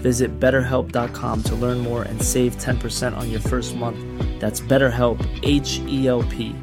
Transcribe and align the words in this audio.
Visit 0.00 0.40
betterhelp.com 0.40 1.42
to 1.44 1.54
learn 1.54 1.78
more 1.78 2.02
and 2.02 2.22
save 2.22 2.56
10% 2.56 3.16
on 3.16 3.30
your 3.30 3.40
first 3.40 3.76
month. 3.76 3.98
That's 4.40 4.60
BetterHelp, 4.60 5.18
H 5.42 5.80
E 5.86 6.06
L 6.08 6.22
P. 6.24 6.54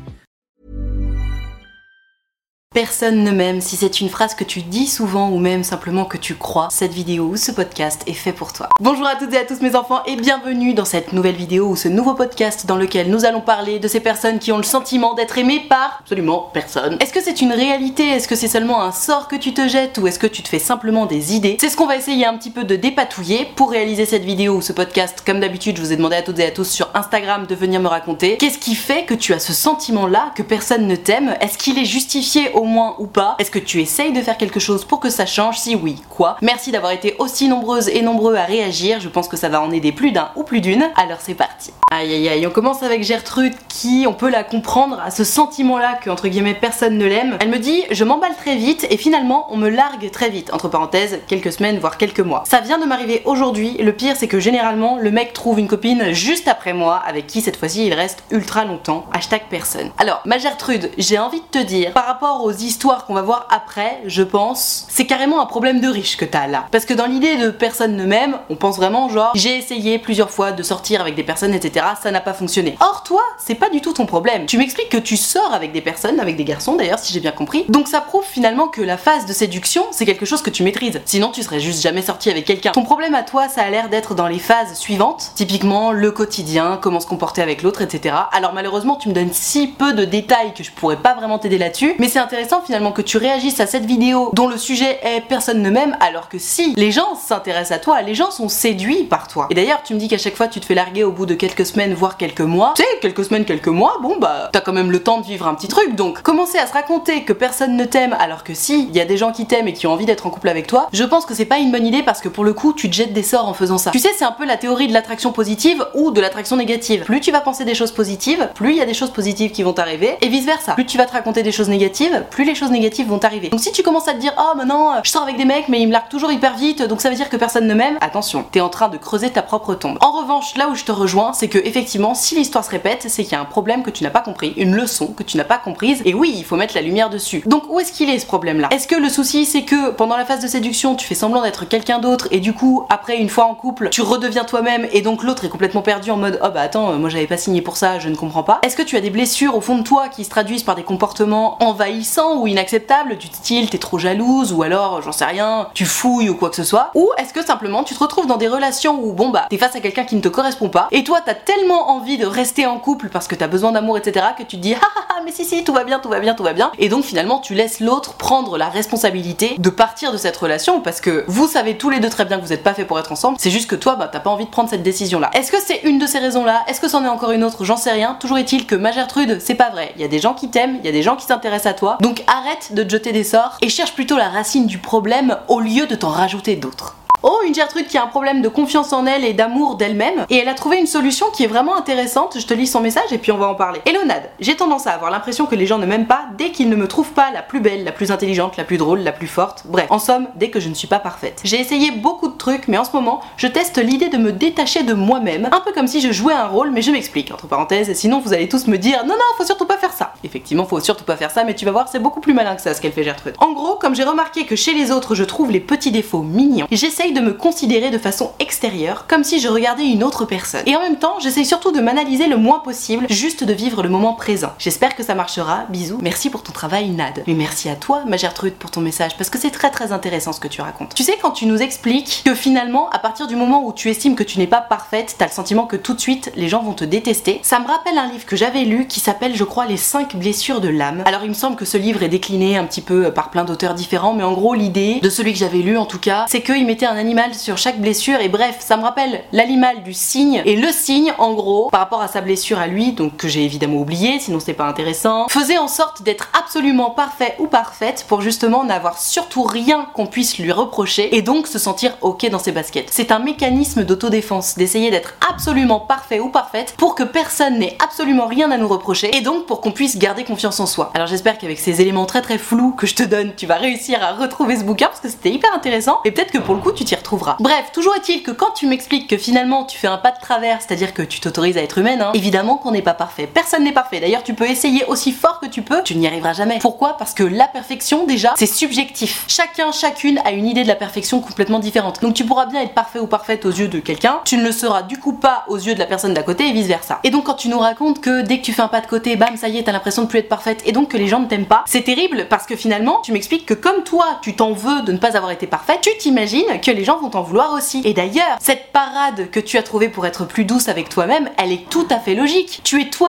Personne 2.76 3.24
ne 3.24 3.32
m'aime 3.32 3.62
si 3.62 3.78
c'est 3.78 4.02
une 4.02 4.10
phrase 4.10 4.36
que 4.36 4.44
tu 4.44 4.62
dis 4.62 4.88
souvent 4.88 5.30
ou 5.30 5.40
même 5.40 5.64
simplement 5.64 6.04
que 6.04 6.18
tu 6.18 6.36
crois. 6.36 6.68
Cette 6.70 6.92
vidéo 6.92 7.24
ou 7.28 7.38
ce 7.38 7.54
podcast 7.54 8.02
est 8.06 8.12
fait 8.12 8.34
pour 8.34 8.52
toi. 8.52 8.68
Bonjour 8.82 9.08
à 9.08 9.16
toutes 9.16 9.34
et 9.34 9.38
à 9.38 9.46
tous 9.46 9.62
mes 9.62 9.78
enfants 9.78 10.04
et 10.06 10.18
bienvenue 10.18 10.74
dans 10.74 10.84
cette 10.84 11.14
nouvelle 11.14 11.38
vidéo 11.38 11.70
ou 11.70 11.78
ce 11.78 11.88
nouveau 11.88 12.16
podcast 12.16 12.66
dans 12.66 12.76
lequel 12.76 13.10
nous 13.10 13.24
allons 13.24 13.40
parler 13.40 13.80
de 13.80 13.88
ces 13.88 14.02
personnes 14.02 14.40
qui 14.40 14.52
ont 14.52 14.58
le 14.58 14.64
sentiment 14.64 15.14
d'être 15.14 15.38
aimées 15.38 15.64
par 15.70 16.00
absolument 16.02 16.50
personne. 16.54 16.98
Est-ce 17.00 17.14
que 17.14 17.24
c'est 17.24 17.40
une 17.40 17.54
réalité? 17.54 18.10
Est-ce 18.10 18.28
que 18.28 18.36
c'est 18.36 18.50
seulement 18.50 18.84
un 18.84 18.92
sort 18.92 19.30
que 19.30 19.38
tu 19.38 19.54
te 19.54 19.70
jettes 19.70 19.98
ou 19.98 20.08
est-ce 20.08 20.20
que 20.20 20.28
tu 20.28 20.44
te 20.44 20.50
fais 20.50 20.60
simplement 20.60 21.06
des 21.06 21.34
idées? 21.34 21.56
C'est 21.62 21.70
ce 21.70 21.78
qu'on 21.78 21.88
va 21.88 21.96
essayer 21.96 22.26
un 22.26 22.38
petit 22.38 22.52
peu 22.52 22.66
de 22.66 22.76
dépatouiller 22.76 23.48
pour 23.56 23.72
réaliser 23.72 24.06
cette 24.06 24.26
vidéo 24.26 24.56
ou 24.56 24.62
ce 24.62 24.74
podcast. 24.74 25.24
Comme 25.26 25.40
d'habitude, 25.40 25.78
je 25.78 25.82
vous 25.82 25.94
ai 25.94 25.96
demandé 25.96 26.18
à 26.18 26.24
toutes 26.24 26.40
et 26.40 26.46
à 26.46 26.52
tous 26.52 26.70
sur 26.70 26.90
Instagram 26.94 27.46
de 27.48 27.56
venir 27.56 27.80
me 27.80 27.88
raconter 27.88 28.36
qu'est-ce 28.36 28.60
qui 28.60 28.76
fait 28.76 29.06
que 29.06 29.14
tu 29.14 29.32
as 29.32 29.40
ce 29.40 29.54
sentiment 29.54 30.08
là 30.08 30.34
que 30.36 30.44
personne 30.44 30.88
ne 30.88 30.98
t'aime? 30.98 31.38
Est-ce 31.40 31.58
qu'il 31.58 31.80
est 31.80 31.86
justifié 31.86 32.52
au 32.52 32.65
moins 32.66 32.96
ou 33.00 33.08
pas 33.08 33.36
Est-ce 33.40 33.52
que 33.52 33.60
tu 33.60 33.82
essayes 33.82 34.14
de 34.14 34.22
faire 34.22 34.38
quelque 34.38 34.60
chose 34.60 34.86
pour 34.86 35.00
que 35.00 35.10
ça 35.10 35.26
change? 35.26 35.58
Si 35.60 35.76
oui, 35.76 36.02
quoi? 36.10 36.38
Merci 36.42 36.72
d'avoir 36.72 36.92
été 36.92 37.16
aussi 37.20 37.48
nombreuses 37.48 37.90
et 37.90 38.02
nombreux 38.02 38.36
à 38.36 38.44
réagir, 38.44 39.00
je 39.00 39.10
pense 39.10 39.28
que 39.28 39.38
ça 39.38 39.50
va 39.50 39.62
en 39.62 39.72
aider 39.72 39.92
plus 39.92 40.12
d'un 40.12 40.30
ou 40.36 40.44
plus 40.44 40.62
d'une. 40.62 40.90
Alors 40.96 41.20
c'est 41.20 41.34
parti. 41.34 41.72
Aïe 41.92 42.14
aïe 42.14 42.28
aïe, 42.28 42.48
on 42.48 42.52
commence 42.52 42.84
avec 42.84 43.04
Gertrude 43.04 43.54
qui, 43.70 44.06
on 44.08 44.14
peut 44.14 44.30
la 44.30 44.44
comprendre, 44.44 45.00
à 45.00 45.12
ce 45.12 45.24
sentiment-là 45.24 46.00
que 46.02 46.10
entre 46.10 46.28
guillemets 46.28 46.56
personne 46.56 46.98
ne 46.98 47.06
l'aime. 47.06 47.38
Elle 47.40 47.50
me 47.50 47.60
dit 47.60 47.84
je 47.92 48.04
m'emballe 48.04 48.36
très 48.36 48.56
vite 48.56 48.88
et 48.90 48.98
finalement 48.98 49.48
on 49.52 49.58
me 49.58 49.70
largue 49.70 50.10
très 50.12 50.30
vite, 50.30 50.54
entre 50.54 50.68
parenthèses, 50.68 51.20
quelques 51.28 51.54
semaines 51.54 51.80
voire 51.80 51.98
quelques 51.98 52.20
mois. 52.20 52.44
Ça 52.48 52.60
vient 52.62 52.80
de 52.80 52.86
m'arriver 52.86 53.22
aujourd'hui, 53.26 53.78
le 53.78 53.94
pire 53.94 54.16
c'est 54.18 54.28
que 54.28 54.40
généralement 54.40 54.98
le 55.00 55.12
mec 55.12 55.34
trouve 55.34 55.60
une 55.60 55.68
copine 55.68 56.12
juste 56.12 56.48
après 56.48 56.74
moi 56.74 57.02
avec 57.06 57.28
qui 57.28 57.42
cette 57.42 57.58
fois-ci 57.58 57.86
il 57.86 57.94
reste 57.94 58.24
ultra 58.32 58.66
longtemps. 58.66 59.06
Hashtag 59.14 59.44
personne. 59.50 59.92
Alors 59.98 60.22
ma 60.26 60.38
Gertrude, 60.38 60.92
j'ai 60.98 61.20
envie 61.20 61.42
de 61.42 61.60
te 61.60 61.64
dire, 61.64 61.94
par 61.94 62.06
rapport 62.06 62.44
aux 62.44 62.52
histoires 62.64 63.06
qu'on 63.06 63.14
va 63.14 63.22
voir 63.22 63.48
après, 63.50 64.02
je 64.06 64.24
pense, 64.24 64.86
c'est 64.90 65.06
carrément 65.06 65.42
un 65.42 65.46
problème 65.46 65.80
de 65.80 65.88
riche 65.88 66.18
que 66.18 66.26
t'as 66.26 66.48
là. 66.48 66.66
Parce 66.72 66.86
que 66.86 66.94
dans 66.94 67.06
l'idée 67.06 67.38
de 67.38 67.50
personne 67.50 67.96
ne 67.96 68.06
m'aime, 68.06 68.38
on 68.50 68.56
pense 68.56 68.78
vraiment 68.78 69.10
genre 69.10 69.32
j'ai 69.36 69.58
essayé 69.58 70.00
plusieurs 70.00 70.32
fois 70.32 70.52
de 70.52 70.64
sortir 70.64 71.02
avec 71.02 71.16
des 71.16 71.24
personnes, 71.24 71.54
etc. 71.54 71.86
Ça 72.02 72.12
n'a 72.12 72.22
pas 72.22 72.34
fonctionné. 72.34 72.78
Or 72.80 73.04
toi, 73.04 73.22
c'est 73.38 73.56
pas 73.56 73.70
du 73.70 73.82
tout 73.82 73.94
ton 73.94 74.06
problème. 74.06 74.46
Tu 74.46 74.58
m'expliques 74.58 74.90
que 74.90 74.98
tu 74.98 75.18
sors 75.18 75.54
avec 75.54 75.72
des 75.72 75.82
personnes, 75.82 76.20
avec 76.20 76.36
des 76.36 76.44
garçons 76.44 76.76
d'ailleurs, 76.76 77.00
si 77.00 77.14
j'ai 77.14 77.20
bien 77.20 77.32
compris. 77.32 77.66
Donc 77.70 77.88
ça 77.88 78.02
prouve 78.02 78.26
finalement 78.26 78.68
que 78.68 78.82
la 78.82 78.98
phase 78.98 79.26
de 79.26 79.34
séduction, 79.34 79.86
c'est 79.92 80.06
quelque 80.06 80.26
chose 80.26 80.42
que 80.42 80.50
tu 80.50 80.64
maîtrises. 80.64 81.02
Sinon, 81.06 81.32
tu 81.32 81.44
serais 81.44 81.60
juste 81.60 81.82
jamais 81.82 82.02
sorti 82.02 82.30
avec 82.30 82.46
quelqu'un. 82.46 82.72
Ton 82.72 82.84
problème 82.84 83.16
à 83.16 83.24
toi, 83.24 83.50
ça 83.50 83.62
a 83.64 83.70
l'air 83.70 83.90
d'être 83.90 84.16
dans 84.16 84.28
les 84.28 84.40
phases 84.40 84.76
suivantes. 84.76 85.32
Typiquement, 85.36 85.92
le 85.92 86.12
quotidien, 86.12 86.80
comment 86.82 87.00
se 87.00 87.08
comporter 87.08 87.42
avec 87.42 87.64
l'autre, 87.64 87.82
etc. 87.82 88.16
Alors 88.32 88.54
malheureusement, 88.54 88.96
tu 88.96 89.10
me 89.10 89.14
donnes 89.14 89.34
si 89.34 89.68
peu 89.68 89.94
de 89.94 90.06
détails 90.06 90.54
que 90.54 90.64
je 90.64 90.72
pourrais 90.72 90.98
pas 90.98 91.14
vraiment 91.16 91.40
t'aider 91.40 91.58
là-dessus. 91.58 91.96
Mais 92.00 92.08
c'est 92.08 92.20
intéressant 92.20 92.35
finalement 92.66 92.92
que 92.92 93.02
tu 93.02 93.18
réagisses 93.18 93.60
à 93.60 93.68
cette 93.68 93.86
vidéo 93.86 94.32
dont 94.34 94.48
le 94.48 94.58
sujet 94.58 95.00
est 95.04 95.22
personne 95.22 95.62
ne 95.62 95.70
m'aime, 95.70 95.98
alors 96.00 96.30
que 96.30 96.40
si 96.40 96.74
les 96.76 96.92
gens 96.92 97.16
s'intéressent 97.16 97.78
à 97.78 97.80
toi, 97.80 98.02
les 98.02 98.16
gens 98.16 98.32
sont 98.32 98.50
séduits 98.50 99.04
par 99.04 99.28
toi. 99.28 99.48
Et 99.50 99.54
d'ailleurs, 99.54 99.84
tu 99.84 99.94
me 99.94 100.00
dis 100.00 100.08
qu'à 100.08 100.18
chaque 100.18 100.36
fois 100.36 100.48
tu 100.48 100.60
te 100.60 100.66
fais 100.66 100.76
larguer 100.76 101.04
au 101.04 101.12
bout 101.12 101.26
de 101.26 101.36
quelques 101.36 101.66
semaines, 101.66 101.94
voire 101.94 102.18
quelques 102.18 102.42
mois. 102.42 102.74
Tu 102.76 102.84
sais, 102.84 102.88
quelques 103.02 103.26
semaines, 103.26 103.46
quelques 103.46 103.68
mois, 103.68 103.98
bon 104.02 104.18
bah 104.20 104.50
t'as 104.52 104.62
quand 104.62 104.74
même 104.74 104.92
le 104.92 105.02
temps 105.02 105.20
de 105.20 105.26
vivre 105.26 105.48
un 105.48 105.56
petit 105.56 105.68
truc. 105.68 105.96
Donc 105.96 106.22
commencer 106.22 106.58
à 106.58 106.68
se 106.68 106.74
raconter 106.74 107.24
que 107.24 107.34
personne 107.34 107.76
ne 107.76 107.86
t'aime, 107.86 108.16
alors 108.20 108.44
que 108.44 108.54
si 108.54 108.84
il 108.84 108.96
y 108.96 109.00
a 109.00 109.06
des 109.06 109.18
gens 109.18 109.32
qui 109.32 109.46
t'aiment 109.46 109.68
et 109.68 109.74
qui 109.74 109.88
ont 109.88 109.92
envie 109.92 110.06
d'être 110.06 110.26
en 110.26 110.30
couple 110.30 110.50
avec 110.50 110.68
toi, 110.68 110.88
je 110.94 111.04
pense 111.04 111.26
que 111.26 111.34
c'est 111.34 111.46
pas 111.46 111.58
une 111.58 111.72
bonne 111.72 111.86
idée 111.86 112.04
parce 112.04 112.22
que 112.22 112.30
pour 112.30 112.44
le 112.44 112.54
coup 112.54 112.74
tu 112.74 112.90
te 112.90 112.96
jettes 112.96 113.14
des 113.14 113.24
sorts 113.24 113.48
en 113.48 113.54
faisant 113.54 113.78
ça. 113.78 113.92
Tu 113.92 114.00
sais, 114.00 114.12
c'est 114.18 114.26
un 114.26 114.32
peu 114.32 114.46
la 114.46 114.58
théorie 114.58 114.88
de 114.88 114.94
l'attraction 114.94 115.32
positive 115.32 115.86
ou 115.94 116.12
de 116.12 116.22
l'attraction 116.22 116.56
négative. 116.56 117.04
Plus 117.04 117.20
tu 117.20 117.32
vas 117.32 117.42
penser 117.42 117.66
des 117.66 117.76
choses 117.76 117.92
positives, 117.92 118.50
plus 118.56 118.72
il 118.72 118.78
y 118.78 118.82
a 118.82 118.86
des 118.86 118.94
choses 118.94 119.12
positives 119.12 119.52
qui 119.52 119.64
vont 119.64 119.74
t'arriver 119.74 120.18
et 120.22 120.28
vice 120.28 120.46
versa. 120.46 120.74
Plus 120.74 120.86
tu 120.86 120.98
vas 120.98 121.06
te 121.06 121.14
raconter 121.14 121.44
des 121.44 121.52
choses 121.52 121.70
négatives, 121.70 122.25
plus 122.30 122.44
les 122.44 122.56
choses 122.56 122.72
négatives 122.72 123.08
vont 123.08 123.20
t'arriver. 123.20 123.50
Donc 123.50 123.60
si 123.60 123.72
tu 123.72 123.84
commences 123.84 124.08
à 124.08 124.14
te 124.14 124.20
dire 124.20 124.34
oh 124.38 124.56
maintenant 124.58 125.04
je 125.04 125.10
sors 125.10 125.24
avec 125.24 125.38
des 125.38 125.46
mecs 125.46 125.70
mais 125.70 125.82
ils 125.82 125.88
me 125.88 125.92
larguent 125.92 126.10
toujours 126.10 126.32
hyper 126.32 126.56
vite 126.56 126.84
donc 126.84 127.02
ça 127.02 127.10
veut 127.10 127.16
dire 127.16 127.30
que 127.30 127.38
personne 127.38 127.68
ne 127.68 127.74
m'aime, 127.74 127.98
attention, 128.02 128.46
t'es 128.52 128.62
en 128.62 128.70
train 128.70 128.90
de 128.90 128.98
creuser 128.98 129.30
ta 129.30 129.42
propre 129.42 129.76
tombe. 129.76 129.98
En 130.02 130.12
revanche, 130.12 130.56
là 130.58 130.70
où 130.70 130.76
je 130.76 130.84
te 130.84 130.92
rejoins, 130.92 131.34
c'est 131.34 131.48
que 131.48 131.58
effectivement 131.58 132.16
si 132.16 132.36
l'histoire 132.36 132.64
se 132.64 132.72
répète, 132.72 133.06
c'est 133.08 133.24
qu'il 133.24 133.34
y 133.34 133.36
a 133.36 133.42
un 133.42 133.46
problème 133.46 133.84
que 133.84 133.90
tu 133.90 134.04
n'as 134.04 134.10
pas 134.10 134.22
compris, 134.22 134.54
une 134.58 134.76
leçon 134.76 135.08
que 135.08 135.24
tu 135.24 135.38
n'as 135.38 135.44
pas 135.44 135.58
comprise 135.58 136.02
et 136.06 136.14
oui, 136.14 136.34
il 136.36 136.44
faut 136.44 136.56
mettre 136.56 136.76
la 136.76 136.82
lumière 136.82 137.10
dessus. 137.10 137.44
Donc 137.46 137.64
où 137.70 137.80
est-ce 137.80 137.92
qu'il 137.92 138.10
est 138.10 138.20
ce 138.20 138.26
problème 138.26 138.60
là 138.60 138.70
Est-ce 138.72 138.88
que 138.88 138.96
le 138.96 139.10
souci 139.10 139.46
c'est 139.46 139.64
que 139.64 139.92
pendant 139.92 140.18
la 140.18 140.26
phase 140.26 140.42
de 140.42 140.48
séduction, 140.48 140.96
tu 140.96 141.08
fais 141.08 141.16
semblant 141.16 141.42
d'être 141.42 141.66
quelqu'un 141.66 142.00
d'autre 142.00 142.28
et 142.32 142.40
du 142.40 142.54
coup 142.54 142.86
après 142.90 143.18
une 143.18 143.30
fois 143.30 143.46
en 143.46 143.56
couple, 143.56 143.90
tu 143.90 144.02
redeviens 144.02 144.44
toi-même 144.44 144.88
et 144.92 145.02
donc 145.02 145.24
l'autre 145.24 145.46
est 145.46 145.50
complètement 145.50 145.82
perdu 145.82 146.12
en 146.12 146.18
mode 146.18 146.40
oh 146.44 146.48
bah 146.54 146.62
attends, 146.62 146.94
moi 146.94 147.10
j'avais 147.10 147.28
pas 147.28 147.38
signé 147.38 147.62
pour 147.62 147.78
ça, 147.78 148.00
je 148.00 148.10
ne 148.10 148.16
comprends 148.16 148.44
pas. 148.44 148.60
Est-ce 148.64 148.76
que 148.76 148.84
tu 148.84 148.96
as 148.96 149.02
des 149.02 149.10
blessures 149.10 149.56
au 149.56 149.62
fond 149.62 149.78
de 149.78 149.84
toi 149.84 150.10
qui 150.10 150.24
se 150.24 150.30
traduisent 150.30 150.64
par 150.64 150.76
des 150.76 150.84
comportements 150.84 151.58
envahissants 151.64 152.15
ou 152.24 152.48
inacceptables 152.48 153.18
du 153.18 153.28
style 153.28 153.70
t'es 153.70 153.78
trop 153.78 153.98
jalouse 153.98 154.54
ou 154.54 154.64
alors 154.64 155.02
j'en 155.02 155.12
sais 155.12 155.26
rien, 155.26 155.68
tu 155.74 155.86
fouilles 155.86 156.30
ou 156.30 156.36
quoi 156.36 156.50
que 156.50 156.56
ce 156.56 156.64
soit 156.64 156.92
Ou 156.96 157.10
est-ce 157.18 157.34
que 157.34 157.46
simplement 157.46 157.84
tu 157.84 157.94
te 157.94 158.00
retrouves 158.00 158.28
dans 158.28 158.38
des 158.38 158.48
relations 158.48 159.04
où 159.04 159.14
bon 159.14 159.30
bah 159.30 159.48
t'es 159.50 159.58
face 159.58 159.76
à 159.76 159.80
quelqu'un 159.80 160.04
qui 160.04 160.16
ne 160.16 160.22
te 160.22 160.28
correspond 160.28 160.70
pas 160.70 160.88
et 160.92 161.04
toi 161.04 161.20
t'as 161.26 161.34
tellement 161.34 161.92
envie 161.92 162.18
de 162.18 162.26
rester 162.26 162.66
en 162.66 162.78
couple 162.80 163.10
parce 163.10 163.28
que 163.28 163.36
t'as 163.36 163.48
besoin 163.48 163.72
d'amour 163.72 163.98
etc 163.98 164.28
que 164.38 164.44
tu 164.44 164.58
te 164.58 164.62
dis 164.62 164.74
ah 164.74 164.88
ah 164.98 165.02
ah 165.10 165.22
mais 165.26 165.32
si 165.32 165.46
si 165.46 165.64
tout 165.64 165.74
va 165.74 165.84
bien 165.84 166.00
tout 166.00 166.10
va 166.10 166.20
bien 166.20 166.34
tout 166.34 166.44
va 166.44 166.54
bien 166.54 166.72
et 166.80 166.90
donc 166.90 167.04
finalement 167.04 167.40
tu 167.40 167.54
laisses 167.54 167.80
l'autre 167.80 168.14
prendre 168.14 168.58
la 168.58 168.70
responsabilité 168.70 169.56
de 169.58 169.70
partir 169.70 170.12
de 170.12 170.18
cette 170.18 170.38
relation 170.38 170.82
parce 170.82 171.02
que 171.02 171.26
vous 171.28 171.48
savez 171.48 171.78
tous 171.78 171.90
les 171.90 172.00
deux 172.00 172.10
très 172.10 172.26
bien 172.26 172.38
que 172.38 172.44
vous 172.44 172.54
êtes 172.54 172.64
pas 172.64 172.74
fait 172.74 172.86
pour 172.86 173.00
être 173.00 173.12
ensemble 173.12 173.38
c'est 173.40 173.52
juste 173.52 173.70
que 173.70 173.76
toi 173.76 173.96
bah 173.96 174.10
t'as 174.12 174.20
pas 174.20 174.30
envie 174.30 174.46
de 174.46 174.50
prendre 174.50 174.70
cette 174.70 174.84
décision 174.84 175.20
là. 175.20 175.30
Est-ce 175.34 175.52
que 175.52 175.58
c'est 175.64 175.82
une 175.84 176.00
de 176.00 176.08
ces 176.08 176.20
raisons 176.20 176.46
là 176.46 176.64
Est-ce 176.68 176.80
que 176.80 176.88
c'en 176.88 177.04
est 177.04 177.08
encore 177.08 177.32
une 177.32 177.44
autre? 177.44 177.64
J'en 177.64 177.78
sais 177.78 177.92
rien. 177.92 178.18
Toujours 178.20 178.38
est-il 178.38 178.66
que 178.66 178.76
ma 178.76 178.92
Gertrude 178.92 179.40
c'est 179.40 179.56
pas 179.56 179.70
vrai. 179.70 179.94
Il 179.96 180.02
y 180.02 180.06
a 180.06 180.08
des 180.08 180.20
gens 180.20 180.34
qui 180.34 180.50
t'aiment, 180.50 180.78
il 180.80 180.86
y 180.86 180.90
a 180.90 180.92
des 180.92 181.04
gens 181.04 181.16
qui 181.16 181.26
s'intéressent 181.26 181.72
à 181.72 181.74
toi 181.74 181.98
donc 182.06 182.24
arrête 182.28 182.76
de 182.76 182.84
te 182.84 182.90
jeter 182.90 183.12
des 183.14 183.24
sorts 183.24 183.58
et 183.64 183.70
cherche 183.70 183.96
plutôt 183.96 184.16
la 184.16 184.30
racine 184.30 184.68
du 184.68 184.78
problème 184.78 185.40
au 185.48 185.60
lieu 185.60 185.88
de 185.88 185.96
t'en 185.96 186.10
rajouter 186.10 186.56
d'autres. 186.56 186.96
Oh, 187.28 187.40
une 187.44 187.56
Gertrude 187.56 187.88
qui 187.88 187.98
a 187.98 188.04
un 188.04 188.08
problème 188.08 188.44
de 188.44 188.50
confiance 188.50 188.94
en 188.94 189.08
elle 189.08 189.26
et 189.26 189.34
d'amour 189.34 189.78
d'elle-même. 189.78 190.28
Et 190.30 190.38
elle 190.38 190.48
a 190.48 190.54
trouvé 190.54 190.78
une 190.78 190.86
solution 190.86 191.26
qui 191.32 191.44
est 191.44 191.48
vraiment 191.48 191.76
intéressante. 191.76 192.38
Je 192.40 192.46
te 192.46 192.54
lis 192.54 192.68
son 192.68 192.82
message 192.82 193.12
et 193.12 193.18
puis 193.18 193.32
on 193.32 193.40
va 193.40 193.48
en 193.48 193.56
parler. 193.56 193.82
Hello 193.88 194.06
Nad, 194.06 194.30
j'ai 194.40 194.56
tendance 194.56 194.86
à 194.86 194.92
avoir 194.92 195.10
l'impression 195.10 195.48
que 195.48 195.56
les 195.56 195.66
gens 195.66 195.80
ne 195.80 195.88
m'aiment 195.88 196.06
pas 196.06 196.26
dès 196.38 196.52
qu'ils 196.52 196.70
ne 196.70 196.76
me 196.76 196.88
trouvent 196.88 197.14
pas 197.14 197.32
la 197.32 197.42
plus 197.42 197.62
belle, 197.62 197.84
la 197.84 197.92
plus 197.92 198.12
intelligente, 198.12 198.58
la 198.58 198.64
plus 198.64 198.78
drôle, 198.78 199.00
la 199.00 199.12
plus 199.12 199.26
forte. 199.26 199.64
Bref, 199.66 199.88
en 199.90 199.98
somme, 199.98 200.28
dès 200.36 200.52
que 200.52 200.60
je 200.60 200.70
ne 200.70 200.76
suis 200.76 200.88
pas 200.88 201.00
parfaite. 201.00 201.42
J'ai 201.44 201.60
essayé 201.60 201.90
beaucoup 201.90 202.28
de 202.28 202.38
trucs, 202.38 202.68
mais 202.68 202.78
en 202.78 202.84
ce 202.84 202.92
moment, 202.94 203.22
je 203.38 203.48
teste 203.48 203.80
l'idée 203.80 204.10
de 204.10 204.18
me 204.18 204.32
détacher 204.32 204.84
de 204.84 204.94
moi-même, 204.94 205.50
un 205.52 205.62
peu 205.62 205.72
comme 205.72 205.88
si 205.88 206.02
je 206.02 206.12
jouais 206.12 206.36
un 206.36 206.46
rôle, 206.46 206.70
mais 206.70 206.84
je 206.84 206.92
m'explique, 206.92 207.32
entre 207.32 207.48
parenthèses, 207.48 207.92
sinon 207.94 208.20
vous 208.20 208.34
allez 208.34 208.50
tous 208.50 208.68
me 208.68 208.78
dire 208.78 209.00
non, 209.04 209.16
non, 209.16 209.36
faut 209.36 209.46
surtout 209.46 209.66
pas 209.66 209.80
faire 209.80 209.94
ça. 209.94 210.14
Effectivement, 210.24 210.66
faut 210.66 210.80
surtout 210.80 211.06
pas 211.06 211.16
faire 211.16 211.32
ça, 211.32 211.44
mais 211.44 211.56
tu 211.56 211.66
vas 211.66 211.72
voir, 211.72 211.88
c'est 211.88 211.98
beaucoup 211.98 212.22
plus 212.22 212.36
malin 212.36 212.56
que 212.56 212.62
ça 212.62 212.76
ce 212.76 212.82
qu'elle 212.82 212.94
fait 212.94 213.04
Gertrude. 213.04 213.34
En 213.40 213.54
gros, 213.54 213.78
comme 213.82 213.96
j'ai 213.96 214.04
remarqué 214.04 214.46
que 214.46 214.56
chez 214.56 214.76
les 214.76 214.92
autres 214.92 215.16
je 215.16 215.24
trouve 215.24 215.50
les 215.50 215.60
petits 215.60 215.92
défauts 215.92 216.22
mignons, 216.22 216.68
j'essaye 216.70 217.15
de 217.16 217.22
me 217.22 217.34
considérer 217.34 217.90
de 217.90 217.98
façon 217.98 218.32
extérieure, 218.40 219.06
comme 219.08 219.24
si 219.24 219.40
je 219.40 219.48
regardais 219.48 219.86
une 219.86 220.04
autre 220.04 220.26
personne. 220.26 220.62
Et 220.68 220.76
en 220.76 220.82
même 220.82 220.98
temps, 220.98 221.16
j'essaye 221.20 221.46
surtout 221.46 221.72
de 221.72 221.82
m'analyser 221.82 222.28
le 222.28 222.38
moins 222.38 222.60
possible, 222.60 223.08
juste 223.10 223.44
de 223.44 223.54
vivre 223.54 223.82
le 223.82 223.90
moment 223.90 224.14
présent. 224.14 224.52
J'espère 224.60 224.96
que 224.96 225.04
ça 225.04 225.16
marchera, 225.16 225.66
bisous, 225.70 225.98
merci 226.02 226.30
pour 226.30 226.44
ton 226.44 226.52
travail 226.52 226.90
Nad. 226.90 227.24
Mais 227.26 227.34
merci 227.34 227.70
à 227.70 227.76
toi, 227.76 228.04
ma 228.06 228.18
Gertrude, 228.18 228.54
pour 228.54 228.70
ton 228.70 228.82
message, 228.82 229.18
parce 229.18 229.30
que 229.30 229.40
c'est 229.40 229.50
très 229.50 229.72
très 229.72 229.92
intéressant 229.92 230.34
ce 230.34 230.40
que 230.40 230.48
tu 230.48 230.62
racontes. 230.62 230.94
Tu 230.94 231.04
sais, 231.04 231.18
quand 231.22 231.32
tu 231.32 231.46
nous 231.46 231.62
expliques 231.62 232.24
que 232.26 232.36
finalement, 232.36 232.90
à 232.90 233.00
partir 233.00 233.28
du 233.28 233.36
moment 233.36 233.66
où 233.66 233.74
tu 233.74 233.90
estimes 233.90 234.16
que 234.16 234.24
tu 234.24 234.38
n'es 234.38 234.48
pas 234.48 234.62
parfaite, 234.62 235.16
t'as 235.18 235.26
le 235.26 235.32
sentiment 235.32 235.66
que 235.66 235.78
tout 235.78 235.94
de 235.94 236.02
suite 236.02 236.32
les 236.36 236.50
gens 236.50 236.62
vont 236.62 236.74
te 236.74 236.84
détester, 236.84 237.40
ça 237.42 237.60
me 237.60 237.68
rappelle 237.68 237.98
un 237.98 238.08
livre 238.08 238.26
que 238.26 238.36
j'avais 238.36 238.66
lu 238.66 238.88
qui 238.88 239.00
s'appelle, 239.00 239.36
je 239.36 239.44
crois, 239.44 239.66
Les 239.66 239.78
5 239.78 240.16
blessures 240.18 240.62
de 240.62 240.68
l'âme. 240.70 241.04
Alors 241.06 241.24
il 241.24 241.30
me 241.30 241.34
semble 241.34 241.56
que 241.56 241.66
ce 241.66 241.78
livre 241.78 242.04
est 242.04 242.10
décliné 242.10 242.58
un 242.58 242.66
petit 242.66 242.82
peu 242.82 243.12
par 243.12 243.32
plein 243.32 243.46
d'auteurs 243.46 243.74
différents, 243.74 244.14
mais 244.14 244.24
en 244.24 244.34
gros, 244.34 244.54
l'idée 244.54 245.00
de 245.02 245.10
celui 245.10 245.32
que 245.32 245.40
j'avais 245.40 245.60
lu 245.60 245.78
en 245.78 245.86
tout 245.86 246.00
cas, 246.00 246.26
c'est 246.28 246.42
qu'il 246.42 246.66
mettait 246.66 246.86
un 246.86 246.98
animal 247.06 247.36
sur 247.36 247.56
chaque 247.56 247.80
blessure, 247.80 248.20
et 248.20 248.30
bref, 248.30 248.56
ça 248.62 248.78
me 248.78 248.82
rappelle 248.82 249.24
l'animal 249.32 249.84
du 249.84 249.94
cygne, 249.94 250.42
et 250.44 250.56
le 250.56 250.72
cygne, 250.72 251.14
en 251.20 251.34
gros, 251.36 251.70
par 251.70 251.82
rapport 251.82 252.02
à 252.02 252.08
sa 252.08 252.20
blessure 252.20 252.58
à 252.58 252.66
lui, 252.66 252.94
donc 252.94 253.16
que 253.16 253.28
j'ai 253.28 253.44
évidemment 253.44 253.78
oublié, 253.78 254.20
sinon 254.20 254.40
c'est 254.40 254.54
pas 254.54 254.66
intéressant, 254.66 255.28
faisait 255.28 255.60
en 255.60 255.68
sorte 255.68 256.02
d'être 256.02 256.30
absolument 256.34 256.90
parfait 256.90 257.36
ou 257.38 257.46
parfaite 257.46 258.06
pour 258.08 258.22
justement 258.22 258.64
n'avoir 258.64 258.98
surtout 258.98 259.44
rien 259.44 259.88
qu'on 259.94 260.08
puisse 260.08 260.40
lui 260.40 260.52
reprocher, 260.52 261.16
et 261.16 261.22
donc 261.22 261.46
se 261.46 261.60
sentir 261.60 261.96
ok 262.02 262.28
dans 262.32 262.40
ses 262.40 262.52
baskets. 262.52 262.90
C'est 262.90 263.12
un 263.12 263.20
mécanisme 263.20 263.84
d'autodéfense, 263.84 264.56
d'essayer 264.56 264.90
d'être 264.90 265.14
absolument 265.30 265.80
parfait 265.80 266.20
ou 266.20 266.30
parfaite 266.30 266.74
pour 266.76 266.96
que 266.96 267.04
personne 267.04 267.60
n'ait 267.60 267.78
absolument 267.84 268.26
rien 268.26 268.50
à 268.50 268.58
nous 268.58 268.68
reprocher, 268.68 269.16
et 269.16 269.22
donc 269.22 269.46
pour 269.46 269.62
qu'on 269.62 269.72
puisse 269.72 270.00
garder 270.00 270.24
confiance 270.24 270.60
en 270.60 270.66
soi. 270.66 270.90
Alors 270.96 271.06
j'espère 271.06 271.38
qu'avec 271.38 271.60
ces 271.60 271.82
éléments 271.82 272.08
très 272.08 272.24
très 272.24 272.40
flous 272.40 272.72
que 272.72 272.88
je 272.88 272.96
te 272.96 273.04
donne, 273.04 273.34
tu 273.38 273.46
vas 273.46 273.58
réussir 273.58 274.04
à 274.04 274.14
retrouver 274.14 274.58
ce 274.58 274.64
bouquin 274.64 274.88
parce 274.88 275.02
que 275.02 275.10
c'était 275.10 275.30
hyper 275.30 275.54
intéressant, 275.54 276.00
et 276.04 276.10
peut-être 276.10 276.32
que 276.32 276.40
pour 276.40 276.56
le 276.56 276.62
coup 276.62 276.72
tu 276.72 276.84
t'y 276.84 276.95
retrouveras. 276.96 277.38
Bref, 277.40 277.72
toujours 277.74 277.96
est-il 277.96 278.24
que 278.24 278.32
quand 278.32 278.52
tu 278.56 278.68
m'expliques 278.68 279.10
que 279.10 279.18
finalement 279.18 279.66
tu 279.66 279.78
fais 279.78 279.88
un 279.88 279.98
pas 279.98 280.12
de 280.12 280.20
travers, 280.20 280.62
c'est-à-dire 280.62 280.94
que 280.94 281.02
tu 281.02 281.20
t'autorises 281.20 281.58
à 281.58 281.62
être 281.62 281.78
humaine, 281.78 282.02
hein, 282.02 282.12
évidemment 282.14 282.58
qu'on 282.58 282.72
n'est 282.72 282.82
pas 282.82 282.94
parfait. 282.94 283.28
Personne 283.28 283.64
n'est 283.64 283.72
parfait. 283.72 284.00
D'ailleurs, 284.00 284.24
tu 284.24 284.34
peux 284.34 284.50
essayer 284.50 284.86
aussi 284.86 285.12
fort 285.12 285.40
que 285.40 285.48
tu 285.48 285.62
peux, 285.62 285.84
tu 285.84 285.96
n'y 285.96 286.08
arriveras 286.08 286.34
jamais. 286.34 286.60
Pourquoi? 286.60 286.98
Parce 286.98 287.14
que 287.14 287.24
la 287.24 287.48
perfection, 287.48 288.06
déjà, 288.06 288.34
c'est 288.38 288.46
subjectif. 288.46 289.26
Chacun, 289.28 289.72
chacune 289.72 290.20
a 290.26 290.32
une 290.32 290.48
idée 290.48 290.64
de 290.64 290.68
la 290.68 290.76
perfection 290.76 291.20
complètement 291.20 291.60
différente. 291.60 292.02
Donc 292.02 292.14
tu 292.14 292.26
pourras 292.26 292.46
bien 292.46 292.62
être 292.62 292.74
parfait 292.74 293.00
ou 293.00 293.08
parfaite 293.08 293.46
aux 293.46 293.52
yeux 293.52 293.68
de 293.68 293.80
quelqu'un, 293.80 294.20
tu 294.26 294.38
ne 294.38 294.44
le 294.44 294.52
seras 294.52 294.84
du 294.84 294.98
coup 294.98 295.14
pas 295.14 295.46
aux 295.48 295.58
yeux 295.58 295.74
de 295.74 295.80
la 295.80 295.86
personne 295.86 296.14
d'à 296.14 296.24
côté 296.24 296.48
et 296.48 296.52
vice 296.52 296.68
versa. 296.68 297.00
Et 297.04 297.10
donc 297.10 297.26
quand 297.26 297.36
tu 297.36 297.50
nous 297.50 297.60
racontes 297.60 298.02
que 298.02 298.22
dès 298.22 298.40
que 298.40 298.44
tu 298.44 298.54
fais 298.54 298.62
un 298.62 298.68
pas 298.68 298.82
de 298.82 298.88
côté, 298.88 299.16
bam, 299.16 299.38
ça 299.38 299.48
y 299.48 299.58
est, 299.58 299.64
t'as 299.64 299.72
l'impression 299.72 300.04
de 300.04 300.08
plus 300.08 300.20
être 300.20 300.30
parfaite 300.30 300.62
et 300.66 300.72
donc 300.72 300.90
que 300.90 300.98
les 300.98 301.08
gens 301.08 301.20
ne 301.20 301.28
t'aiment 301.28 301.46
pas, 301.46 301.64
c'est 301.68 301.84
terrible 301.84 302.28
parce 302.30 302.46
que 302.46 302.56
finalement, 302.56 303.02
tu 303.04 303.12
m'expliques 303.12 303.46
que 303.46 303.54
comme 303.54 303.84
toi, 303.84 304.20
tu 304.22 304.36
t'en 304.36 304.54
veux 304.54 304.82
de 304.82 304.92
ne 304.92 304.98
pas 304.98 305.18
avoir 305.18 305.32
été 305.32 305.48
parfaite, 305.48 305.82
tu 305.82 305.90
t'imagines 305.98 306.60
que 306.62 306.72
les 306.76 306.84
gens 306.84 307.00
vont 307.00 307.10
t'en 307.10 307.24
vouloir 307.24 307.54
aussi. 307.54 307.82
Et 307.86 307.94
d'ailleurs, 307.94 308.38
cette 308.40 308.72
parade 308.72 309.32
que 309.32 309.40
tu 309.40 309.58
as 309.58 309.64
trouvée 309.64 309.90
pour 309.90 310.06
être 310.06 310.26
plus 310.26 310.46
douce 310.46 310.68
avec 310.68 310.90
toi-même, 310.90 311.30
elle 311.38 311.52
est 311.52 311.70
tout 311.70 311.88
à 311.90 312.00
fait 312.00 312.16
logique. 312.16 312.62
Tu 312.64 312.82
es 312.82 312.90
toi 312.90 313.08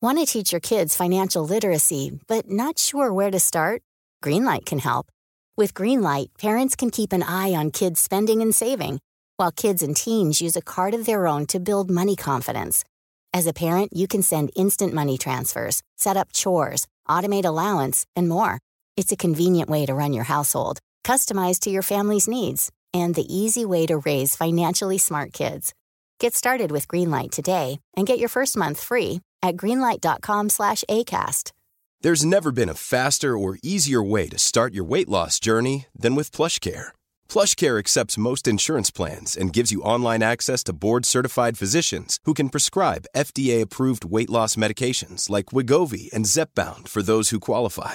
Want 0.00 0.16
to 0.16 0.26
teach 0.26 0.52
your 0.52 0.60
kids 0.60 0.94
financial 0.94 1.46
literacy, 1.46 2.20
but 2.28 2.50
not 2.50 2.78
sure 2.78 3.10
where 3.10 3.30
to 3.30 3.40
start? 3.40 3.80
Greenlight 4.22 4.66
can 4.66 4.78
help. 4.78 5.06
With 5.56 5.72
Greenlight, 5.72 6.28
parents 6.38 6.76
can 6.76 6.90
keep 6.90 7.12
an 7.12 7.22
eye 7.22 7.54
on 7.54 7.70
kids' 7.70 8.00
spending 8.00 8.42
and 8.42 8.54
saving, 8.54 9.00
while 9.36 9.50
kids 9.50 9.82
and 9.82 9.96
teens 9.96 10.42
use 10.42 10.56
a 10.56 10.62
card 10.62 10.94
of 10.94 11.06
their 11.06 11.26
own 11.26 11.46
to 11.46 11.58
build 11.58 11.90
money 11.90 12.16
confidence. 12.16 12.84
As 13.32 13.46
a 13.46 13.52
parent, 13.52 13.92
you 13.92 14.06
can 14.06 14.20
send 14.22 14.50
instant 14.54 14.92
money 14.92 15.16
transfers, 15.16 15.80
set 15.96 16.16
up 16.16 16.32
chores, 16.32 16.86
automate 17.08 17.44
allowance, 17.44 18.04
and 18.14 18.28
more. 18.28 18.58
It's 18.96 19.12
a 19.12 19.16
convenient 19.16 19.70
way 19.70 19.86
to 19.86 19.94
run 19.94 20.12
your 20.12 20.24
household, 20.24 20.80
customized 21.04 21.60
to 21.60 21.70
your 21.70 21.82
family's 21.82 22.26
needs, 22.26 22.72
and 22.92 23.14
the 23.14 23.32
easy 23.32 23.64
way 23.64 23.86
to 23.86 23.98
raise 23.98 24.34
financially 24.34 24.98
smart 24.98 25.32
kids. 25.32 25.72
Get 26.18 26.34
started 26.34 26.70
with 26.70 26.88
Greenlight 26.88 27.30
today 27.30 27.80
and 27.96 28.06
get 28.06 28.18
your 28.18 28.28
first 28.28 28.56
month 28.56 28.80
free 28.80 29.20
at 29.42 29.56
greenlight.com 29.56 30.48
slash 30.48 30.82
ACAST. 30.88 31.52
There's 32.00 32.24
never 32.24 32.52
been 32.52 32.68
a 32.68 32.74
faster 32.74 33.36
or 33.36 33.58
easier 33.62 34.02
way 34.02 34.28
to 34.28 34.38
start 34.38 34.74
your 34.74 34.84
weight 34.84 35.08
loss 35.08 35.40
journey 35.40 35.86
than 35.94 36.14
with 36.14 36.36
PlushCare. 36.36 36.88
PlushCare 37.28 37.78
accepts 37.78 38.18
most 38.18 38.46
insurance 38.46 38.90
plans 38.90 39.36
and 39.36 39.52
gives 39.52 39.72
you 39.72 39.82
online 39.82 40.22
access 40.22 40.62
to 40.64 40.72
board-certified 40.72 41.58
physicians 41.58 42.18
who 42.24 42.34
can 42.34 42.48
prescribe 42.48 43.06
FDA-approved 43.16 44.04
weight 44.04 44.30
loss 44.30 44.56
medications 44.56 45.30
like 45.30 45.46
Wigovi 45.46 46.12
and 46.12 46.26
Zepbound 46.26 46.88
for 46.88 47.02
those 47.02 47.30
who 47.30 47.40
qualify. 47.40 47.94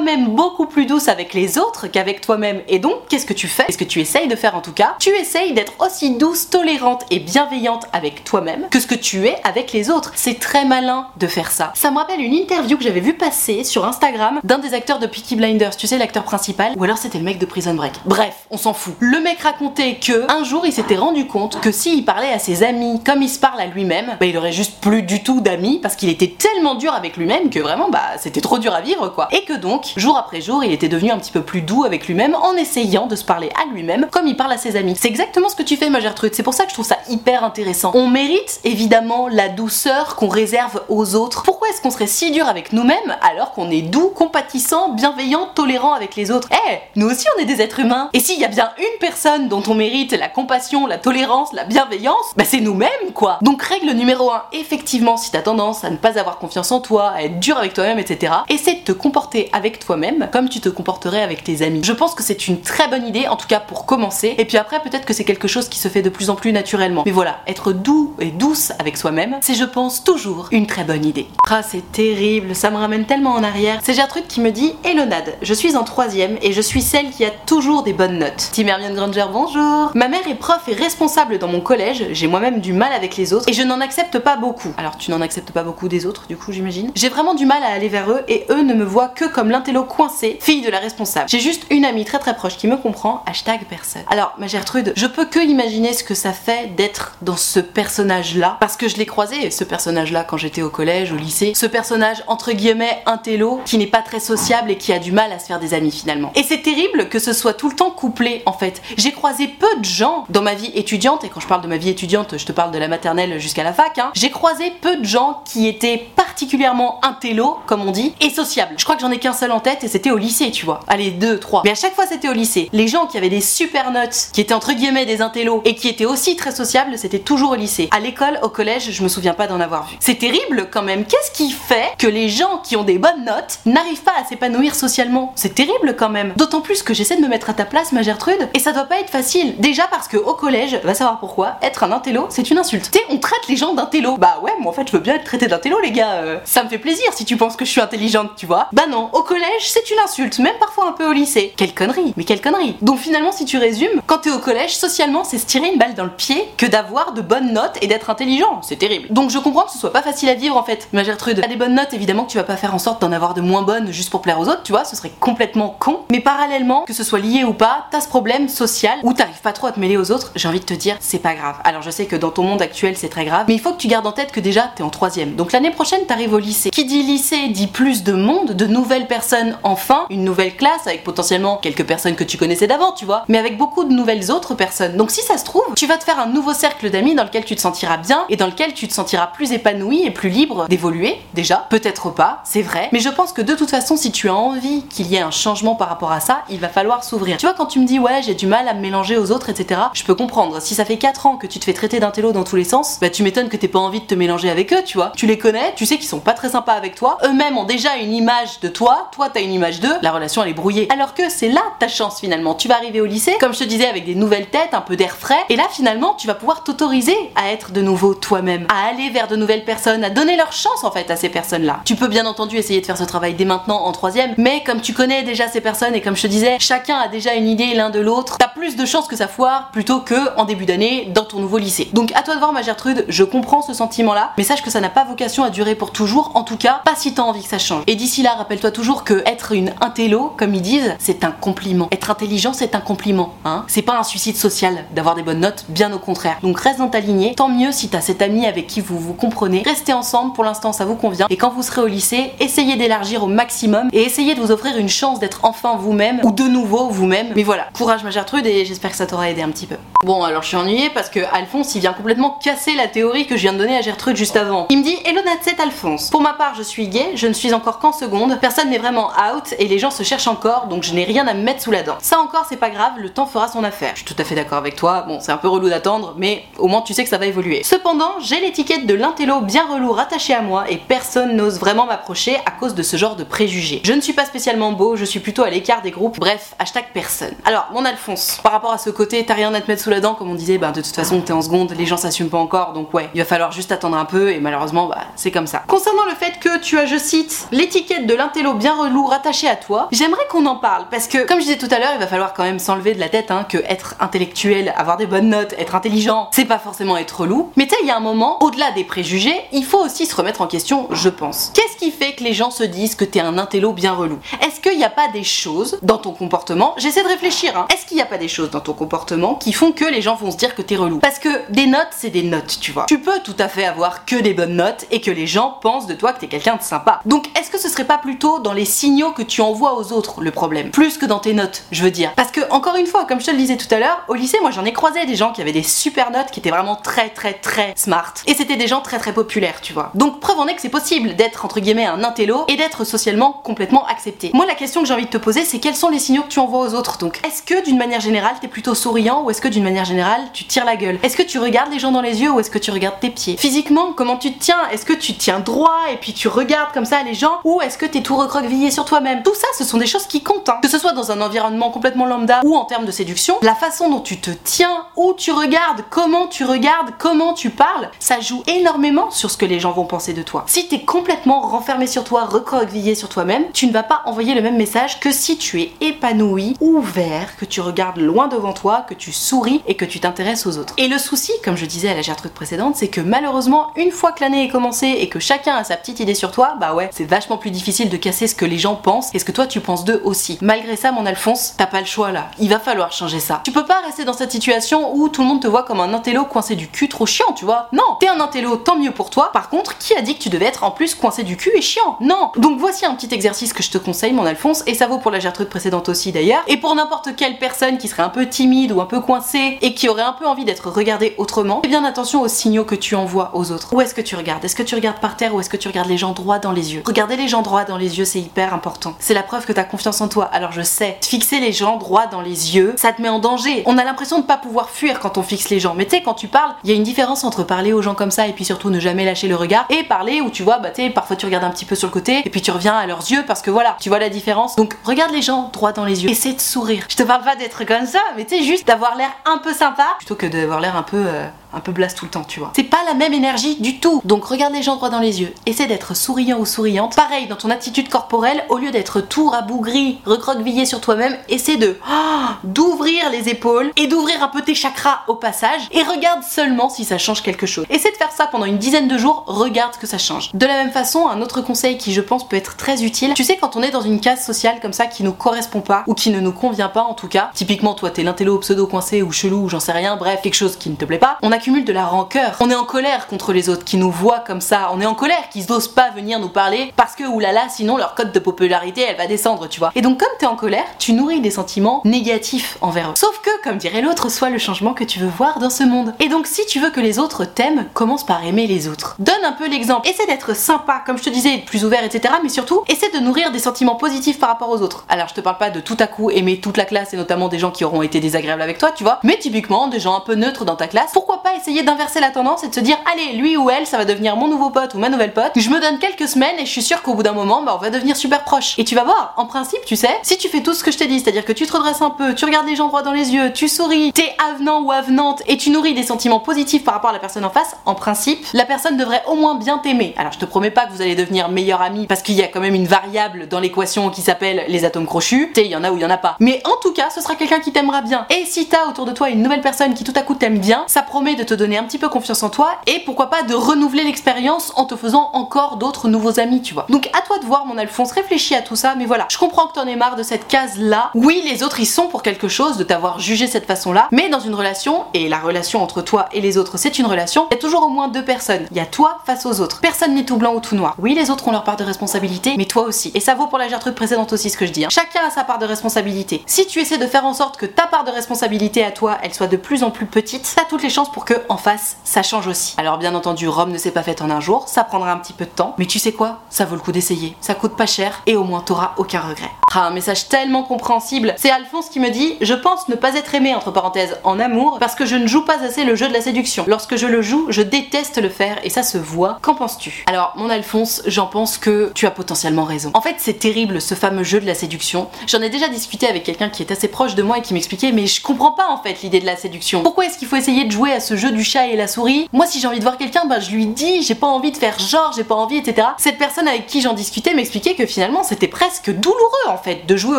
Même 0.00 0.28
beaucoup 0.28 0.66
plus 0.66 0.86
douce 0.86 1.08
avec 1.08 1.34
les 1.34 1.58
autres 1.58 1.88
qu'avec 1.88 2.20
toi-même. 2.20 2.62
Et 2.68 2.78
donc, 2.78 3.08
qu'est-ce 3.08 3.26
que 3.26 3.32
tu 3.32 3.48
fais? 3.48 3.64
Qu'est-ce 3.64 3.76
que 3.76 3.84
tu 3.84 4.00
essayes 4.00 4.28
de 4.28 4.36
faire 4.36 4.54
en 4.54 4.60
tout 4.60 4.72
cas? 4.72 4.94
Tu 5.00 5.10
essayes 5.10 5.52
d'être 5.52 5.72
aussi 5.80 6.16
douce, 6.16 6.48
tolérante 6.48 7.04
et 7.10 7.18
bienveillante 7.18 7.86
avec 7.92 8.22
toi-même 8.22 8.68
que 8.70 8.78
ce 8.78 8.86
que 8.86 8.94
tu 8.94 9.26
es 9.26 9.36
avec 9.42 9.72
les 9.72 9.90
autres. 9.90 10.12
C'est 10.14 10.38
très 10.38 10.64
malin 10.64 11.08
de 11.18 11.26
faire 11.26 11.50
ça. 11.50 11.72
Ça 11.74 11.90
me 11.90 11.98
rappelle 11.98 12.20
une 12.20 12.34
interview 12.34 12.76
que 12.76 12.84
j'avais 12.84 13.00
vu 13.00 13.14
passer 13.14 13.64
sur 13.64 13.84
Instagram 13.84 14.38
d'un 14.44 14.58
des 14.58 14.74
acteurs 14.74 15.00
de 15.00 15.06
Peaky 15.06 15.34
Blinders, 15.34 15.76
tu 15.76 15.88
sais, 15.88 15.98
l'acteur 15.98 16.22
principal, 16.22 16.72
ou 16.76 16.84
alors 16.84 16.98
c'était 16.98 17.18
le 17.18 17.24
mec 17.24 17.38
de 17.38 17.46
Prison 17.46 17.74
Break. 17.74 17.94
Bref, 18.04 18.46
on 18.50 18.56
s'en 18.56 18.74
fout. 18.74 18.94
Le 19.00 19.20
mec 19.20 19.40
racontait 19.40 19.96
que 19.96 20.30
un 20.30 20.44
jour 20.44 20.66
il 20.66 20.72
s'était 20.72 20.96
rendu 20.96 21.26
compte 21.26 21.60
que 21.60 21.72
s'il 21.72 22.04
parlait 22.04 22.32
à 22.32 22.38
ses 22.38 22.62
amis 22.62 23.02
comme 23.04 23.22
il 23.22 23.28
se 23.28 23.40
parle 23.40 23.60
à 23.60 23.66
lui-même, 23.66 24.16
bah 24.20 24.26
il 24.26 24.36
aurait 24.38 24.52
juste 24.52 24.80
plus 24.80 25.02
du 25.02 25.24
tout 25.24 25.40
d'amis 25.40 25.80
parce 25.82 25.96
qu'il 25.96 26.10
était 26.10 26.28
tellement 26.38 26.76
dur 26.76 26.94
avec 26.94 27.16
lui-même 27.16 27.50
que 27.50 27.58
vraiment 27.58 27.90
bah 27.90 28.02
c'était 28.18 28.40
trop 28.40 28.58
dur 28.58 28.72
à 28.72 28.82
vivre 28.82 29.08
quoi. 29.08 29.28
Et 29.32 29.44
que 29.44 29.54
donc 29.54 29.79
jour 29.96 30.16
après 30.16 30.40
jour, 30.40 30.64
il 30.64 30.72
était 30.72 30.88
devenu 30.88 31.10
un 31.10 31.18
petit 31.18 31.32
peu 31.32 31.42
plus 31.42 31.62
doux 31.62 31.84
avec 31.84 32.06
lui-même 32.06 32.34
en 32.34 32.54
essayant 32.54 33.06
de 33.06 33.16
se 33.16 33.24
parler 33.24 33.50
à 33.60 33.66
lui-même 33.72 34.06
comme 34.10 34.26
il 34.26 34.36
parle 34.36 34.52
à 34.52 34.58
ses 34.58 34.76
amis. 34.76 34.96
C'est 34.98 35.08
exactement 35.08 35.48
ce 35.48 35.56
que 35.56 35.62
tu 35.62 35.76
fais, 35.76 35.90
ma 35.90 36.00
Gertrude. 36.00 36.34
C'est 36.34 36.42
pour 36.42 36.54
ça 36.54 36.64
que 36.64 36.70
je 36.70 36.74
trouve 36.74 36.86
ça 36.86 36.98
hyper 37.08 37.44
intéressant. 37.44 37.92
On 37.94 38.08
mérite 38.08 38.60
évidemment 38.64 39.28
la 39.28 39.48
douceur 39.48 40.16
qu'on 40.16 40.28
réserve 40.28 40.82
aux 40.88 41.14
autres. 41.14 41.42
Pourquoi 41.42 41.59
est-ce 41.70 41.80
qu'on 41.80 41.90
serait 41.90 42.08
si 42.08 42.32
dur 42.32 42.48
avec 42.48 42.72
nous-mêmes 42.72 43.16
alors 43.22 43.52
qu'on 43.52 43.70
est 43.70 43.82
doux, 43.82 44.08
compatissant, 44.08 44.92
bienveillant, 44.92 45.48
tolérant 45.54 45.92
avec 45.92 46.16
les 46.16 46.32
autres? 46.32 46.48
Eh, 46.68 46.78
nous 46.96 47.06
aussi 47.08 47.26
on 47.36 47.40
est 47.40 47.44
des 47.44 47.62
êtres 47.62 47.78
humains. 47.78 48.10
Et 48.12 48.18
s'il 48.18 48.40
y 48.40 48.44
a 48.44 48.48
bien 48.48 48.70
une 48.76 48.98
personne 48.98 49.48
dont 49.48 49.62
on 49.68 49.74
mérite 49.74 50.12
la 50.12 50.28
compassion, 50.28 50.88
la 50.88 50.98
tolérance, 50.98 51.52
la 51.52 51.62
bienveillance, 51.62 52.34
bah 52.36 52.42
c'est 52.44 52.60
nous-mêmes 52.60 53.12
quoi. 53.14 53.38
Donc 53.42 53.62
règle 53.62 53.92
numéro 53.92 54.32
1, 54.32 54.42
effectivement, 54.52 55.16
si 55.16 55.30
t'as 55.30 55.42
tendance 55.42 55.84
à 55.84 55.90
ne 55.90 55.96
pas 55.96 56.18
avoir 56.18 56.38
confiance 56.38 56.72
en 56.72 56.80
toi, 56.80 57.10
à 57.10 57.22
être 57.22 57.38
dur 57.38 57.56
avec 57.56 57.72
toi-même, 57.72 58.00
etc., 58.00 58.32
essaie 58.48 58.74
de 58.74 58.80
te 58.80 58.92
comporter 58.92 59.48
avec 59.52 59.78
toi-même 59.78 60.28
comme 60.32 60.48
tu 60.48 60.60
te 60.60 60.68
comporterais 60.68 61.22
avec 61.22 61.44
tes 61.44 61.62
amis. 61.62 61.82
Je 61.84 61.92
pense 61.92 62.16
que 62.16 62.24
c'est 62.24 62.48
une 62.48 62.60
très 62.60 62.88
bonne 62.88 63.06
idée, 63.06 63.28
en 63.28 63.36
tout 63.36 63.46
cas 63.46 63.60
pour 63.60 63.86
commencer. 63.86 64.34
Et 64.38 64.44
puis 64.44 64.56
après, 64.56 64.80
peut-être 64.80 65.04
que 65.04 65.14
c'est 65.14 65.24
quelque 65.24 65.46
chose 65.46 65.68
qui 65.68 65.78
se 65.78 65.86
fait 65.86 66.02
de 66.02 66.10
plus 66.10 66.30
en 66.30 66.34
plus 66.34 66.52
naturellement. 66.52 67.04
Mais 67.06 67.12
voilà, 67.12 67.38
être 67.46 67.72
doux 67.72 68.16
et 68.18 68.32
douce 68.32 68.72
avec 68.80 68.96
soi-même, 68.96 69.38
c'est 69.40 69.54
je 69.54 69.64
pense 69.64 70.02
toujours 70.02 70.48
une 70.50 70.66
très 70.66 70.82
bonne 70.82 71.04
idée. 71.04 71.28
C'est 71.62 71.92
terrible, 71.92 72.54
ça 72.54 72.70
me 72.70 72.76
ramène 72.76 73.04
tellement 73.04 73.32
en 73.32 73.44
arrière. 73.44 73.80
C'est 73.82 73.92
Gertrude 73.92 74.26
qui 74.26 74.40
me 74.40 74.50
dit 74.50 74.74
Hello 74.82 75.04
Nad, 75.04 75.36
je 75.42 75.54
suis 75.54 75.76
en 75.76 75.84
troisième 75.84 76.38
et 76.42 76.52
je 76.52 76.60
suis 76.60 76.80
celle 76.80 77.10
qui 77.10 77.24
a 77.24 77.30
toujours 77.30 77.82
des 77.82 77.92
bonnes 77.92 78.18
notes. 78.18 78.48
Team 78.52 78.68
Hermione 78.68 78.94
Granger, 78.94 79.26
bonjour 79.32 79.90
Ma 79.94 80.08
mère 80.08 80.26
est 80.28 80.36
prof 80.36 80.60
et 80.68 80.74
responsable 80.74 81.38
dans 81.38 81.48
mon 81.48 81.60
collège, 81.60 82.06
j'ai 82.12 82.26
moi-même 82.28 82.60
du 82.60 82.72
mal 82.72 82.92
avec 82.92 83.16
les 83.16 83.32
autres 83.32 83.48
et 83.48 83.52
je 83.52 83.62
n'en 83.62 83.80
accepte 83.80 84.18
pas 84.18 84.36
beaucoup. 84.36 84.72
Alors 84.78 84.96
tu 84.96 85.10
n'en 85.10 85.20
acceptes 85.20 85.52
pas 85.52 85.62
beaucoup 85.62 85.88
des 85.88 86.06
autres, 86.06 86.26
du 86.28 86.36
coup 86.36 86.52
j'imagine? 86.52 86.90
J'ai 86.94 87.08
vraiment 87.08 87.34
du 87.34 87.46
mal 87.46 87.62
à 87.62 87.72
aller 87.72 87.88
vers 87.88 88.10
eux 88.10 88.22
et 88.28 88.46
eux 88.50 88.62
ne 88.62 88.74
me 88.74 88.84
voient 88.84 89.08
que 89.08 89.26
comme 89.26 89.50
l'intello 89.50 89.84
coincé, 89.84 90.38
fille 90.40 90.62
de 90.62 90.70
la 90.70 90.78
responsable. 90.78 91.28
J'ai 91.28 91.40
juste 91.40 91.66
une 91.70 91.84
amie 91.84 92.04
très 92.04 92.18
très 92.18 92.34
proche 92.34 92.56
qui 92.56 92.68
me 92.68 92.76
comprend, 92.76 93.22
hashtag 93.26 93.60
personne. 93.68 94.02
Alors 94.10 94.34
ma 94.38 94.46
Gertrude, 94.46 94.92
je 94.96 95.06
peux 95.06 95.26
que 95.26 95.40
imaginer 95.40 95.92
ce 95.92 96.04
que 96.04 96.14
ça 96.14 96.32
fait 96.32 96.74
d'être 96.76 97.16
dans 97.22 97.36
ce 97.36 97.60
personnage-là, 97.60 98.56
parce 98.60 98.76
que 98.76 98.88
je 98.88 98.96
l'ai 98.96 99.06
croisé, 99.06 99.50
ce 99.50 99.64
personnage-là, 99.64 100.24
quand 100.24 100.36
j'étais 100.36 100.62
au 100.62 100.70
collège, 100.70 101.12
au 101.12 101.16
lycée, 101.16 101.39
ce 101.54 101.66
personnage 101.66 102.22
entre 102.26 102.52
guillemets 102.52 103.02
intello 103.06 103.60
qui 103.64 103.78
n'est 103.78 103.86
pas 103.86 104.02
très 104.02 104.20
sociable 104.20 104.70
et 104.70 104.76
qui 104.76 104.92
a 104.92 104.98
du 104.98 105.12
mal 105.12 105.32
à 105.32 105.38
se 105.38 105.46
faire 105.46 105.60
des 105.60 105.74
amis 105.74 105.90
finalement. 105.90 106.32
Et 106.34 106.42
c'est 106.42 106.62
terrible 106.62 107.08
que 107.08 107.18
ce 107.18 107.32
soit 107.32 107.54
tout 107.54 107.68
le 107.68 107.74
temps 107.74 107.90
couplé 107.90 108.42
en 108.46 108.52
fait. 108.52 108.82
J'ai 108.96 109.12
croisé 109.12 109.48
peu 109.48 109.78
de 109.78 109.84
gens 109.84 110.24
dans 110.28 110.42
ma 110.42 110.54
vie 110.54 110.70
étudiante, 110.74 111.24
et 111.24 111.28
quand 111.28 111.40
je 111.40 111.46
parle 111.46 111.62
de 111.62 111.68
ma 111.68 111.76
vie 111.76 111.90
étudiante, 111.90 112.36
je 112.36 112.44
te 112.44 112.52
parle 112.52 112.70
de 112.70 112.78
la 112.78 112.88
maternelle 112.88 113.38
jusqu'à 113.40 113.64
la 113.64 113.72
fac, 113.72 113.98
hein. 113.98 114.10
j'ai 114.14 114.30
croisé 114.30 114.72
peu 114.80 114.96
de 114.96 115.04
gens 115.04 115.42
qui 115.44 115.66
étaient 115.66 116.06
particulièrement 116.16 117.04
intello, 117.04 117.56
comme 117.66 117.82
on 117.82 117.90
dit, 117.90 118.14
et 118.20 118.30
sociables. 118.30 118.74
Je 118.76 118.84
crois 118.84 118.96
que 118.96 119.02
j'en 119.02 119.10
ai 119.10 119.18
qu'un 119.18 119.32
seul 119.32 119.52
en 119.52 119.60
tête 119.60 119.84
et 119.84 119.88
c'était 119.88 120.10
au 120.10 120.16
lycée, 120.18 120.50
tu 120.50 120.64
vois. 120.64 120.80
Allez, 120.88 121.10
deux, 121.10 121.38
trois. 121.38 121.62
Mais 121.64 121.70
à 121.70 121.74
chaque 121.74 121.94
fois 121.94 122.06
c'était 122.06 122.28
au 122.28 122.32
lycée. 122.32 122.68
Les 122.72 122.88
gens 122.88 123.06
qui 123.06 123.18
avaient 123.18 123.28
des 123.28 123.40
super 123.40 123.90
notes, 123.90 124.28
qui 124.32 124.40
étaient 124.40 124.54
entre 124.54 124.72
guillemets 124.72 125.06
des 125.06 125.22
intellos 125.22 125.62
et 125.64 125.74
qui 125.74 125.88
étaient 125.88 126.04
aussi 126.04 126.36
très 126.36 126.52
sociables, 126.52 126.98
c'était 126.98 127.18
toujours 127.18 127.52
au 127.52 127.56
lycée. 127.56 127.88
À 127.90 128.00
l'école, 128.00 128.38
au 128.42 128.48
collège, 128.48 128.90
je 128.90 129.02
me 129.02 129.08
souviens 129.08 129.34
pas 129.34 129.46
d'en 129.46 129.60
avoir 129.60 129.86
vu. 129.86 129.96
C'est 130.00 130.18
terrible 130.18 130.68
quand 130.70 130.82
même. 130.82 131.04
Qu'est-ce 131.04 131.29
qui 131.34 131.50
fait 131.50 131.92
que 131.98 132.06
les 132.06 132.28
gens 132.28 132.58
qui 132.58 132.76
ont 132.76 132.84
des 132.84 132.98
bonnes 132.98 133.24
notes 133.24 133.58
n'arrivent 133.66 134.02
pas 134.02 134.14
à 134.20 134.24
s'épanouir 134.24 134.74
socialement 134.74 135.32
C'est 135.36 135.54
terrible 135.54 135.96
quand 135.96 136.08
même. 136.08 136.32
D'autant 136.36 136.60
plus 136.60 136.82
que 136.82 136.94
j'essaie 136.94 137.16
de 137.16 137.22
me 137.22 137.28
mettre 137.28 137.50
à 137.50 137.54
ta 137.54 137.64
place, 137.64 137.92
ma 137.92 138.02
Gertrude, 138.02 138.48
et 138.54 138.58
ça 138.58 138.72
doit 138.72 138.84
pas 138.84 139.00
être 139.00 139.10
facile. 139.10 139.56
Déjà 139.58 139.86
parce 139.90 140.08
que 140.08 140.16
au 140.16 140.34
collège, 140.34 140.78
va 140.84 140.94
savoir 140.94 141.18
pourquoi, 141.20 141.56
être 141.62 141.84
un 141.84 141.92
intello, 141.92 142.26
c'est 142.30 142.50
une 142.50 142.58
insulte. 142.58 142.90
Tu 142.90 142.98
sais, 142.98 143.04
on 143.10 143.18
traite 143.18 143.48
les 143.48 143.56
gens 143.56 143.74
d'intello. 143.74 144.16
Bah 144.16 144.40
ouais, 144.42 144.52
moi 144.60 144.70
en 144.70 144.74
fait, 144.74 144.86
je 144.86 144.92
veux 144.92 145.02
bien 145.02 145.14
être 145.14 145.24
traité 145.24 145.46
d'intello, 145.46 145.78
les 145.80 145.92
gars. 145.92 146.22
Euh, 146.22 146.38
ça 146.44 146.62
me 146.64 146.68
fait 146.68 146.78
plaisir 146.78 147.06
si 147.12 147.24
tu 147.24 147.36
penses 147.36 147.56
que 147.56 147.64
je 147.64 147.70
suis 147.70 147.80
intelligente, 147.80 148.30
tu 148.36 148.46
vois. 148.46 148.68
Bah 148.72 148.86
non, 148.88 149.10
au 149.12 149.22
collège, 149.22 149.62
c'est 149.62 149.90
une 149.90 149.98
insulte, 149.98 150.38
même 150.38 150.56
parfois 150.58 150.88
un 150.88 150.92
peu 150.92 151.08
au 151.08 151.12
lycée. 151.12 151.52
Quelle 151.56 151.74
connerie, 151.74 152.12
mais 152.16 152.24
quelle 152.24 152.40
connerie. 152.40 152.76
Donc 152.82 152.98
finalement, 152.98 153.32
si 153.32 153.44
tu 153.44 153.58
résumes, 153.58 154.00
quand 154.06 154.18
t'es 154.18 154.30
au 154.30 154.38
collège, 154.38 154.76
socialement, 154.76 155.24
c'est 155.24 155.38
se 155.38 155.46
tirer 155.46 155.68
une 155.68 155.78
balle 155.78 155.94
dans 155.94 156.04
le 156.04 156.10
pied 156.10 156.48
que 156.56 156.66
d'avoir 156.66 157.12
de 157.12 157.22
bonnes 157.22 157.52
notes 157.52 157.76
et 157.82 157.86
d'être 157.86 158.10
intelligent. 158.10 158.60
C'est 158.62 158.78
terrible. 158.78 159.06
Donc 159.10 159.30
je 159.30 159.38
comprends 159.38 159.62
que 159.62 159.72
ce 159.72 159.78
soit 159.78 159.92
pas 159.92 160.02
facile 160.02 160.28
à 160.28 160.34
vivre 160.34 160.56
en 160.56 160.62
fait. 160.62 160.88
Ma 160.92 161.02
Gertrude, 161.02 161.19
t'as 161.24 161.48
des 161.48 161.56
bonnes 161.56 161.74
notes, 161.74 161.92
évidemment 161.92 162.24
que 162.24 162.30
tu 162.30 162.38
vas 162.38 162.44
pas 162.44 162.56
faire 162.56 162.74
en 162.74 162.78
sorte 162.78 163.02
d'en 163.02 163.12
avoir 163.12 163.34
de 163.34 163.40
moins 163.40 163.62
bonnes 163.62 163.92
juste 163.92 164.10
pour 164.10 164.22
plaire 164.22 164.40
aux 164.40 164.48
autres, 164.48 164.62
tu 164.62 164.72
vois, 164.72 164.84
ce 164.84 164.96
serait 164.96 165.12
complètement 165.20 165.76
con. 165.78 166.00
Mais 166.10 166.20
parallèlement, 166.20 166.82
que 166.82 166.92
ce 166.92 167.04
soit 167.04 167.18
lié 167.18 167.44
ou 167.44 167.52
pas, 167.52 167.86
t'as 167.90 168.00
ce 168.00 168.08
problème 168.08 168.48
social 168.48 168.98
où 169.02 169.12
t'arrives 169.12 169.40
pas 169.42 169.52
trop 169.52 169.66
à 169.66 169.72
te 169.72 169.80
mêler 169.80 169.96
aux 169.96 170.10
autres, 170.10 170.32
j'ai 170.34 170.48
envie 170.48 170.60
de 170.60 170.64
te 170.64 170.74
dire, 170.74 170.96
c'est 171.00 171.18
pas 171.18 171.34
grave. 171.34 171.56
Alors 171.64 171.82
je 171.82 171.90
sais 171.90 172.06
que 172.06 172.16
dans 172.16 172.30
ton 172.30 172.42
monde 172.42 172.62
actuel, 172.62 172.96
c'est 172.96 173.08
très 173.08 173.24
grave, 173.24 173.44
mais 173.48 173.54
il 173.54 173.60
faut 173.60 173.72
que 173.72 173.78
tu 173.78 173.88
gardes 173.88 174.06
en 174.06 174.12
tête 174.12 174.32
que 174.32 174.40
déjà, 174.40 174.70
t'es 174.74 174.82
en 174.82 174.90
troisième. 174.90 175.34
Donc 175.34 175.52
l'année 175.52 175.70
prochaine, 175.70 176.06
t'arrives 176.06 176.32
au 176.32 176.38
lycée. 176.38 176.70
Qui 176.70 176.84
dit 176.84 177.02
lycée 177.02 177.48
dit 177.48 177.66
plus 177.66 178.02
de 178.02 178.12
monde, 178.12 178.52
de 178.52 178.66
nouvelles 178.66 179.06
personnes 179.06 179.58
enfin, 179.62 180.06
une 180.10 180.24
nouvelle 180.24 180.56
classe 180.56 180.86
avec 180.86 181.04
potentiellement 181.04 181.56
quelques 181.56 181.84
personnes 181.84 182.16
que 182.16 182.24
tu 182.24 182.36
connaissais 182.38 182.66
d'avant, 182.66 182.92
tu 182.92 183.04
vois, 183.04 183.24
mais 183.28 183.38
avec 183.38 183.56
beaucoup 183.56 183.84
de 183.84 183.92
nouvelles 183.92 184.30
autres 184.30 184.54
personnes. 184.54 184.96
Donc 184.96 185.10
si 185.10 185.22
ça 185.22 185.38
se 185.38 185.44
trouve, 185.44 185.64
tu 185.76 185.86
vas 185.86 185.96
te 185.96 186.04
faire 186.04 186.18
un 186.18 186.26
nouveau 186.26 186.52
cercle 186.52 186.90
d'amis 186.90 187.14
dans 187.14 187.24
lequel 187.24 187.44
tu 187.44 187.56
te 187.56 187.60
sentiras 187.60 187.96
bien 187.96 188.24
et 188.28 188.36
dans 188.36 188.46
lequel 188.46 188.74
tu 188.74 188.88
te 188.88 188.94
sentiras 188.94 189.26
plus 189.28 189.52
épanoui 189.52 190.02
et 190.04 190.10
plus 190.10 190.28
libre 190.28 190.66
d'évoluer, 190.68 191.09
déjà. 191.34 191.66
Peut-être 191.70 192.10
pas, 192.10 192.40
c'est 192.44 192.62
vrai, 192.62 192.88
mais 192.92 193.00
je 193.00 193.08
pense 193.08 193.32
que 193.32 193.42
de 193.42 193.54
toute 193.54 193.70
façon, 193.70 193.96
si 193.96 194.12
tu 194.12 194.28
as 194.28 194.34
envie 194.34 194.84
qu'il 194.86 195.06
y 195.06 195.16
ait 195.16 195.20
un 195.20 195.30
changement 195.30 195.74
par 195.74 195.88
rapport 195.88 196.12
à 196.12 196.20
ça, 196.20 196.42
il 196.48 196.58
va 196.58 196.68
falloir 196.68 197.04
s'ouvrir. 197.04 197.36
Tu 197.36 197.46
vois, 197.46 197.54
quand 197.54 197.66
tu 197.66 197.78
me 197.78 197.86
dis 197.86 197.98
ouais, 197.98 198.22
j'ai 198.22 198.34
du 198.34 198.46
mal 198.46 198.68
à 198.68 198.74
me 198.74 198.80
mélanger 198.80 199.16
aux 199.16 199.30
autres, 199.30 199.50
etc., 199.50 199.80
je 199.94 200.04
peux 200.04 200.14
comprendre. 200.14 200.60
Si 200.60 200.74
ça 200.74 200.84
fait 200.84 200.98
4 200.98 201.26
ans 201.26 201.36
que 201.36 201.46
tu 201.46 201.58
te 201.58 201.64
fais 201.64 201.72
traiter 201.72 202.00
d'intello 202.00 202.32
dans 202.32 202.44
tous 202.44 202.56
les 202.56 202.64
sens, 202.64 202.98
bah 203.00 203.10
tu 203.10 203.22
m'étonnes 203.22 203.48
que 203.48 203.56
t'aies 203.56 203.68
pas 203.68 203.78
envie 203.78 204.00
de 204.00 204.06
te 204.06 204.14
mélanger 204.14 204.50
avec 204.50 204.72
eux, 204.72 204.82
tu 204.84 204.98
vois. 204.98 205.12
Tu 205.16 205.26
les 205.26 205.38
connais, 205.38 205.74
tu 205.76 205.86
sais 205.86 205.96
qu'ils 205.96 206.08
sont 206.08 206.20
pas 206.20 206.32
très 206.32 206.50
sympas 206.50 206.72
avec 206.72 206.94
toi, 206.94 207.18
eux-mêmes 207.24 207.56
ont 207.56 207.64
déjà 207.64 207.96
une 207.96 208.12
image 208.12 208.60
de 208.60 208.68
toi, 208.68 209.08
toi 209.12 209.28
t'as 209.32 209.40
une 209.40 209.52
image 209.52 209.80
d'eux, 209.80 209.94
la 210.02 210.12
relation 210.12 210.42
elle 210.42 210.50
est 210.50 210.54
brouillée. 210.54 210.88
Alors 210.92 211.14
que 211.14 211.28
c'est 211.28 211.48
là 211.48 211.62
ta 211.78 211.88
chance 211.88 212.20
finalement. 212.20 212.54
Tu 212.54 212.68
vas 212.68 212.76
arriver 212.76 213.00
au 213.00 213.06
lycée, 213.06 213.36
comme 213.40 213.54
je 213.54 213.60
te 213.60 213.64
disais, 213.64 213.86
avec 213.86 214.04
des 214.04 214.14
nouvelles 214.14 214.48
têtes, 214.50 214.74
un 214.74 214.80
peu 214.80 214.96
d'air 214.96 215.16
frais, 215.16 215.44
et 215.48 215.56
là 215.56 215.64
finalement 215.70 216.14
tu 216.14 216.26
vas 216.26 216.34
pouvoir 216.34 216.64
t'autoriser 216.64 217.16
à 217.36 217.50
être 217.52 217.72
de 217.72 217.80
nouveau 217.80 218.14
toi-même, 218.14 218.66
à 218.68 218.88
aller 218.88 219.10
vers 219.10 219.28
de 219.28 219.36
nouvelles 219.36 219.64
personnes, 219.64 220.04
à 220.04 220.10
donner 220.10 220.36
leur 220.36 220.52
chance 220.52 220.84
en 220.84 220.90
fait 220.90 220.99
à 221.08 221.16
ces 221.16 221.28
personnes-là. 221.28 221.80
Tu 221.84 221.94
peux 221.94 222.08
bien 222.08 222.26
entendu 222.26 222.56
essayer 222.56 222.80
de 222.80 222.86
faire 222.86 222.98
ce 222.98 223.04
travail 223.04 223.34
dès 223.34 223.44
maintenant 223.44 223.84
en 223.84 223.92
troisième, 223.92 224.34
mais 224.36 224.62
comme 224.64 224.80
tu 224.80 224.92
connais 224.92 225.22
déjà 225.22 225.48
ces 225.48 225.60
personnes 225.60 225.94
et 225.94 226.00
comme 226.00 226.16
je 226.16 226.22
te 226.22 226.26
disais, 226.26 226.56
chacun 226.58 226.96
a 226.96 227.08
déjà 227.08 227.34
une 227.34 227.46
idée 227.46 227.74
l'un 227.74 227.90
de 227.90 228.00
l'autre, 228.00 228.36
t'as 228.38 228.48
plus 228.48 228.76
de 228.76 228.84
chances 228.84 229.06
que 229.06 229.16
ça 229.16 229.28
foire 229.28 229.70
plutôt 229.72 230.00
que 230.00 230.36
en 230.36 230.44
début 230.44 230.66
d'année 230.66 231.10
dans 231.14 231.24
ton 231.24 231.38
nouveau 231.38 231.58
lycée. 231.58 231.88
Donc 231.92 232.12
à 232.14 232.22
toi 232.22 232.34
de 232.34 232.40
voir 232.40 232.52
ma 232.52 232.62
Gertrude, 232.62 233.04
je 233.08 233.24
comprends 233.24 233.62
ce 233.62 233.72
sentiment-là, 233.74 234.32
mais 234.36 234.44
sache 234.44 234.62
que 234.62 234.70
ça 234.70 234.80
n'a 234.80 234.90
pas 234.90 235.04
vocation 235.04 235.44
à 235.44 235.50
durer 235.50 235.74
pour 235.74 235.92
toujours, 235.92 236.32
en 236.34 236.42
tout 236.42 236.56
cas 236.56 236.80
pas 236.84 236.94
si 236.96 237.14
t'as 237.14 237.22
envie 237.22 237.42
que 237.42 237.48
ça 237.48 237.58
change. 237.58 237.84
Et 237.86 237.94
d'ici 237.94 238.22
là, 238.22 238.34
rappelle-toi 238.36 238.70
toujours 238.70 239.04
que 239.04 239.22
être 239.26 239.52
une 239.52 239.72
intello, 239.80 240.32
comme 240.36 240.54
ils 240.54 240.62
disent, 240.62 240.94
c'est 240.98 241.24
un 241.24 241.30
compliment. 241.30 241.88
Être 241.92 242.10
intelligent, 242.10 242.52
c'est 242.52 242.74
un 242.74 242.80
compliment, 242.80 243.34
hein. 243.44 243.64
C'est 243.68 243.82
pas 243.82 243.98
un 243.98 244.02
suicide 244.02 244.36
social 244.36 244.84
d'avoir 244.94 245.14
des 245.14 245.22
bonnes 245.22 245.40
notes, 245.40 245.64
bien 245.68 245.92
au 245.92 245.98
contraire. 245.98 246.38
Donc 246.42 246.58
reste 246.58 246.78
dans 246.78 246.88
ta 246.88 247.00
lignée, 247.00 247.34
tant 247.34 247.48
mieux 247.48 247.72
si 247.72 247.88
t'as 247.88 248.00
cet 248.00 248.22
ami 248.22 248.46
avec 248.46 248.66
qui 248.66 248.80
vous 248.80 248.98
vous 248.98 249.14
comprenez. 249.14 249.62
Restez 249.64 249.92
ensemble, 249.92 250.32
pour 250.32 250.44
l'instant 250.44 250.72
ça 250.72 250.84
vous 250.90 250.96
convient. 250.96 251.26
Et 251.30 251.36
quand 251.36 251.50
vous 251.50 251.62
serez 251.62 251.80
au 251.80 251.86
lycée, 251.86 252.32
essayez 252.40 252.76
d'élargir 252.76 253.22
au 253.22 253.26
maximum 253.26 253.88
et 253.92 254.02
essayez 254.02 254.34
de 254.34 254.40
vous 254.40 254.50
offrir 254.50 254.76
une 254.76 254.88
chance 254.88 255.20
d'être 255.20 255.40
enfin 255.44 255.76
vous-même 255.76 256.20
ou 256.24 256.32
de 256.32 256.44
nouveau 256.44 256.88
vous-même. 256.88 257.28
Mais 257.36 257.42
voilà, 257.42 257.68
courage 257.74 258.02
ma 258.02 258.10
Gertrude 258.10 258.46
et 258.46 258.64
j'espère 258.64 258.90
que 258.90 258.96
ça 258.96 259.06
t'aura 259.06 259.30
aidé 259.30 259.42
un 259.42 259.50
petit 259.50 259.66
peu. 259.66 259.76
Bon, 260.04 260.22
alors 260.22 260.42
je 260.42 260.48
suis 260.48 260.56
ennuyée 260.56 260.90
parce 260.90 261.10
que 261.10 261.20
Alphonse 261.32 261.74
il 261.74 261.80
vient 261.80 261.92
complètement 261.92 262.38
casser 262.42 262.74
la 262.74 262.88
théorie 262.88 263.26
que 263.26 263.36
je 263.36 263.42
viens 263.42 263.52
de 263.52 263.58
donner 263.58 263.76
à 263.76 263.82
Gertrude 263.82 264.16
juste 264.16 264.36
avant. 264.36 264.66
Il 264.70 264.78
me 264.78 264.84
dit 264.84 264.96
Hello 265.04 265.20
c'est 265.42 265.60
Alphonse. 265.60 266.10
Pour 266.10 266.20
ma 266.20 266.32
part, 266.32 266.54
je 266.54 266.62
suis 266.62 266.88
gay, 266.88 267.12
je 267.14 267.26
ne 267.26 267.32
suis 267.32 267.54
encore 267.54 267.78
qu'en 267.78 267.92
seconde, 267.92 268.38
personne 268.40 268.70
n'est 268.70 268.78
vraiment 268.78 269.08
out 269.08 269.54
et 269.58 269.68
les 269.68 269.78
gens 269.78 269.90
se 269.90 270.02
cherchent 270.02 270.26
encore 270.26 270.66
donc 270.66 270.82
je 270.82 270.92
n'ai 270.92 271.04
rien 271.04 271.26
à 271.26 271.34
me 271.34 271.42
mettre 271.42 271.62
sous 271.62 271.70
la 271.70 271.82
dent. 271.82 271.96
Ça 272.00 272.18
encore, 272.18 272.46
c'est 272.48 272.56
pas 272.56 272.70
grave, 272.70 272.92
le 272.98 273.10
temps 273.10 273.26
fera 273.26 273.48
son 273.48 273.62
affaire. 273.62 273.92
Je 273.94 274.04
suis 274.04 274.14
tout 274.14 274.20
à 274.20 274.24
fait 274.24 274.34
d'accord 274.34 274.58
avec 274.58 274.76
toi, 274.76 275.04
bon, 275.06 275.18
c'est 275.20 275.32
un 275.32 275.36
peu 275.36 275.48
relou 275.48 275.68
d'attendre, 275.68 276.14
mais 276.16 276.44
au 276.58 276.66
moins 276.66 276.82
tu 276.82 276.94
sais 276.94 277.04
que 277.04 277.10
ça 277.10 277.18
va 277.18 277.26
évoluer. 277.26 277.62
Cependant, 277.62 278.12
j'ai 278.20 278.40
l'étiquette 278.40 278.86
de 278.86 278.94
l'intello 278.94 279.40
bien 279.40 279.66
relou 279.66 279.92
rattachée 279.92 280.34
à 280.34 280.42
moi 280.42 280.64
et 280.70 280.79
personne 280.88 281.36
n'ose 281.36 281.58
vraiment 281.58 281.86
m'approcher 281.86 282.36
à 282.46 282.50
cause 282.50 282.74
de 282.74 282.82
ce 282.82 282.96
genre 282.96 283.16
de 283.16 283.24
préjugés. 283.24 283.80
Je 283.84 283.92
ne 283.92 284.00
suis 284.00 284.12
pas 284.12 284.24
spécialement 284.24 284.72
beau, 284.72 284.96
je 284.96 285.04
suis 285.04 285.20
plutôt 285.20 285.42
à 285.42 285.50
l'écart 285.50 285.82
des 285.82 285.90
groupes, 285.90 286.18
bref, 286.18 286.54
hashtag 286.58 286.86
personne. 286.92 287.34
Alors, 287.44 287.68
mon 287.72 287.84
Alphonse, 287.84 288.40
par 288.42 288.52
rapport 288.52 288.72
à 288.72 288.78
ce 288.78 288.90
côté, 288.90 289.24
t'as 289.24 289.34
rien 289.34 289.52
à 289.54 289.60
te 289.60 289.70
mettre 289.70 289.82
sous 289.82 289.90
la 289.90 290.00
dent, 290.00 290.14
comme 290.14 290.30
on 290.30 290.34
disait, 290.34 290.58
bah 290.58 290.72
de 290.72 290.80
toute 290.80 290.94
façon 290.94 291.20
t'es 291.20 291.32
en 291.32 291.42
seconde, 291.42 291.72
les 291.76 291.86
gens 291.86 291.96
s'assument 291.96 292.28
pas 292.28 292.38
encore, 292.38 292.72
donc 292.72 292.92
ouais, 292.94 293.08
il 293.14 293.20
va 293.20 293.24
falloir 293.24 293.52
juste 293.52 293.72
attendre 293.72 293.96
un 293.96 294.04
peu 294.04 294.32
et 294.32 294.40
malheureusement, 294.40 294.86
bah 294.86 294.98
c'est 295.16 295.30
comme 295.30 295.46
ça. 295.46 295.62
Concernant 295.66 296.04
le 296.06 296.14
fait 296.14 296.38
que 296.40 296.58
tu 296.58 296.78
as, 296.78 296.86
je 296.86 296.96
cite, 296.96 297.48
l'étiquette 297.52 298.06
de 298.06 298.14
l'intello 298.14 298.54
bien 298.54 298.74
relou 298.74 299.06
rattachée 299.06 299.48
à 299.48 299.56
toi, 299.56 299.88
j'aimerais 299.92 300.26
qu'on 300.30 300.46
en 300.46 300.56
parle 300.56 300.84
parce 300.90 301.08
que, 301.08 301.26
comme 301.26 301.38
je 301.38 301.44
disais 301.44 301.58
tout 301.58 301.68
à 301.70 301.78
l'heure, 301.78 301.92
il 301.94 302.00
va 302.00 302.06
falloir 302.06 302.34
quand 302.34 302.44
même 302.44 302.58
s'enlever 302.58 302.94
de 302.94 303.00
la 303.00 303.08
tête 303.08 303.30
hein, 303.30 303.44
que 303.48 303.58
être 303.58 303.94
intellectuel, 304.00 304.72
avoir 304.76 304.96
des 304.96 305.06
bonnes 305.06 305.28
notes, 305.28 305.54
être 305.58 305.74
intelligent, 305.74 306.28
c'est 306.32 306.44
pas 306.44 306.58
forcément 306.58 306.96
être 306.96 307.20
relou. 307.20 307.50
Mais 307.56 307.66
tu 307.66 307.74
sais, 307.74 307.80
il 307.82 307.88
y 307.88 307.90
a 307.90 307.96
un 307.96 308.00
moment, 308.00 308.42
au-delà 308.42 308.70
des 308.72 308.84
préjugés, 308.84 309.34
il 309.52 309.64
faut 309.64 309.78
aussi 309.78 310.06
se 310.06 310.14
remettre 310.14 310.40
en 310.40 310.46
question, 310.46 310.69
je 310.90 311.08
pense. 311.08 311.50
Qu'est-ce 311.54 311.76
qui 311.76 311.90
fait 311.90 312.14
que 312.14 312.24
les 312.24 312.32
gens 312.32 312.50
se 312.50 312.62
disent 312.62 312.94
que 312.94 313.04
t'es 313.04 313.20
un 313.20 313.38
intello 313.38 313.72
bien 313.72 313.92
relou? 313.92 314.18
Est-ce 314.40 314.60
qu'il 314.60 314.78
n'y 314.78 314.84
a 314.84 314.90
pas 314.90 315.08
des 315.08 315.24
choses 315.24 315.78
dans 315.82 315.98
ton 315.98 316.12
comportement? 316.12 316.74
J'essaie 316.76 317.02
de 317.02 317.08
réfléchir, 317.08 317.56
hein. 317.56 317.66
Est-ce 317.72 317.86
qu'il 317.86 317.96
n'y 317.96 318.02
a 318.02 318.06
pas 318.06 318.18
des 318.18 318.28
choses 318.28 318.50
dans 318.50 318.60
ton 318.60 318.72
comportement 318.72 319.34
qui 319.34 319.52
font 319.52 319.72
que 319.72 319.84
les 319.84 320.02
gens 320.02 320.16
vont 320.16 320.30
se 320.30 320.36
dire 320.36 320.54
que 320.54 320.62
t'es 320.62 320.76
relou? 320.76 320.98
Parce 320.98 321.18
que 321.18 321.28
des 321.50 321.66
notes, 321.66 321.88
c'est 321.90 322.10
des 322.10 322.22
notes, 322.22 322.58
tu 322.60 322.72
vois. 322.72 322.86
Tu 322.86 323.00
peux 323.00 323.20
tout 323.24 323.36
à 323.38 323.48
fait 323.48 323.64
avoir 323.64 324.04
que 324.04 324.16
des 324.16 324.34
bonnes 324.34 324.56
notes 324.56 324.86
et 324.90 325.00
que 325.00 325.10
les 325.10 325.26
gens 325.26 325.58
pensent 325.60 325.86
de 325.86 325.94
toi 325.94 326.12
que 326.12 326.20
t'es 326.20 326.28
quelqu'un 326.28 326.56
de 326.56 326.62
sympa. 326.62 327.00
Donc, 327.04 327.26
est-ce 327.38 327.50
que 327.50 327.58
ce 327.58 327.68
serait 327.68 327.84
pas 327.84 327.98
plutôt 327.98 328.38
dans 328.38 328.52
les 328.52 328.64
signaux 328.64 329.12
que 329.12 329.22
tu 329.22 329.40
envoies 329.40 329.74
aux 329.74 329.92
autres 329.92 330.22
le 330.22 330.30
problème? 330.30 330.70
Plus 330.70 330.98
que 330.98 331.06
dans 331.06 331.18
tes 331.18 331.32
notes, 331.32 331.64
je 331.72 331.82
veux 331.82 331.90
dire. 331.90 332.12
Parce 332.14 332.30
que, 332.30 332.40
encore 332.50 332.76
une 332.76 332.86
fois, 332.86 333.04
comme 333.06 333.20
je 333.20 333.26
te 333.26 333.30
le 333.30 333.38
disais 333.38 333.56
tout 333.56 333.72
à 333.74 333.78
l'heure, 333.78 334.04
au 334.08 334.14
lycée, 334.14 334.38
moi 334.40 334.50
j'en 334.50 334.64
ai 334.64 334.72
croisé 334.72 335.04
des 335.06 335.16
gens 335.16 335.32
qui 335.32 335.40
avaient 335.40 335.52
des 335.52 335.62
super 335.62 336.10
notes, 336.10 336.30
qui 336.30 336.40
étaient 336.40 336.50
vraiment 336.50 336.76
très 336.76 337.08
très 337.08 337.34
très 337.34 337.72
smart. 337.76 338.14
Et 338.26 338.34
c'était 338.34 338.56
des 338.56 338.66
gens 338.66 338.80
très 338.80 338.98
très 338.98 339.12
populaires, 339.12 339.60
tu 339.60 339.72
vois. 339.72 339.90
Donc, 339.94 340.20
preuve 340.20 340.38
en 340.38 340.46
est 340.46 340.59
c'est 340.60 340.68
possible 340.68 341.16
d'être 341.16 341.44
entre 341.44 341.60
guillemets 341.60 341.86
un 341.86 342.04
intello 342.04 342.44
et 342.48 342.56
d'être 342.56 342.84
socialement 342.84 343.32
complètement 343.32 343.86
accepté. 343.86 344.30
Moi, 344.34 344.46
la 344.46 344.54
question 344.54 344.82
que 344.82 344.86
j'ai 344.86 344.94
envie 344.94 345.06
de 345.06 345.10
te 345.10 345.16
poser, 345.16 345.44
c'est 345.44 345.58
quels 345.58 345.74
sont 345.74 345.88
les 345.88 345.98
signaux 345.98 346.22
que 346.22 346.28
tu 346.28 346.38
envoies 346.38 346.60
aux 346.60 346.74
autres 346.74 346.98
Donc, 346.98 347.20
est-ce 347.26 347.42
que 347.42 347.64
d'une 347.64 347.78
manière 347.78 348.00
générale, 348.00 348.34
t'es 348.40 348.48
plutôt 348.48 348.74
souriant 348.74 349.22
ou 349.22 349.30
est-ce 349.30 349.40
que 349.40 349.48
d'une 349.48 349.64
manière 349.64 349.84
générale, 349.84 350.20
tu 350.32 350.44
tires 350.44 350.64
la 350.64 350.76
gueule? 350.76 350.98
Est-ce 351.02 351.16
que 351.16 351.22
tu 351.22 351.38
regardes 351.38 351.72
les 351.72 351.78
gens 351.78 351.92
dans 351.92 352.02
les 352.02 352.20
yeux 352.22 352.30
ou 352.30 352.40
est-ce 352.40 352.50
que 352.50 352.58
tu 352.58 352.70
regardes 352.70 353.00
tes 353.00 353.10
pieds? 353.10 353.36
Physiquement, 353.36 353.92
comment 353.94 354.16
tu 354.16 354.32
te 354.32 354.38
tiens? 354.38 354.58
Est-ce 354.70 354.84
que 354.84 354.92
tu 354.92 355.14
tiens 355.14 355.40
droit 355.40 355.78
et 355.92 355.96
puis 355.96 356.12
tu 356.12 356.28
regardes 356.28 356.72
comme 356.72 356.84
ça 356.84 357.02
les 357.02 357.14
gens 357.14 357.38
ou 357.44 357.60
est-ce 357.62 357.78
que 357.78 357.86
t'es 357.86 358.02
tout 358.02 358.16
recroquevillé 358.16 358.70
sur 358.70 358.84
toi-même? 358.84 359.22
Tout 359.22 359.34
ça, 359.34 359.46
ce 359.56 359.64
sont 359.64 359.78
des 359.78 359.86
choses 359.86 360.06
qui 360.06 360.22
comptent. 360.22 360.48
hein. 360.48 360.58
Que 360.62 360.68
ce 360.68 360.78
soit 360.78 360.92
dans 360.92 361.10
un 361.10 361.20
environnement 361.20 361.70
complètement 361.70 362.06
lambda 362.06 362.40
ou 362.44 362.56
en 362.56 362.64
termes 362.66 362.84
de 362.84 362.90
séduction, 362.92 363.36
la 363.42 363.54
façon 363.54 363.88
dont 363.90 364.00
tu 364.00 364.18
te 364.20 364.30
tiens, 364.44 364.84
où 364.96 365.14
tu 365.14 365.32
regardes, 365.32 365.82
comment 365.90 366.26
tu 366.26 366.44
regardes, 366.44 366.90
comment 366.98 367.32
tu 367.34 367.50
parles, 367.50 367.90
ça 367.98 368.20
joue 368.20 368.42
énormément 368.46 369.10
sur 369.10 369.30
ce 369.30 369.36
que 369.36 369.46
les 369.46 369.60
gens 369.60 369.72
vont 369.72 369.84
penser 369.86 370.12
de 370.12 370.22
toi. 370.22 370.39
Si 370.46 370.68
t'es 370.68 370.80
complètement 370.80 371.40
renfermé 371.40 371.86
sur 371.86 372.04
toi, 372.04 372.24
recroquevillé 372.24 372.94
sur 372.94 373.08
toi-même, 373.08 373.44
tu 373.52 373.66
ne 373.66 373.72
vas 373.72 373.82
pas 373.82 374.02
envoyer 374.04 374.34
le 374.34 374.42
même 374.42 374.56
message 374.56 375.00
que 375.00 375.12
si 375.12 375.36
tu 375.36 375.60
es 375.60 375.72
épanoui, 375.80 376.56
ouvert, 376.60 377.36
que 377.36 377.44
tu 377.44 377.60
regardes 377.60 377.98
loin 377.98 378.28
devant 378.28 378.52
toi, 378.52 378.84
que 378.88 378.94
tu 378.94 379.12
souris 379.12 379.62
et 379.66 379.74
que 379.74 379.84
tu 379.84 380.00
t'intéresses 380.00 380.46
aux 380.46 380.58
autres. 380.58 380.74
Et 380.78 380.88
le 380.88 380.98
souci, 380.98 381.32
comme 381.44 381.56
je 381.56 381.66
disais 381.66 381.88
à 381.88 381.94
la 381.94 382.02
Gertrude 382.02 382.32
précédente, 382.32 382.76
c'est 382.76 382.88
que 382.88 383.00
malheureusement, 383.00 383.72
une 383.76 383.90
fois 383.90 384.12
que 384.12 384.20
l'année 384.22 384.44
est 384.44 384.48
commencée 384.48 384.96
et 385.00 385.08
que 385.08 385.18
chacun 385.18 385.54
a 385.56 385.64
sa 385.64 385.76
petite 385.76 386.00
idée 386.00 386.14
sur 386.14 386.30
toi, 386.30 386.54
bah 386.60 386.74
ouais, 386.74 386.90
c'est 386.92 387.04
vachement 387.04 387.36
plus 387.36 387.50
difficile 387.50 387.88
de 387.88 387.96
casser 387.96 388.26
ce 388.26 388.34
que 388.34 388.44
les 388.44 388.58
gens 388.58 388.76
pensent 388.76 389.14
et 389.14 389.18
ce 389.18 389.24
que 389.24 389.32
toi 389.32 389.46
tu 389.46 389.60
penses 389.60 389.84
d'eux 389.84 390.00
aussi. 390.04 390.38
Malgré 390.40 390.76
ça, 390.76 390.92
mon 390.92 391.06
Alphonse, 391.06 391.54
t'as 391.56 391.66
pas 391.66 391.80
le 391.80 391.86
choix 391.86 392.12
là. 392.12 392.30
Il 392.38 392.48
va 392.48 392.58
falloir 392.58 392.92
changer 392.92 393.20
ça. 393.20 393.40
Tu 393.44 393.52
peux 393.52 393.66
pas 393.66 393.80
rester 393.84 394.04
dans 394.04 394.12
cette 394.12 394.32
situation 394.32 394.94
où 394.94 395.08
tout 395.08 395.22
le 395.22 395.28
monde 395.28 395.42
te 395.42 395.46
voit 395.46 395.62
comme 395.62 395.80
un 395.80 395.94
intello 395.94 396.24
coincé 396.24 396.56
du 396.56 396.68
cul 396.68 396.88
trop 396.88 397.06
chiant, 397.06 397.32
tu 397.34 397.44
vois. 397.44 397.68
Non, 397.72 397.96
t'es 398.00 398.08
un 398.08 398.20
intello, 398.20 398.56
tant 398.56 398.76
mieux 398.76 398.92
pour 398.92 399.10
toi. 399.10 399.30
Par 399.32 399.48
contre, 399.48 399.78
qui 399.78 399.94
a 399.94 400.00
dit 400.00 400.16
que 400.16 400.22
tu 400.22 400.29
devais 400.30 400.46
être 400.46 400.64
en 400.64 400.70
plus 400.70 400.94
coincé 400.94 401.22
du 401.22 401.36
cul 401.36 401.50
et 401.54 401.62
chiant 401.62 401.96
Non. 402.00 402.32
Donc 402.36 402.58
voici 402.58 402.86
un 402.86 402.94
petit 402.94 403.12
exercice 403.14 403.52
que 403.52 403.62
je 403.62 403.70
te 403.70 403.78
conseille, 403.78 404.12
mon 404.12 404.24
Alphonse, 404.24 404.62
et 404.66 404.74
ça 404.74 404.86
vaut 404.86 404.98
pour 404.98 405.10
la 405.10 405.20
Gertrude 405.20 405.48
précédente 405.48 405.88
aussi 405.88 406.12
d'ailleurs, 406.12 406.42
et 406.46 406.56
pour 406.56 406.74
n'importe 406.74 407.16
quelle 407.16 407.38
personne 407.38 407.78
qui 407.78 407.88
serait 407.88 408.02
un 408.02 408.08
peu 408.08 408.28
timide 408.28 408.72
ou 408.72 408.80
un 408.80 408.86
peu 408.86 409.00
coincée 409.00 409.58
et 409.60 409.74
qui 409.74 409.88
aurait 409.88 410.02
un 410.02 410.12
peu 410.12 410.26
envie 410.26 410.44
d'être 410.44 410.70
regardée 410.70 411.14
autrement. 411.18 411.60
Fais 411.62 411.68
bien 411.68 411.84
attention 411.84 412.22
aux 412.22 412.28
signaux 412.28 412.64
que 412.64 412.74
tu 412.74 412.94
envoies 412.94 413.30
aux 413.34 413.52
autres. 413.52 413.74
Où 413.74 413.80
est-ce 413.80 413.94
que 413.94 414.00
tu 414.00 414.16
regardes? 414.16 414.44
Est-ce 414.44 414.56
que 414.56 414.62
tu 414.62 414.74
regardes 414.74 415.00
par 415.00 415.16
terre 415.16 415.34
ou 415.34 415.40
est-ce 415.40 415.50
que 415.50 415.56
tu 415.56 415.68
regardes 415.68 415.88
les 415.88 415.98
gens 415.98 416.12
droit 416.12 416.38
dans 416.38 416.52
les 416.52 416.74
yeux? 416.74 416.82
Regarder 416.86 417.16
les 417.16 417.28
gens 417.28 417.42
droit 417.42 417.64
dans 417.64 417.76
les 417.76 417.98
yeux, 417.98 418.04
c'est 418.04 418.20
hyper 418.20 418.54
important. 418.54 418.94
C'est 418.98 419.14
la 419.14 419.22
preuve 419.22 419.46
que 419.46 419.52
t'as 419.52 419.64
confiance 419.64 420.00
en 420.00 420.08
toi. 420.08 420.24
Alors 420.32 420.52
je 420.52 420.62
sais, 420.62 420.98
fixer 421.02 421.40
les 421.40 421.52
gens 421.52 421.76
droit 421.76 422.06
dans 422.06 422.20
les 422.20 422.56
yeux, 422.56 422.74
ça 422.76 422.92
te 422.92 423.02
met 423.02 423.08
en 423.08 423.18
danger. 423.18 423.62
On 423.66 423.78
a 423.78 423.84
l'impression 423.84 424.18
de 424.18 424.24
pas 424.24 424.36
pouvoir 424.36 424.70
fuir 424.70 425.00
quand 425.00 425.18
on 425.18 425.22
fixe 425.22 425.50
les 425.50 425.60
gens. 425.60 425.74
Mais 425.74 425.84
tu 425.84 425.96
sais, 425.96 426.02
quand 426.02 426.14
tu 426.14 426.28
parles, 426.28 426.54
il 426.64 426.70
y 426.70 426.72
a 426.72 426.76
une 426.76 426.82
différence 426.82 427.24
entre 427.24 427.42
parler 427.42 427.72
aux 427.72 427.82
gens 427.82 427.94
comme 427.94 428.10
ça 428.10 428.26
et 428.26 428.32
puis 428.32 428.44
surtout 428.44 428.70
ne 428.70 428.80
jamais 428.80 429.04
lâcher 429.04 429.28
le 429.28 429.36
regard 429.36 429.66
et 429.70 429.82
parler 429.82 430.19
où 430.20 430.30
tu 430.30 430.42
vois, 430.42 430.58
bah 430.58 430.70
tu 430.70 430.90
parfois 430.90 431.16
tu 431.16 431.26
regardes 431.26 431.44
un 431.44 431.50
petit 431.50 431.64
peu 431.64 431.74
sur 431.74 431.88
le 431.88 431.92
côté 431.92 432.22
et 432.24 432.30
puis 432.30 432.42
tu 432.42 432.50
reviens 432.50 432.76
à 432.76 432.86
leurs 432.86 433.10
yeux 433.10 433.24
parce 433.26 433.42
que 433.42 433.50
voilà, 433.50 433.76
tu 433.80 433.88
vois 433.88 433.98
la 433.98 434.08
différence. 434.08 434.56
Donc 434.56 434.76
regarde 434.84 435.12
les 435.12 435.22
gens 435.22 435.50
droit 435.52 435.72
dans 435.72 435.84
les 435.84 436.04
yeux. 436.04 436.10
Essaie 436.10 436.32
de 436.32 436.40
sourire. 436.40 436.84
Je 436.88 436.96
te 436.96 437.02
parle 437.02 437.24
pas 437.24 437.36
d'être 437.36 437.64
comme 437.64 437.86
ça, 437.86 438.00
mais 438.16 438.24
tu 438.24 438.38
sais, 438.38 438.44
juste 438.44 438.66
d'avoir 438.66 438.96
l'air 438.96 439.10
un 439.24 439.38
peu 439.38 439.52
sympa 439.52 439.86
plutôt 439.98 440.16
que 440.16 440.26
d'avoir 440.26 440.60
l'air 440.60 440.76
un 440.76 440.82
peu. 440.82 441.04
Euh, 441.06 441.26
un 441.52 441.60
peu 441.60 441.72
tout 441.72 442.04
le 442.04 442.10
temps, 442.10 442.24
tu 442.24 442.40
vois. 442.40 442.52
C'est 442.54 442.64
pas 442.64 442.82
la 442.86 442.94
même 442.94 443.12
énergie 443.12 443.56
du 443.56 443.80
tout. 443.80 444.00
Donc 444.04 444.24
regarde 444.24 444.52
les 444.52 444.62
gens 444.62 444.76
droit 444.76 444.90
dans 444.90 445.00
les 445.00 445.20
yeux. 445.20 445.32
Essaie 445.46 445.66
d'être 445.66 445.96
souriant 445.96 446.38
ou 446.38 446.46
souriante. 446.46 446.94
Pareil, 446.94 447.26
dans 447.26 447.36
ton 447.36 447.50
attitude 447.50 447.88
corporelle, 447.88 448.44
au 448.48 448.58
lieu 448.58 448.70
d'être 448.70 449.00
tout 449.00 449.28
rabougri, 449.28 449.98
recroquevillé 450.04 450.66
sur 450.66 450.80
toi-même, 450.80 451.16
essaie 451.28 451.56
de 451.56 451.78
d'ouvrir 452.44 453.10
les 453.10 453.28
épaules 453.28 453.72
et 453.76 453.86
d'ouvrir 453.86 454.22
un 454.22 454.28
peu 454.28 454.42
tes 454.42 454.54
chakras 454.54 455.00
au 455.08 455.14
passage 455.14 455.68
et 455.70 455.82
regarde 455.82 456.22
seulement 456.22 456.68
si 456.68 456.84
ça 456.84 456.98
change 456.98 457.22
quelque 457.22 457.46
chose. 457.46 457.66
Essaie 457.70 457.90
de 457.90 457.96
faire 457.96 458.12
ça 458.12 458.26
pendant 458.26 458.44
une 458.44 458.58
dizaine 458.58 458.88
de 458.88 458.98
jours, 458.98 459.24
regarde 459.26 459.74
ce 459.74 459.78
que 459.78 459.86
ça 459.86 459.98
change. 459.98 460.09
De 460.34 460.46
la 460.46 460.54
même 460.54 460.70
façon, 460.70 461.08
un 461.08 461.20
autre 461.22 461.40
conseil 461.40 461.78
qui 461.78 461.92
je 461.92 462.00
pense 462.00 462.28
peut 462.28 462.36
être 462.36 462.56
très 462.56 462.82
utile, 462.82 463.14
tu 463.14 463.24
sais 463.24 463.36
quand 463.36 463.56
on 463.56 463.62
est 463.62 463.70
dans 463.70 463.80
une 463.80 464.00
case 464.00 464.24
sociale 464.24 464.58
comme 464.60 464.72
ça 464.72 464.86
qui 464.86 465.02
nous 465.02 465.12
correspond 465.12 465.60
pas 465.60 465.84
ou 465.86 465.94
qui 465.94 466.10
ne 466.10 466.20
nous 466.20 466.32
convient 466.32 466.68
pas 466.68 466.82
en 466.82 466.94
tout 466.94 467.08
cas, 467.08 467.30
typiquement 467.34 467.74
toi 467.74 467.90
t'es 467.90 468.02
l'intello 468.02 468.38
pseudo 468.38 468.66
coincé 468.66 469.02
ou 469.02 469.12
chelou 469.12 469.44
ou 469.44 469.48
j'en 469.48 469.60
sais 469.60 469.72
rien, 469.72 469.96
bref, 469.96 470.20
quelque 470.22 470.34
chose 470.34 470.56
qui 470.56 470.70
ne 470.70 470.76
te 470.76 470.84
plaît 470.84 470.98
pas, 470.98 471.18
on 471.22 471.32
accumule 471.32 471.64
de 471.64 471.72
la 471.72 471.86
rancœur. 471.86 472.36
On 472.40 472.50
est 472.50 472.54
en 472.54 472.64
colère 472.64 473.06
contre 473.06 473.32
les 473.32 473.48
autres 473.48 473.64
qui 473.64 473.76
nous 473.76 473.90
voient 473.90 474.20
comme 474.20 474.40
ça. 474.40 474.70
On 474.72 474.80
est 474.80 474.86
en 474.86 474.94
colère 474.94 475.28
qu'ils 475.30 475.46
n'osent 475.48 475.68
pas 475.68 475.90
venir 475.90 476.18
nous 476.18 476.28
parler 476.28 476.72
parce 476.76 476.94
que 476.94 477.04
oulala, 477.04 477.48
sinon 477.48 477.76
leur 477.76 477.94
cote 477.94 478.12
de 478.12 478.18
popularité 478.18 478.82
elle 478.82 478.96
va 478.96 479.06
descendre, 479.06 479.48
tu 479.48 479.60
vois. 479.60 479.72
Et 479.74 479.82
donc 479.82 479.98
comme 479.98 480.08
t'es 480.18 480.26
en 480.26 480.36
colère, 480.36 480.64
tu 480.78 480.92
nourris 480.92 481.20
des 481.20 481.30
sentiments 481.30 481.82
négatifs 481.84 482.58
envers 482.60 482.90
eux. 482.90 482.94
Sauf 482.96 483.20
que, 483.22 483.42
comme 483.42 483.58
dirait 483.58 483.82
l'autre, 483.82 484.08
sois 484.08 484.30
le 484.30 484.38
changement 484.38 484.74
que 484.74 484.84
tu 484.84 484.98
veux 484.98 485.08
voir 485.08 485.38
dans 485.38 485.50
ce 485.50 485.62
monde. 485.62 485.94
Et 486.00 486.08
donc 486.08 486.26
si 486.26 486.44
tu 486.46 486.60
veux 486.60 486.70
que 486.70 486.80
les 486.80 486.98
autres 486.98 487.24
t'aiment, 487.24 487.66
commence 487.74 488.04
par 488.04 488.24
aimer 488.24 488.46
les 488.46 488.68
autres. 488.68 488.96
Donne 488.98 489.24
un 489.24 489.32
peu 489.32 489.48
l'exemple. 489.48 489.88
Essaie 490.00 490.12
d'être 490.12 490.34
sympa, 490.34 490.82
comme 490.86 490.96
je 490.96 491.02
te 491.02 491.10
disais, 491.10 491.38
plus 491.44 491.64
ouvert, 491.64 491.84
etc. 491.84 492.14
Mais 492.22 492.28
surtout, 492.28 492.62
essaie 492.68 492.90
de 492.90 493.00
nourrir 493.00 493.32
des 493.32 493.38
sentiments 493.38 493.74
positifs 493.74 494.18
par 494.18 494.28
rapport 494.30 494.48
aux 494.48 494.62
autres. 494.62 494.84
Alors 494.88 495.08
je 495.08 495.14
te 495.14 495.20
parle 495.20 495.36
pas 495.36 495.50
de 495.50 495.60
tout 495.60 495.76
à 495.78 495.86
coup 495.86 496.10
aimer 496.10 496.40
toute 496.40 496.56
la 496.56 496.64
classe 496.64 496.94
et 496.94 496.96
notamment 496.96 497.28
des 497.28 497.38
gens 497.38 497.50
qui 497.50 497.64
auront 497.64 497.82
été 497.82 498.00
désagréables 498.00 498.40
avec 498.40 498.58
toi, 498.58 498.70
tu 498.70 498.82
vois. 498.82 499.00
Mais 499.02 499.18
typiquement 499.18 499.68
des 499.68 499.80
gens 499.80 499.94
un 499.94 500.00
peu 500.00 500.14
neutres 500.14 500.44
dans 500.44 500.56
ta 500.56 500.68
classe. 500.68 500.92
Pourquoi 500.92 501.22
pas 501.22 501.34
essayer 501.36 501.62
d'inverser 501.62 502.00
la 502.00 502.10
tendance 502.10 502.44
et 502.44 502.48
de 502.48 502.54
se 502.54 502.60
dire 502.60 502.78
allez 502.92 503.16
lui 503.16 503.36
ou 503.36 503.50
elle 503.50 503.66
ça 503.66 503.76
va 503.76 503.84
devenir 503.84 504.16
mon 504.16 504.28
nouveau 504.28 504.50
pote 504.50 504.74
ou 504.74 504.78
ma 504.78 504.88
nouvelle 504.88 505.12
pote 505.12 505.32
je 505.36 505.50
me 505.50 505.60
donne 505.60 505.78
quelques 505.78 506.08
semaines 506.08 506.36
et 506.38 506.46
je 506.46 506.50
suis 506.50 506.62
sûre 506.62 506.82
qu'au 506.82 506.94
bout 506.94 507.02
d'un 507.02 507.12
moment 507.12 507.42
bah, 507.42 507.54
on 507.54 507.58
va 507.58 507.70
devenir 507.70 507.96
super 507.96 508.24
proche 508.24 508.58
et 508.58 508.64
tu 508.64 508.74
vas 508.74 508.84
voir 508.84 509.14
en 509.16 509.26
principe 509.26 509.64
tu 509.66 509.76
sais 509.76 509.90
si 510.02 510.18
tu 510.18 510.28
fais 510.28 510.42
tout 510.42 510.54
ce 510.54 510.64
que 510.64 510.70
je 510.70 510.78
t'ai 510.78 510.86
dit 510.86 511.00
c'est 511.00 511.08
à 511.08 511.12
dire 511.12 511.24
que 511.24 511.32
tu 511.32 511.46
te 511.46 511.52
redresses 511.52 511.82
un 511.82 511.90
peu 511.90 512.14
tu 512.14 512.24
regardes 512.24 512.46
les 512.46 512.56
gens 512.56 512.68
droit 512.68 512.82
dans 512.82 512.92
les 512.92 513.12
yeux 513.12 513.32
tu 513.32 513.48
souris 513.48 513.92
t'es 513.92 514.14
avenant 514.30 514.62
ou 514.62 514.72
avenante 514.72 515.22
et 515.26 515.36
tu 515.36 515.50
nourris 515.50 515.74
des 515.74 515.82
sentiments 515.82 516.20
positifs 516.20 516.64
par 516.64 516.74
rapport 516.74 516.90
à 516.90 516.92
la 516.92 516.98
personne 516.98 517.24
en 517.24 517.30
face 517.30 517.56
en 517.66 517.74
principe 517.74 518.24
la 518.32 518.44
personne 518.44 518.76
devrait 518.76 519.02
au 519.06 519.14
moins 519.14 519.34
bien 519.34 519.58
t'aimer 519.58 519.89
alors 519.96 520.12
je 520.12 520.18
te 520.18 520.24
promets 520.24 520.50
pas 520.50 520.66
que 520.66 520.72
vous 520.72 520.82
allez 520.82 520.94
devenir 520.94 521.28
meilleur 521.28 521.62
ami 521.62 521.86
parce 521.86 522.02
qu'il 522.02 522.14
y 522.14 522.22
a 522.22 522.28
quand 522.28 522.40
même 522.40 522.54
une 522.54 522.66
variable 522.66 523.28
dans 523.28 523.40
l'équation 523.40 523.90
qui 523.90 524.02
s'appelle 524.02 524.44
les 524.48 524.64
atomes 524.64 524.86
crochus 524.86 525.32
tu 525.34 525.40
il 525.40 525.46
y 525.46 525.56
en 525.56 525.64
a 525.64 525.70
ou 525.70 525.76
il 525.76 525.82
y 525.82 525.84
en 525.84 525.90
a 525.90 525.98
pas 525.98 526.16
mais 526.20 526.40
en 526.44 526.60
tout 526.62 526.72
cas 526.72 526.90
ce 526.90 527.00
sera 527.00 527.14
quelqu'un 527.14 527.40
qui 527.40 527.52
t'aimera 527.52 527.82
bien 527.82 528.06
et 528.10 528.24
si 528.24 528.46
t'as 528.46 528.66
autour 528.68 528.86
de 528.86 528.92
toi 528.92 529.10
une 529.10 529.22
nouvelle 529.22 529.40
personne 529.40 529.74
qui 529.74 529.84
tout 529.84 529.92
à 529.96 530.02
coup 530.02 530.14
t'aime 530.14 530.38
bien 530.38 530.64
ça 530.66 530.82
promet 530.82 531.14
de 531.14 531.24
te 531.24 531.34
donner 531.34 531.58
un 531.58 531.64
petit 531.64 531.78
peu 531.78 531.88
confiance 531.88 532.22
en 532.22 532.30
toi 532.30 532.52
et 532.66 532.80
pourquoi 532.84 533.10
pas 533.10 533.22
de 533.22 533.34
renouveler 533.34 533.84
l'expérience 533.84 534.52
en 534.56 534.64
te 534.64 534.76
faisant 534.76 535.10
encore 535.12 535.56
d'autres 535.56 535.88
nouveaux 535.88 536.20
amis, 536.20 536.42
tu 536.42 536.54
vois. 536.54 536.66
Donc 536.68 536.88
à 536.92 537.02
toi 537.02 537.18
de 537.18 537.24
voir, 537.24 537.46
mon 537.46 537.58
Alphonse, 537.58 537.92
réfléchis 537.92 538.34
à 538.34 538.42
tout 538.42 538.56
ça, 538.56 538.74
mais 538.76 538.86
voilà, 538.86 539.06
je 539.10 539.18
comprends 539.18 539.46
que 539.46 539.54
t'en 539.54 539.66
aies 539.66 539.76
marre 539.76 539.96
de 539.96 540.02
cette 540.02 540.26
case-là. 540.28 540.90
Oui, 540.94 541.22
les 541.24 541.42
autres, 541.42 541.60
ils 541.60 541.66
sont 541.66 541.88
pour 541.88 542.02
quelque 542.02 542.28
chose, 542.28 542.56
de 542.56 542.64
t'avoir 542.64 542.98
jugé 542.98 543.26
cette 543.26 543.46
façon-là, 543.46 543.88
mais 543.90 544.08
dans 544.08 544.20
une 544.20 544.34
relation, 544.34 544.84
et 544.94 545.08
la 545.08 545.18
relation 545.18 545.62
entre 545.62 545.82
toi 545.82 546.08
et 546.12 546.20
les 546.20 546.38
autres, 546.38 546.58
c'est 546.58 546.78
une 546.78 546.86
relation, 546.86 547.26
il 547.30 547.34
y 547.34 547.38
a 547.38 547.40
toujours 547.40 547.62
au 547.62 547.68
moins 547.68 547.88
deux 547.88 548.04
personnes. 548.04 548.46
Il 548.50 548.56
y 548.56 548.60
a 548.60 548.66
toi 548.66 548.98
face 549.04 549.26
aux 549.26 549.40
autres. 549.40 549.60
N'est 549.88 550.04
tout 550.04 550.16
blanc 550.16 550.34
ou 550.34 550.40
tout 550.40 550.54
noir. 550.54 550.74
Oui, 550.78 550.94
les 550.94 551.10
autres 551.10 551.26
ont 551.28 551.32
leur 551.32 551.44
part 551.44 551.56
de 551.56 551.64
responsabilité, 551.64 552.34
mais 552.36 552.44
toi 552.44 552.62
aussi. 552.62 552.90
Et 552.94 553.00
ça 553.00 553.14
vaut 553.14 553.26
pour 553.26 553.38
la 553.38 553.48
Gertrude 553.48 553.74
précédente 553.74 554.12
aussi 554.12 554.30
ce 554.30 554.36
que 554.36 554.46
je 554.46 554.52
dis. 554.52 554.64
Hein. 554.64 554.70
Chacun 554.70 555.00
a 555.06 555.10
sa 555.10 555.24
part 555.24 555.38
de 555.38 555.46
responsabilité. 555.46 556.22
Si 556.26 556.46
tu 556.46 556.60
essaies 556.60 556.78
de 556.78 556.86
faire 556.86 557.04
en 557.04 557.14
sorte 557.14 557.36
que 557.36 557.46
ta 557.46 557.66
part 557.66 557.84
de 557.84 557.90
responsabilité 557.90 558.64
à 558.64 558.70
toi, 558.70 558.98
elle 559.02 559.14
soit 559.14 559.26
de 559.26 559.36
plus 559.36 559.62
en 559.62 559.70
plus 559.70 559.86
petite, 559.86 560.30
t'as 560.36 560.44
toutes 560.44 560.62
les 560.62 560.70
chances 560.70 560.90
pour 560.92 561.04
que 561.04 561.14
en 561.28 561.36
face, 561.36 561.76
ça 561.84 562.02
change 562.02 562.26
aussi. 562.26 562.54
Alors 562.58 562.78
bien 562.78 562.94
entendu, 562.94 563.28
Rome 563.28 563.52
ne 563.52 563.58
s'est 563.58 563.70
pas 563.70 563.82
faite 563.82 564.02
en 564.02 564.10
un 564.10 564.20
jour, 564.20 564.48
ça 564.48 564.64
prendra 564.64 564.92
un 564.92 564.98
petit 564.98 565.12
peu 565.12 565.24
de 565.24 565.30
temps, 565.30 565.54
mais 565.58 565.66
tu 565.66 565.78
sais 565.78 565.92
quoi? 565.92 566.20
Ça 566.30 566.44
vaut 566.44 566.54
le 566.54 566.60
coup 566.60 566.72
d'essayer. 566.72 567.16
Ça 567.20 567.34
coûte 567.34 567.56
pas 567.56 567.66
cher 567.66 568.02
et 568.06 568.16
au 568.16 568.24
moins 568.24 568.40
t'auras 568.40 568.72
aucun 568.76 569.00
regret. 569.00 569.30
Ah, 569.52 569.66
un 569.66 569.70
message 569.70 570.08
tellement 570.08 570.44
compréhensible. 570.44 571.14
C'est 571.16 571.30
Alphonse 571.30 571.70
qui 571.70 571.80
me 571.80 571.90
dit 571.90 572.16
Je 572.20 572.34
pense 572.34 572.68
ne 572.68 572.76
pas 572.76 572.94
être 572.94 573.14
aimé, 573.14 573.34
entre 573.34 573.50
parenthèses, 573.50 573.98
en 574.04 574.20
amour, 574.20 574.58
parce 574.60 574.74
que 574.76 574.86
je 574.86 574.96
ne 574.96 575.06
joue 575.06 575.24
pas 575.24 575.42
assez 575.42 575.64
le 575.64 575.74
jeu 575.74 575.88
de 575.88 575.92
la 575.92 576.00
séduction. 576.00 576.44
Lorsque 576.46 576.76
je 576.76 576.86
le 576.86 577.02
joue, 577.02 577.26
je 577.30 577.42
déteste 577.42 578.00
le 578.00 578.08
faire 578.08 578.38
et 578.44 578.50
ça 578.50 578.62
se 578.62 578.78
voit. 578.78 579.18
Qu'en 579.22 579.34
penses-tu? 579.34 579.69
Alors, 579.86 580.12
mon 580.16 580.30
Alphonse, 580.30 580.82
j'en 580.86 581.06
pense 581.06 581.38
que 581.38 581.72
tu 581.74 581.86
as 581.86 581.90
potentiellement 581.90 582.44
raison. 582.44 582.70
En 582.74 582.80
fait, 582.80 582.96
c'est 582.98 583.18
terrible 583.18 583.60
ce 583.60 583.74
fameux 583.74 584.04
jeu 584.04 584.20
de 584.20 584.26
la 584.26 584.34
séduction. 584.34 584.88
J'en 585.06 585.20
ai 585.22 585.28
déjà 585.28 585.48
discuté 585.48 585.86
avec 585.86 586.04
quelqu'un 586.04 586.28
qui 586.28 586.42
est 586.42 586.52
assez 586.52 586.68
proche 586.68 586.94
de 586.94 587.02
moi 587.02 587.18
et 587.18 587.22
qui 587.22 587.34
m'expliquait 587.34 587.72
Mais 587.72 587.86
je 587.86 588.02
comprends 588.02 588.32
pas 588.32 588.48
en 588.48 588.62
fait 588.62 588.82
l'idée 588.82 589.00
de 589.00 589.06
la 589.06 589.16
séduction. 589.16 589.62
Pourquoi 589.62 589.86
est-ce 589.86 589.98
qu'il 589.98 590.08
faut 590.08 590.16
essayer 590.16 590.44
de 590.44 590.50
jouer 590.50 590.72
à 590.72 590.80
ce 590.80 590.96
jeu 590.96 591.10
du 591.12 591.24
chat 591.24 591.48
et 591.48 591.56
la 591.56 591.68
souris? 591.68 592.08
Moi, 592.12 592.26
si 592.26 592.40
j'ai 592.40 592.46
envie 592.46 592.58
de 592.58 592.64
voir 592.64 592.78
quelqu'un, 592.78 593.06
bah 593.06 593.20
je 593.20 593.30
lui 593.30 593.46
dis 593.46 593.82
J'ai 593.82 593.94
pas 593.94 594.06
envie 594.06 594.32
de 594.32 594.36
faire 594.36 594.58
genre, 594.58 594.92
j'ai 594.96 595.04
pas 595.04 595.14
envie, 595.14 595.36
etc. 595.36 595.68
Cette 595.78 595.98
personne 595.98 596.28
avec 596.28 596.46
qui 596.46 596.60
j'en 596.60 596.72
discutais 596.72 597.14
m'expliquait 597.14 597.54
que 597.54 597.66
finalement, 597.66 598.02
c'était 598.02 598.28
presque 598.28 598.70
douloureux 598.70 599.28
en 599.28 599.38
fait 599.38 599.66
de 599.66 599.76
jouer 599.76 599.98